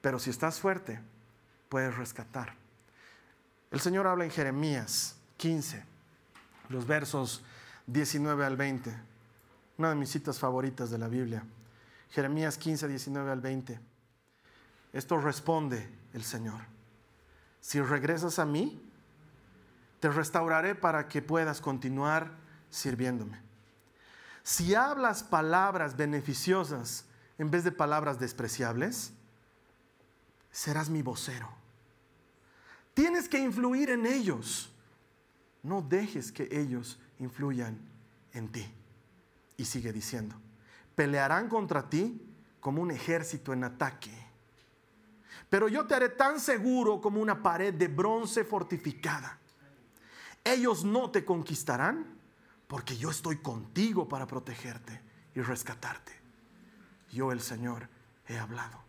Pero 0.00 0.18
si 0.18 0.30
estás 0.30 0.60
fuerte, 0.60 1.00
puedes 1.68 1.96
rescatar. 1.96 2.54
El 3.70 3.80
Señor 3.80 4.06
habla 4.06 4.24
en 4.24 4.30
Jeremías 4.30 5.18
15 5.38 5.92
los 6.68 6.86
versos 6.86 7.42
19 7.86 8.44
al 8.44 8.56
20. 8.56 8.94
Una 9.78 9.90
de 9.90 9.94
mis 9.94 10.10
citas 10.10 10.38
favoritas 10.38 10.90
de 10.90 10.98
la 10.98 11.08
Biblia. 11.08 11.44
Jeremías 12.10 12.58
15, 12.58 12.88
19 12.88 13.30
al 13.30 13.40
20. 13.40 13.80
Esto 14.92 15.18
responde 15.18 15.88
el 16.12 16.22
Señor. 16.22 16.60
Si 17.60 17.80
regresas 17.80 18.38
a 18.38 18.44
mí, 18.44 18.82
te 20.00 20.10
restauraré 20.10 20.74
para 20.74 21.08
que 21.08 21.22
puedas 21.22 21.60
continuar 21.60 22.32
sirviéndome. 22.70 23.40
Si 24.42 24.74
hablas 24.74 25.22
palabras 25.22 25.96
beneficiosas 25.96 27.04
en 27.38 27.50
vez 27.50 27.64
de 27.64 27.72
palabras 27.72 28.18
despreciables, 28.18 29.12
serás 30.50 30.90
mi 30.90 31.02
vocero. 31.02 31.48
Tienes 32.94 33.28
que 33.28 33.38
influir 33.38 33.90
en 33.90 34.06
ellos 34.06 34.72
no 35.62 35.80
dejes 35.80 36.32
que 36.32 36.48
ellos 36.50 36.98
influyan 37.18 37.78
en 38.32 38.50
ti. 38.50 38.66
Y 39.56 39.64
sigue 39.64 39.92
diciendo, 39.92 40.34
pelearán 40.94 41.48
contra 41.48 41.88
ti 41.88 42.20
como 42.60 42.82
un 42.82 42.90
ejército 42.90 43.52
en 43.52 43.64
ataque. 43.64 44.10
Pero 45.52 45.68
yo 45.68 45.86
te 45.86 45.94
haré 45.94 46.08
tan 46.08 46.40
seguro 46.40 46.98
como 46.98 47.20
una 47.20 47.42
pared 47.42 47.74
de 47.74 47.86
bronce 47.86 48.42
fortificada. 48.42 49.38
Ellos 50.42 50.82
no 50.82 51.10
te 51.10 51.26
conquistarán 51.26 52.06
porque 52.66 52.96
yo 52.96 53.10
estoy 53.10 53.36
contigo 53.36 54.08
para 54.08 54.26
protegerte 54.26 55.02
y 55.34 55.42
rescatarte. 55.42 56.18
Yo 57.10 57.32
el 57.32 57.42
Señor 57.42 57.86
he 58.26 58.38
hablado. 58.38 58.82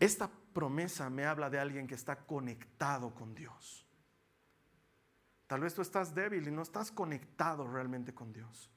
Esta 0.00 0.28
promesa 0.52 1.08
me 1.10 1.26
habla 1.26 1.48
de 1.48 1.60
alguien 1.60 1.86
que 1.86 1.94
está 1.94 2.16
conectado 2.16 3.14
con 3.14 3.36
Dios. 3.36 3.86
Tal 5.46 5.60
vez 5.60 5.74
tú 5.74 5.82
estás 5.82 6.12
débil 6.12 6.48
y 6.48 6.50
no 6.50 6.62
estás 6.62 6.90
conectado 6.90 7.68
realmente 7.68 8.12
con 8.12 8.32
Dios. 8.32 8.68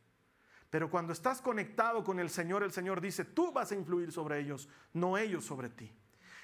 Pero 0.69 0.91
cuando 0.91 1.13
estás 1.13 1.41
conectado 1.41 2.03
con 2.03 2.19
el 2.19 2.29
Señor, 2.29 2.61
el 2.61 2.71
Señor 2.71 3.01
dice, 3.01 3.25
tú 3.25 3.51
vas 3.51 3.71
a 3.71 3.75
influir 3.75 4.11
sobre 4.11 4.39
ellos, 4.39 4.69
no 4.93 5.17
ellos 5.17 5.43
sobre 5.43 5.69
ti. 5.69 5.91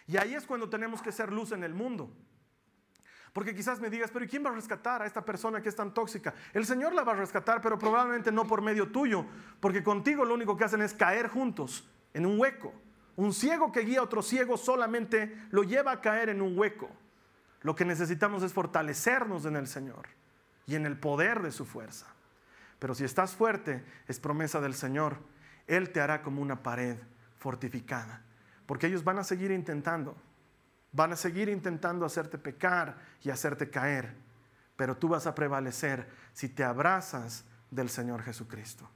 Y 0.07 0.17
ahí 0.17 0.35
es 0.35 0.45
cuando 0.45 0.69
tenemos 0.69 1.01
que 1.01 1.11
ser 1.11 1.31
luz 1.31 1.51
en 1.51 1.63
el 1.63 1.73
mundo. 1.73 2.11
Porque 3.33 3.55
quizás 3.55 3.79
me 3.79 3.89
digas, 3.89 4.11
pero 4.11 4.25
¿y 4.25 4.27
quién 4.27 4.45
va 4.45 4.51
a 4.51 4.53
rescatar 4.53 5.01
a 5.01 5.07
esta 5.07 5.25
persona 5.25 5.61
que 5.61 5.69
es 5.69 5.75
tan 5.75 5.93
tóxica? 5.93 6.35
El 6.53 6.65
Señor 6.65 6.93
la 6.93 7.03
va 7.03 7.13
a 7.13 7.15
rescatar, 7.15 7.61
pero 7.61 7.79
probablemente 7.79 8.31
no 8.31 8.45
por 8.45 8.61
medio 8.61 8.91
tuyo, 8.91 9.25
porque 9.59 9.83
contigo 9.83 10.23
lo 10.23 10.35
único 10.35 10.55
que 10.55 10.65
hacen 10.65 10.83
es 10.83 10.93
caer 10.93 11.29
juntos 11.29 11.89
en 12.13 12.27
un 12.27 12.39
hueco. 12.39 12.73
Un 13.15 13.33
ciego 13.33 13.71
que 13.71 13.81
guía 13.81 13.99
a 13.99 14.03
otro 14.03 14.21
ciego 14.21 14.55
solamente 14.55 15.35
lo 15.49 15.63
lleva 15.63 15.91
a 15.91 16.01
caer 16.01 16.29
en 16.29 16.41
un 16.41 16.57
hueco. 16.57 16.89
Lo 17.61 17.75
que 17.75 17.85
necesitamos 17.85 18.43
es 18.43 18.53
fortalecernos 18.53 19.45
en 19.45 19.55
el 19.55 19.67
Señor 19.67 20.07
y 20.67 20.75
en 20.75 20.85
el 20.85 20.99
poder 20.99 21.41
de 21.41 21.51
su 21.51 21.65
fuerza. 21.65 22.07
Pero 22.77 22.93
si 22.93 23.03
estás 23.03 23.33
fuerte, 23.35 23.83
es 24.07 24.19
promesa 24.19 24.61
del 24.61 24.75
Señor, 24.75 25.17
Él 25.65 25.91
te 25.91 26.01
hará 26.01 26.21
como 26.21 26.41
una 26.41 26.61
pared 26.61 26.97
fortificada. 27.37 28.21
Porque 28.65 28.87
ellos 28.87 29.03
van 29.03 29.19
a 29.19 29.23
seguir 29.23 29.51
intentando, 29.51 30.15
van 30.91 31.13
a 31.13 31.15
seguir 31.15 31.49
intentando 31.49 32.05
hacerte 32.05 32.37
pecar 32.37 32.97
y 33.21 33.29
hacerte 33.29 33.69
caer. 33.69 34.13
Pero 34.75 34.97
tú 34.97 35.09
vas 35.09 35.27
a 35.27 35.35
prevalecer 35.35 36.07
si 36.33 36.49
te 36.49 36.63
abrazas 36.63 37.45
del 37.69 37.89
Señor 37.89 38.23
Jesucristo. 38.23 38.89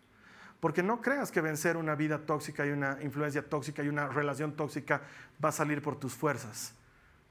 Porque 0.59 0.82
no 0.82 1.01
creas 1.01 1.32
que 1.32 1.41
vencer 1.41 1.78
una 1.78 1.95
vida 1.95 2.26
tóxica 2.26 2.65
y 2.65 2.72
una 2.72 2.97
influencia 3.01 3.47
tóxica 3.47 3.84
y 3.84 3.89
una 3.89 4.07
relación 4.07 4.55
tóxica 4.55 5.01
va 5.43 5.49
a 5.49 5.51
salir 5.51 5.82
por 5.82 5.99
tus 5.99 6.15
fuerzas. 6.15 6.74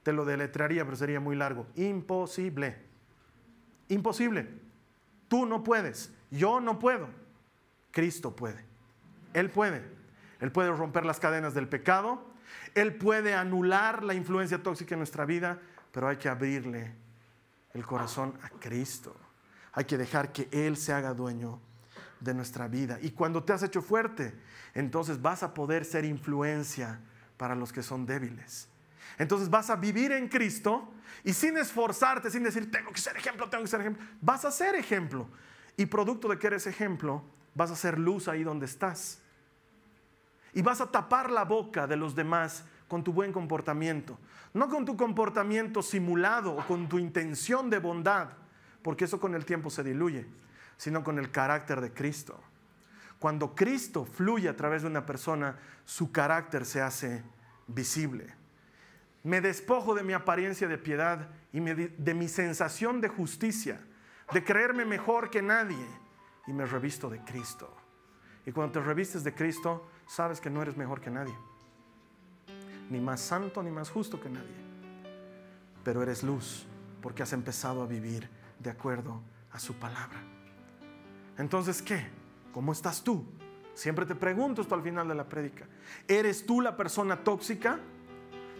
Te 0.02 0.12
lo 0.12 0.24
deletrearía, 0.24 0.84
pero 0.84 0.96
sería 0.96 1.18
muy 1.18 1.34
largo. 1.34 1.66
Imposible. 1.74 2.76
Imposible. 3.88 4.48
Tú 5.26 5.46
no 5.46 5.64
puedes. 5.64 6.12
Yo 6.30 6.60
no 6.60 6.78
puedo. 6.78 7.08
Cristo 7.90 8.36
puede. 8.36 8.64
Él 9.34 9.50
puede. 9.50 9.95
Él 10.40 10.52
puede 10.52 10.70
romper 10.70 11.04
las 11.04 11.20
cadenas 11.20 11.54
del 11.54 11.68
pecado. 11.68 12.24
Él 12.74 12.94
puede 12.94 13.34
anular 13.34 14.02
la 14.02 14.14
influencia 14.14 14.62
tóxica 14.62 14.94
en 14.94 15.00
nuestra 15.00 15.24
vida, 15.24 15.58
pero 15.92 16.08
hay 16.08 16.16
que 16.16 16.28
abrirle 16.28 16.94
el 17.74 17.84
corazón 17.84 18.34
a 18.42 18.50
Cristo. 18.50 19.16
Hay 19.72 19.84
que 19.84 19.98
dejar 19.98 20.32
que 20.32 20.48
Él 20.52 20.76
se 20.76 20.92
haga 20.92 21.14
dueño 21.14 21.60
de 22.20 22.34
nuestra 22.34 22.68
vida. 22.68 22.98
Y 23.02 23.10
cuando 23.10 23.44
te 23.44 23.52
has 23.52 23.62
hecho 23.62 23.82
fuerte, 23.82 24.34
entonces 24.74 25.20
vas 25.20 25.42
a 25.42 25.54
poder 25.54 25.84
ser 25.84 26.04
influencia 26.04 27.00
para 27.36 27.54
los 27.54 27.72
que 27.72 27.82
son 27.82 28.06
débiles. 28.06 28.68
Entonces 29.18 29.48
vas 29.48 29.70
a 29.70 29.76
vivir 29.76 30.12
en 30.12 30.28
Cristo 30.28 30.92
y 31.24 31.32
sin 31.32 31.56
esforzarte, 31.56 32.30
sin 32.30 32.42
decir, 32.42 32.70
tengo 32.70 32.92
que 32.92 33.00
ser 33.00 33.16
ejemplo, 33.16 33.48
tengo 33.48 33.64
que 33.64 33.70
ser 33.70 33.80
ejemplo, 33.80 34.04
vas 34.20 34.44
a 34.44 34.50
ser 34.50 34.74
ejemplo. 34.74 35.28
Y 35.76 35.86
producto 35.86 36.28
de 36.28 36.38
que 36.38 36.46
eres 36.46 36.66
ejemplo, 36.66 37.22
vas 37.54 37.70
a 37.70 37.76
ser 37.76 37.98
luz 37.98 38.28
ahí 38.28 38.44
donde 38.44 38.66
estás. 38.66 39.20
Y 40.56 40.62
vas 40.62 40.80
a 40.80 40.90
tapar 40.90 41.30
la 41.30 41.44
boca 41.44 41.86
de 41.86 41.96
los 41.96 42.16
demás 42.16 42.64
con 42.88 43.04
tu 43.04 43.12
buen 43.12 43.32
comportamiento. 43.32 44.18
No 44.52 44.68
con 44.68 44.84
tu 44.84 44.96
comportamiento 44.96 45.82
simulado 45.82 46.56
o 46.56 46.66
con 46.66 46.88
tu 46.88 46.98
intención 46.98 47.70
de 47.70 47.78
bondad, 47.78 48.30
porque 48.82 49.04
eso 49.04 49.20
con 49.20 49.36
el 49.36 49.44
tiempo 49.44 49.70
se 49.70 49.84
diluye 49.84 50.26
sino 50.76 51.02
con 51.02 51.18
el 51.18 51.30
carácter 51.30 51.80
de 51.80 51.92
Cristo. 51.92 52.38
Cuando 53.18 53.54
Cristo 53.54 54.04
fluye 54.04 54.48
a 54.48 54.56
través 54.56 54.82
de 54.82 54.88
una 54.88 55.06
persona, 55.06 55.58
su 55.84 56.12
carácter 56.12 56.66
se 56.66 56.82
hace 56.82 57.24
visible. 57.66 58.34
Me 59.22 59.40
despojo 59.40 59.94
de 59.94 60.02
mi 60.02 60.12
apariencia 60.12 60.68
de 60.68 60.78
piedad 60.78 61.28
y 61.52 61.60
de 61.60 62.14
mi 62.14 62.28
sensación 62.28 63.00
de 63.00 63.08
justicia, 63.08 63.80
de 64.32 64.44
creerme 64.44 64.84
mejor 64.84 65.30
que 65.30 65.42
nadie, 65.42 65.86
y 66.46 66.52
me 66.52 66.66
revisto 66.66 67.08
de 67.08 67.20
Cristo. 67.24 67.74
Y 68.44 68.52
cuando 68.52 68.74
te 68.74 68.86
revistes 68.86 69.24
de 69.24 69.34
Cristo, 69.34 69.88
sabes 70.06 70.40
que 70.40 70.50
no 70.50 70.62
eres 70.62 70.76
mejor 70.76 71.00
que 71.00 71.10
nadie, 71.10 71.34
ni 72.90 73.00
más 73.00 73.20
santo 73.20 73.62
ni 73.62 73.70
más 73.70 73.90
justo 73.90 74.20
que 74.20 74.28
nadie, 74.28 74.54
pero 75.84 76.02
eres 76.02 76.22
luz 76.22 76.66
porque 77.02 77.22
has 77.22 77.32
empezado 77.32 77.82
a 77.82 77.86
vivir 77.86 78.28
de 78.58 78.70
acuerdo 78.70 79.22
a 79.52 79.58
su 79.58 79.74
palabra. 79.74 80.18
Entonces, 81.38 81.82
¿qué? 81.82 82.06
¿Cómo 82.52 82.72
estás 82.72 83.02
tú? 83.02 83.26
Siempre 83.74 84.06
te 84.06 84.14
pregunto 84.14 84.62
esto 84.62 84.74
al 84.74 84.82
final 84.82 85.06
de 85.06 85.14
la 85.14 85.28
prédica. 85.28 85.66
¿Eres 86.08 86.46
tú 86.46 86.62
la 86.62 86.76
persona 86.76 87.22
tóxica? 87.22 87.78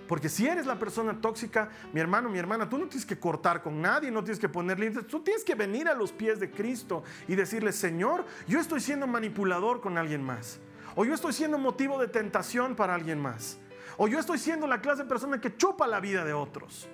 Porque 0.07 0.29
si 0.29 0.47
eres 0.47 0.67
la 0.67 0.79
persona 0.79 1.21
tóxica, 1.21 1.71
mi 1.93 2.01
hermano, 2.01 2.29
mi 2.29 2.39
hermana, 2.39 2.69
tú 2.69 2.79
no 2.79 2.87
tienes 2.87 3.07
que 3.07 3.19
cortar 3.19 3.63
con 3.63 3.81
nadie, 3.81 4.11
no 4.11 4.23
tienes 4.23 4.39
que 4.39 4.49
poner 4.49 4.79
límites, 4.79 5.07
tú 5.07 5.21
tienes 5.21 5.43
que 5.43 5.55
venir 5.55 5.89
a 5.89 5.95
los 5.95 6.13
pies 6.13 6.39
de 6.39 6.51
Cristo 6.51 7.03
y 7.27 7.35
decirle, 7.35 7.73
Señor, 7.73 8.25
yo 8.47 8.61
estoy 8.61 8.81
siendo 8.81 9.07
manipulador 9.07 9.81
con 9.81 9.99
alguien 9.99 10.23
más. 10.23 10.61
O 10.97 11.05
yo 11.05 11.15
estoy 11.15 11.35
siendo 11.35 11.59
motivo 11.59 12.01
de 12.01 12.09
tentación 12.09 12.75
para 12.75 12.95
alguien 12.95 13.21
más. 13.21 13.59
O 13.99 14.09
yo 14.09 14.19
estoy 14.19 14.39
siendo 14.39 14.67
la 14.67 14.81
clase 14.81 15.03
de 15.03 15.09
persona 15.09 15.41
que 15.41 15.57
chupa 15.57 15.87
la 15.87 16.01
vida 16.01 16.25
de 16.25 16.33
otros. 16.33 16.89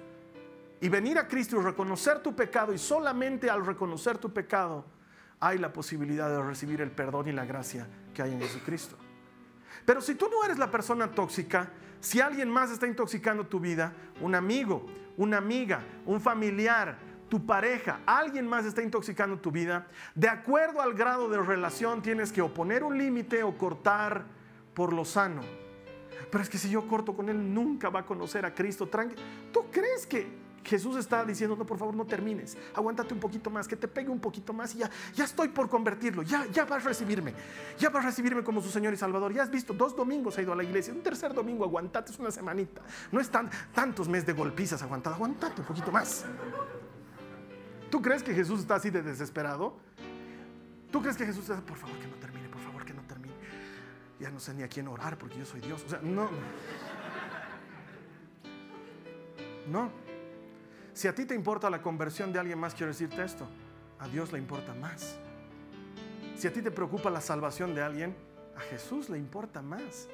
Y 0.81 0.89
venir 0.89 1.17
a 1.19 1.29
Cristo 1.29 1.61
y 1.61 1.63
reconocer 1.63 2.19
tu 2.19 2.35
pecado 2.35 2.75
y 2.75 2.79
solamente 2.79 3.49
al 3.49 3.65
reconocer 3.65 4.19
tu 4.19 4.33
pecado, 4.33 4.85
hay 5.39 5.59
la 5.59 5.73
posibilidad 5.73 6.29
de 6.29 6.43
recibir 6.43 6.81
el 6.81 6.91
perdón 6.91 7.29
y 7.29 7.33
la 7.33 7.45
gracia 7.45 7.87
que 8.13 8.23
hay 8.23 8.33
en 8.33 8.41
Jesucristo. 8.41 8.97
Pero 9.87 10.01
si 10.01 10.17
tú 10.17 10.29
no 10.29 10.45
eres 10.45 10.59
la 10.59 10.71
persona 10.71 11.11
tóxica, 11.13 11.71
si 12.01 12.21
alguien 12.21 12.51
más 12.51 12.73
está 12.73 12.89
intoxicando 12.89 13.47
tu 13.47 13.61
vida, 13.61 13.93
un 14.21 14.35
amigo, 14.35 14.87
una 15.17 15.39
amiga, 15.39 15.81
un 16.07 16.21
familiar, 16.21 16.99
tu 17.33 17.47
pareja, 17.47 18.01
alguien 18.05 18.47
más 18.47 18.67
está 18.67 18.83
intoxicando 18.83 19.39
tu 19.39 19.51
vida, 19.51 19.87
de 20.15 20.29
acuerdo 20.29 20.83
al 20.83 20.93
grado 20.93 21.31
de 21.31 21.39
relación 21.39 22.03
tienes 22.03 22.31
que 22.31 22.43
oponer 22.43 22.85
un 22.85 22.99
límite 22.99 23.43
o 23.43 23.57
cortar 23.57 24.27
por 24.75 24.93
lo 24.93 25.07
sano. 25.07 25.41
Pero 26.31 26.45
es 26.45 26.51
que 26.51 26.59
si 26.59 26.69
yo 26.69 26.87
corto 26.87 27.17
con 27.17 27.31
él, 27.31 27.55
nunca 27.55 27.89
va 27.89 28.01
a 28.01 28.05
conocer 28.05 28.45
a 28.45 28.53
Cristo. 28.53 28.87
¿Tú 29.51 29.65
crees 29.71 30.07
que 30.07 30.27
Jesús 30.63 30.95
está 30.97 31.25
diciendo, 31.25 31.57
no, 31.57 31.65
por 31.65 31.79
favor, 31.79 31.95
no 31.97 32.05
termines, 32.05 32.59
aguántate 32.75 33.15
un 33.15 33.21
poquito 33.21 33.49
más, 33.49 33.67
que 33.67 33.77
te 33.77 33.89
pegue 33.89 34.11
un 34.11 34.21
poquito 34.21 34.53
más 34.53 34.75
y 34.75 34.81
ya, 34.81 34.91
ya 35.15 35.25
estoy 35.25 35.49
por 35.49 35.71
convertirlo, 35.71 36.23
ya, 36.23 36.45
ya 36.53 36.67
vas 36.67 36.85
a 36.85 36.89
recibirme, 36.89 37.33
ya 37.79 37.89
vas 37.89 38.05
a 38.05 38.09
recibirme 38.09 38.45
como 38.45 38.61
su 38.61 38.69
Señor 38.69 38.93
y 38.93 38.99
Salvador, 38.99 39.33
ya 39.33 39.43
has 39.43 39.51
visto, 39.51 39.73
dos 39.73 39.97
domingos 39.97 40.37
ha 40.37 40.43
ido 40.43 40.53
a 40.53 40.57
la 40.57 40.65
iglesia, 40.65 40.93
un 40.93 41.03
tercer 41.03 41.33
domingo, 41.33 41.65
aguantate, 41.65 42.13
es 42.13 42.19
una 42.19 42.31
semanita, 42.31 42.83
no 43.11 43.21
están 43.21 43.49
tantos 43.75 44.07
meses 44.07 44.27
de 44.27 44.35
golpizas 44.35 44.83
aguantado, 44.83 45.17
aguantate 45.17 45.63
un 45.63 45.67
poquito 45.67 45.91
más. 45.91 46.27
¿Tú 47.93 48.01
crees 48.01 48.23
que 48.23 48.33
Jesús 48.33 48.61
está 48.61 48.77
así 48.77 48.89
de 48.89 49.03
desesperado? 49.03 49.77
¿Tú 50.91 51.03
crees 51.03 51.15
que 51.15 51.27
Jesús 51.27 51.51
está, 51.51 51.61
por 51.61 51.77
favor, 51.77 51.95
que 51.99 52.07
no 52.07 52.15
termine, 52.15 52.49
por 52.49 52.63
favor, 52.63 52.87
que 52.87 52.95
no 52.95 53.03
termine? 53.03 53.35
Ya 54.19 54.31
no 54.31 54.41
sé 54.41 54.55
ni 54.55 54.63
a 54.63 54.69
quién 54.69 54.89
orar 54.89 55.19
porque 55.19 55.39
yo 55.39 55.45
soy 55.45 55.61
Dios, 55.61 55.85
o 55.85 55.91
sea, 55.91 56.01
no. 56.03 56.31
No. 59.69 59.91
Si 60.95 61.07
a 61.07 61.15
ti 61.15 61.27
te 61.27 61.35
importa 61.35 61.69
la 61.69 61.83
conversión 61.83 62.33
de 62.33 62.39
alguien 62.39 62.59
más, 62.59 62.73
quiero 62.73 62.93
decirte 62.93 63.23
esto, 63.23 63.47
a 63.99 64.09
Dios 64.09 64.33
le 64.33 64.39
importa 64.39 64.73
más. 64.73 65.19
Si 66.35 66.47
a 66.47 66.53
ti 66.53 66.63
te 66.63 66.71
preocupa 66.71 67.11
la 67.11 67.21
salvación 67.21 67.75
de 67.75 67.83
alguien, 67.83 68.17
a 68.57 68.61
Jesús 68.61 69.11
le 69.11 69.19
importa 69.19 69.61
más. 69.61 70.09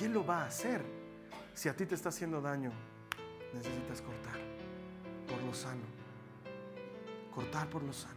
Y 0.00 0.06
lo 0.06 0.24
va 0.24 0.44
a 0.44 0.46
hacer. 0.46 0.84
Si 1.54 1.68
a 1.68 1.74
ti 1.74 1.86
te 1.86 1.96
está 1.96 2.10
haciendo 2.10 2.40
daño, 2.40 2.70
necesitas 3.52 4.00
cortar 4.00 4.38
por 5.26 5.42
lo 5.42 5.52
sano. 5.52 5.99
Cortar 7.34 7.68
por 7.70 7.82
lo 7.82 7.92
sano. 7.92 8.14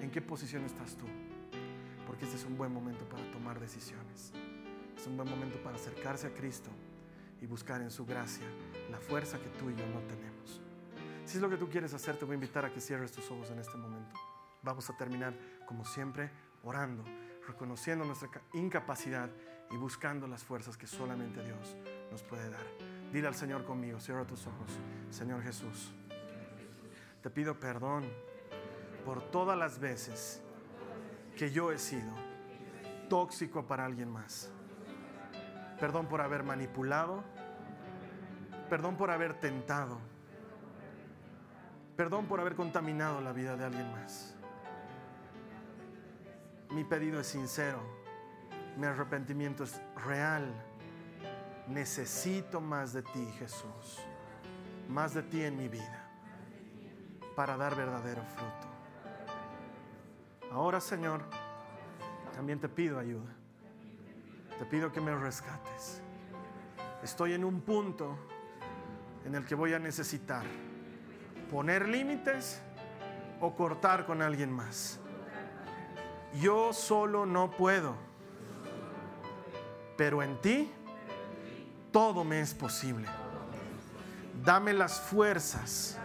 ¿En 0.00 0.10
qué 0.10 0.22
posición 0.22 0.64
estás 0.64 0.96
tú? 0.96 1.04
Porque 2.06 2.24
este 2.24 2.36
es 2.36 2.44
un 2.44 2.56
buen 2.56 2.72
momento 2.72 3.06
para 3.08 3.30
tomar 3.30 3.60
decisiones. 3.60 4.32
Es 4.96 5.06
un 5.06 5.16
buen 5.16 5.28
momento 5.28 5.62
para 5.62 5.76
acercarse 5.76 6.28
a 6.28 6.34
Cristo 6.34 6.70
y 7.40 7.46
buscar 7.46 7.82
en 7.82 7.90
su 7.90 8.06
gracia 8.06 8.46
la 8.90 8.98
fuerza 8.98 9.38
que 9.38 9.48
tú 9.50 9.70
y 9.70 9.76
yo 9.76 9.86
no 9.86 10.00
tenemos. 10.00 10.60
Si 11.24 11.36
es 11.36 11.42
lo 11.42 11.50
que 11.50 11.58
tú 11.58 11.68
quieres 11.68 11.92
hacer, 11.92 12.16
te 12.16 12.24
voy 12.24 12.32
a 12.32 12.34
invitar 12.36 12.64
a 12.64 12.72
que 12.72 12.80
cierres 12.80 13.12
tus 13.12 13.30
ojos 13.30 13.50
en 13.50 13.58
este 13.58 13.76
momento. 13.76 14.18
Vamos 14.62 14.88
a 14.88 14.96
terminar, 14.96 15.34
como 15.66 15.84
siempre, 15.84 16.30
orando, 16.62 17.04
reconociendo 17.46 18.04
nuestra 18.04 18.30
incapacidad 18.54 19.30
y 19.70 19.76
buscando 19.76 20.26
las 20.26 20.42
fuerzas 20.42 20.76
que 20.76 20.86
solamente 20.86 21.42
Dios 21.42 21.76
nos 22.10 22.22
puede 22.22 22.48
dar. 22.48 22.64
Dile 23.12 23.28
al 23.28 23.34
Señor 23.34 23.64
conmigo, 23.64 24.00
cierra 24.00 24.26
tus 24.26 24.46
ojos. 24.46 24.78
Señor 25.10 25.42
Jesús, 25.42 25.92
te 27.22 27.30
pido 27.30 27.58
perdón 27.58 28.04
por 29.04 29.22
todas 29.30 29.58
las 29.58 29.78
veces 29.78 30.42
que 31.36 31.50
yo 31.50 31.72
he 31.72 31.78
sido 31.78 32.12
tóxico 33.08 33.66
para 33.66 33.84
alguien 33.84 34.10
más 34.10 34.50
Perdón 35.78 36.06
por 36.06 36.20
haber 36.20 36.42
manipulado. 36.42 37.22
Perdón 38.68 38.96
por 38.96 39.10
haber 39.10 39.34
tentado. 39.34 39.98
Perdón 41.96 42.26
por 42.26 42.40
haber 42.40 42.54
contaminado 42.54 43.20
la 43.20 43.32
vida 43.32 43.56
de 43.56 43.64
alguien 43.64 43.90
más. 43.92 44.34
Mi 46.70 46.84
pedido 46.84 47.20
es 47.20 47.26
sincero. 47.26 47.80
Mi 48.76 48.86
arrepentimiento 48.86 49.64
es 49.64 49.80
real. 50.04 50.52
Necesito 51.68 52.60
más 52.60 52.92
de 52.92 53.02
ti, 53.02 53.26
Jesús. 53.38 54.00
Más 54.88 55.14
de 55.14 55.22
ti 55.22 55.42
en 55.42 55.56
mi 55.56 55.68
vida 55.68 55.97
para 57.38 57.56
dar 57.56 57.76
verdadero 57.76 58.24
fruto. 58.24 58.66
Ahora, 60.52 60.80
Señor, 60.80 61.20
también 62.34 62.58
te 62.58 62.68
pido 62.68 62.98
ayuda. 62.98 63.32
Te 64.58 64.64
pido 64.64 64.90
que 64.90 65.00
me 65.00 65.14
rescates. 65.14 66.02
Estoy 67.00 67.34
en 67.34 67.44
un 67.44 67.60
punto 67.60 68.18
en 69.24 69.36
el 69.36 69.44
que 69.44 69.54
voy 69.54 69.72
a 69.72 69.78
necesitar 69.78 70.42
poner 71.48 71.88
límites 71.88 72.60
o 73.40 73.54
cortar 73.54 74.04
con 74.04 74.20
alguien 74.20 74.50
más. 74.50 74.98
Yo 76.40 76.72
solo 76.72 77.24
no 77.24 77.52
puedo, 77.52 77.94
pero 79.96 80.24
en 80.24 80.40
ti 80.40 80.72
todo 81.92 82.24
me 82.24 82.40
es 82.40 82.52
posible. 82.52 83.06
Dame 84.42 84.72
las 84.72 85.00
fuerzas 85.00 86.00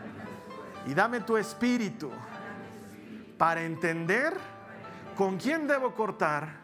y 0.87 0.93
dame 0.93 1.21
tu 1.21 1.37
espíritu 1.37 2.11
para 3.37 3.63
entender 3.63 4.33
con 5.15 5.37
quién 5.37 5.67
debo 5.67 5.93
cortar, 5.93 6.57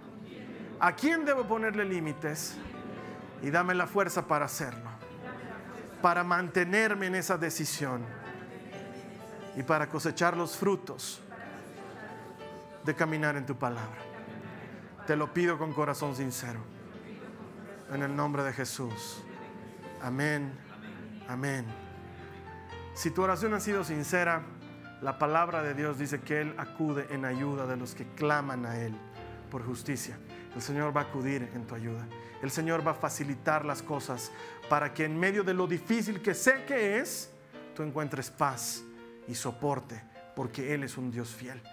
a 0.79 0.95
quién 0.95 1.25
debo 1.25 1.45
ponerle 1.45 1.85
límites 1.85 2.55
y 3.41 3.49
dame 3.49 3.73
la 3.75 3.87
fuerza 3.87 4.27
para 4.27 4.45
hacerlo, 4.45 4.89
para 6.01 6.23
mantenerme 6.23 7.07
en 7.07 7.15
esa 7.15 7.37
decisión 7.37 8.03
y 9.55 9.63
para 9.63 9.87
cosechar 9.89 10.35
los 10.35 10.57
frutos 10.57 11.21
de 12.83 12.95
caminar 12.95 13.35
en 13.35 13.45
tu 13.45 13.55
palabra. 13.55 13.99
Te 15.05 15.15
lo 15.15 15.33
pido 15.33 15.57
con 15.57 15.73
corazón 15.73 16.15
sincero, 16.15 16.59
en 17.91 18.03
el 18.03 18.15
nombre 18.15 18.43
de 18.43 18.53
Jesús. 18.53 19.23
Amén, 20.01 20.53
amén. 21.27 21.88
Si 22.99 23.11
tu 23.11 23.21
oración 23.21 23.53
ha 23.53 23.61
sido 23.61 23.85
sincera, 23.85 24.41
la 25.01 25.17
palabra 25.17 25.63
de 25.63 25.73
Dios 25.73 25.97
dice 25.97 26.19
que 26.19 26.41
Él 26.41 26.53
acude 26.57 27.07
en 27.11 27.23
ayuda 27.23 27.65
de 27.65 27.77
los 27.77 27.95
que 27.95 28.05
claman 28.05 28.65
a 28.65 28.77
Él 28.77 28.93
por 29.49 29.65
justicia. 29.65 30.19
El 30.53 30.61
Señor 30.61 30.93
va 30.93 30.99
a 30.99 31.03
acudir 31.05 31.49
en 31.53 31.65
tu 31.65 31.75
ayuda. 31.75 32.05
El 32.41 32.51
Señor 32.51 32.85
va 32.85 32.91
a 32.91 32.95
facilitar 32.95 33.63
las 33.63 33.81
cosas 33.81 34.33
para 34.67 34.93
que 34.93 35.05
en 35.05 35.17
medio 35.17 35.45
de 35.45 35.53
lo 35.53 35.65
difícil 35.65 36.21
que 36.21 36.33
sé 36.33 36.65
que 36.65 36.99
es, 36.99 37.31
tú 37.73 37.83
encuentres 37.83 38.29
paz 38.31 38.83
y 39.29 39.33
soporte, 39.33 40.03
porque 40.35 40.73
Él 40.73 40.83
es 40.83 40.97
un 40.97 41.09
Dios 41.09 41.29
fiel. 41.29 41.63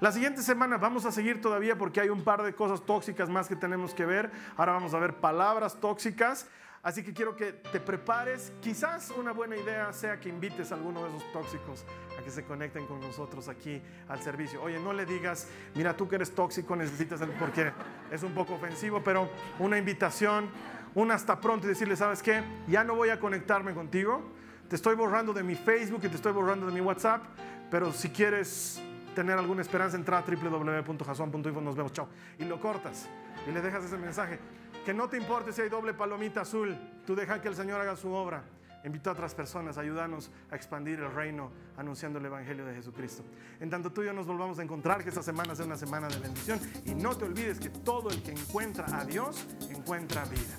La 0.00 0.10
siguiente 0.10 0.42
semana 0.42 0.78
vamos 0.78 1.04
a 1.04 1.12
seguir 1.12 1.40
todavía 1.40 1.78
porque 1.78 2.00
hay 2.00 2.08
un 2.08 2.24
par 2.24 2.42
de 2.42 2.56
cosas 2.56 2.84
tóxicas 2.84 3.28
más 3.28 3.46
que 3.46 3.54
tenemos 3.54 3.94
que 3.94 4.04
ver. 4.04 4.32
Ahora 4.56 4.72
vamos 4.72 4.94
a 4.94 4.98
ver 4.98 5.14
palabras 5.14 5.76
tóxicas. 5.80 6.48
Así 6.82 7.04
que 7.04 7.12
quiero 7.12 7.36
que 7.36 7.52
te 7.52 7.78
prepares. 7.78 8.52
Quizás 8.60 9.10
una 9.10 9.30
buena 9.30 9.56
idea 9.56 9.92
sea 9.92 10.18
que 10.18 10.28
invites 10.28 10.72
a 10.72 10.74
alguno 10.74 11.04
de 11.04 11.10
esos 11.10 11.32
tóxicos 11.32 11.84
a 12.18 12.22
que 12.24 12.30
se 12.30 12.44
conecten 12.44 12.86
con 12.86 12.98
nosotros 12.98 13.48
aquí 13.48 13.80
al 14.08 14.20
servicio. 14.20 14.60
Oye, 14.60 14.80
no 14.80 14.92
le 14.92 15.06
digas, 15.06 15.46
mira, 15.76 15.96
tú 15.96 16.08
que 16.08 16.16
eres 16.16 16.34
tóxico 16.34 16.74
necesitas, 16.74 17.20
porque 17.38 17.70
es 18.10 18.24
un 18.24 18.34
poco 18.34 18.54
ofensivo, 18.54 19.00
pero 19.00 19.30
una 19.60 19.78
invitación, 19.78 20.50
un 20.96 21.12
hasta 21.12 21.40
pronto 21.40 21.66
y 21.66 21.68
decirle, 21.68 21.94
¿sabes 21.94 22.20
qué? 22.20 22.42
Ya 22.66 22.82
no 22.82 22.96
voy 22.96 23.10
a 23.10 23.20
conectarme 23.20 23.74
contigo. 23.74 24.20
Te 24.68 24.74
estoy 24.74 24.96
borrando 24.96 25.32
de 25.32 25.44
mi 25.44 25.54
Facebook 25.54 26.00
y 26.02 26.08
te 26.08 26.16
estoy 26.16 26.32
borrando 26.32 26.66
de 26.66 26.72
mi 26.72 26.80
WhatsApp, 26.80 27.22
pero 27.70 27.92
si 27.92 28.08
quieres 28.10 28.82
tener 29.14 29.38
alguna 29.38 29.62
esperanza, 29.62 29.96
entra 29.96 30.18
a 30.18 30.22
www.jason.info, 30.22 31.60
nos 31.60 31.76
vemos, 31.76 31.92
chao. 31.92 32.08
Y 32.38 32.44
lo 32.44 32.60
cortas 32.60 33.08
y 33.46 33.52
le 33.52 33.60
dejas 33.60 33.84
ese 33.84 33.96
mensaje. 33.96 34.38
Que 34.84 34.92
no 34.92 35.08
te 35.08 35.16
importe 35.16 35.52
si 35.52 35.62
hay 35.62 35.68
doble 35.68 35.94
palomita 35.94 36.40
azul, 36.40 36.76
tú 37.06 37.14
deja 37.14 37.40
que 37.40 37.48
el 37.48 37.54
Señor 37.54 37.80
haga 37.80 37.96
su 37.96 38.10
obra. 38.10 38.42
Invita 38.84 39.10
a 39.10 39.12
otras 39.12 39.32
personas, 39.32 39.78
ayúdanos 39.78 40.30
a 40.50 40.56
expandir 40.56 40.98
el 40.98 41.12
reino 41.12 41.52
anunciando 41.76 42.18
el 42.18 42.26
Evangelio 42.26 42.66
de 42.66 42.74
Jesucristo. 42.74 43.22
En 43.60 43.70
tanto 43.70 43.92
tú 43.92 44.02
y 44.02 44.06
yo 44.06 44.12
nos 44.12 44.26
volvamos 44.26 44.58
a 44.58 44.62
encontrar, 44.62 45.04
que 45.04 45.08
esta 45.08 45.22
semana 45.22 45.54
sea 45.54 45.66
una 45.66 45.76
semana 45.76 46.08
de 46.08 46.18
bendición. 46.18 46.58
Y 46.84 46.94
no 46.94 47.16
te 47.16 47.24
olvides 47.24 47.60
que 47.60 47.68
todo 47.68 48.10
el 48.10 48.20
que 48.22 48.32
encuentra 48.32 48.86
a 48.98 49.04
Dios 49.04 49.46
encuentra 49.70 50.24
vida. 50.24 50.58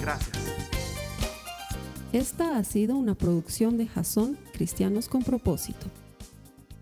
Gracias. 0.00 0.38
Esta 2.12 2.56
ha 2.56 2.62
sido 2.62 2.94
una 2.94 3.16
producción 3.16 3.76
de 3.76 3.88
Jason 3.88 4.38
Cristianos 4.52 5.08
con 5.08 5.24
Propósito. 5.24 5.90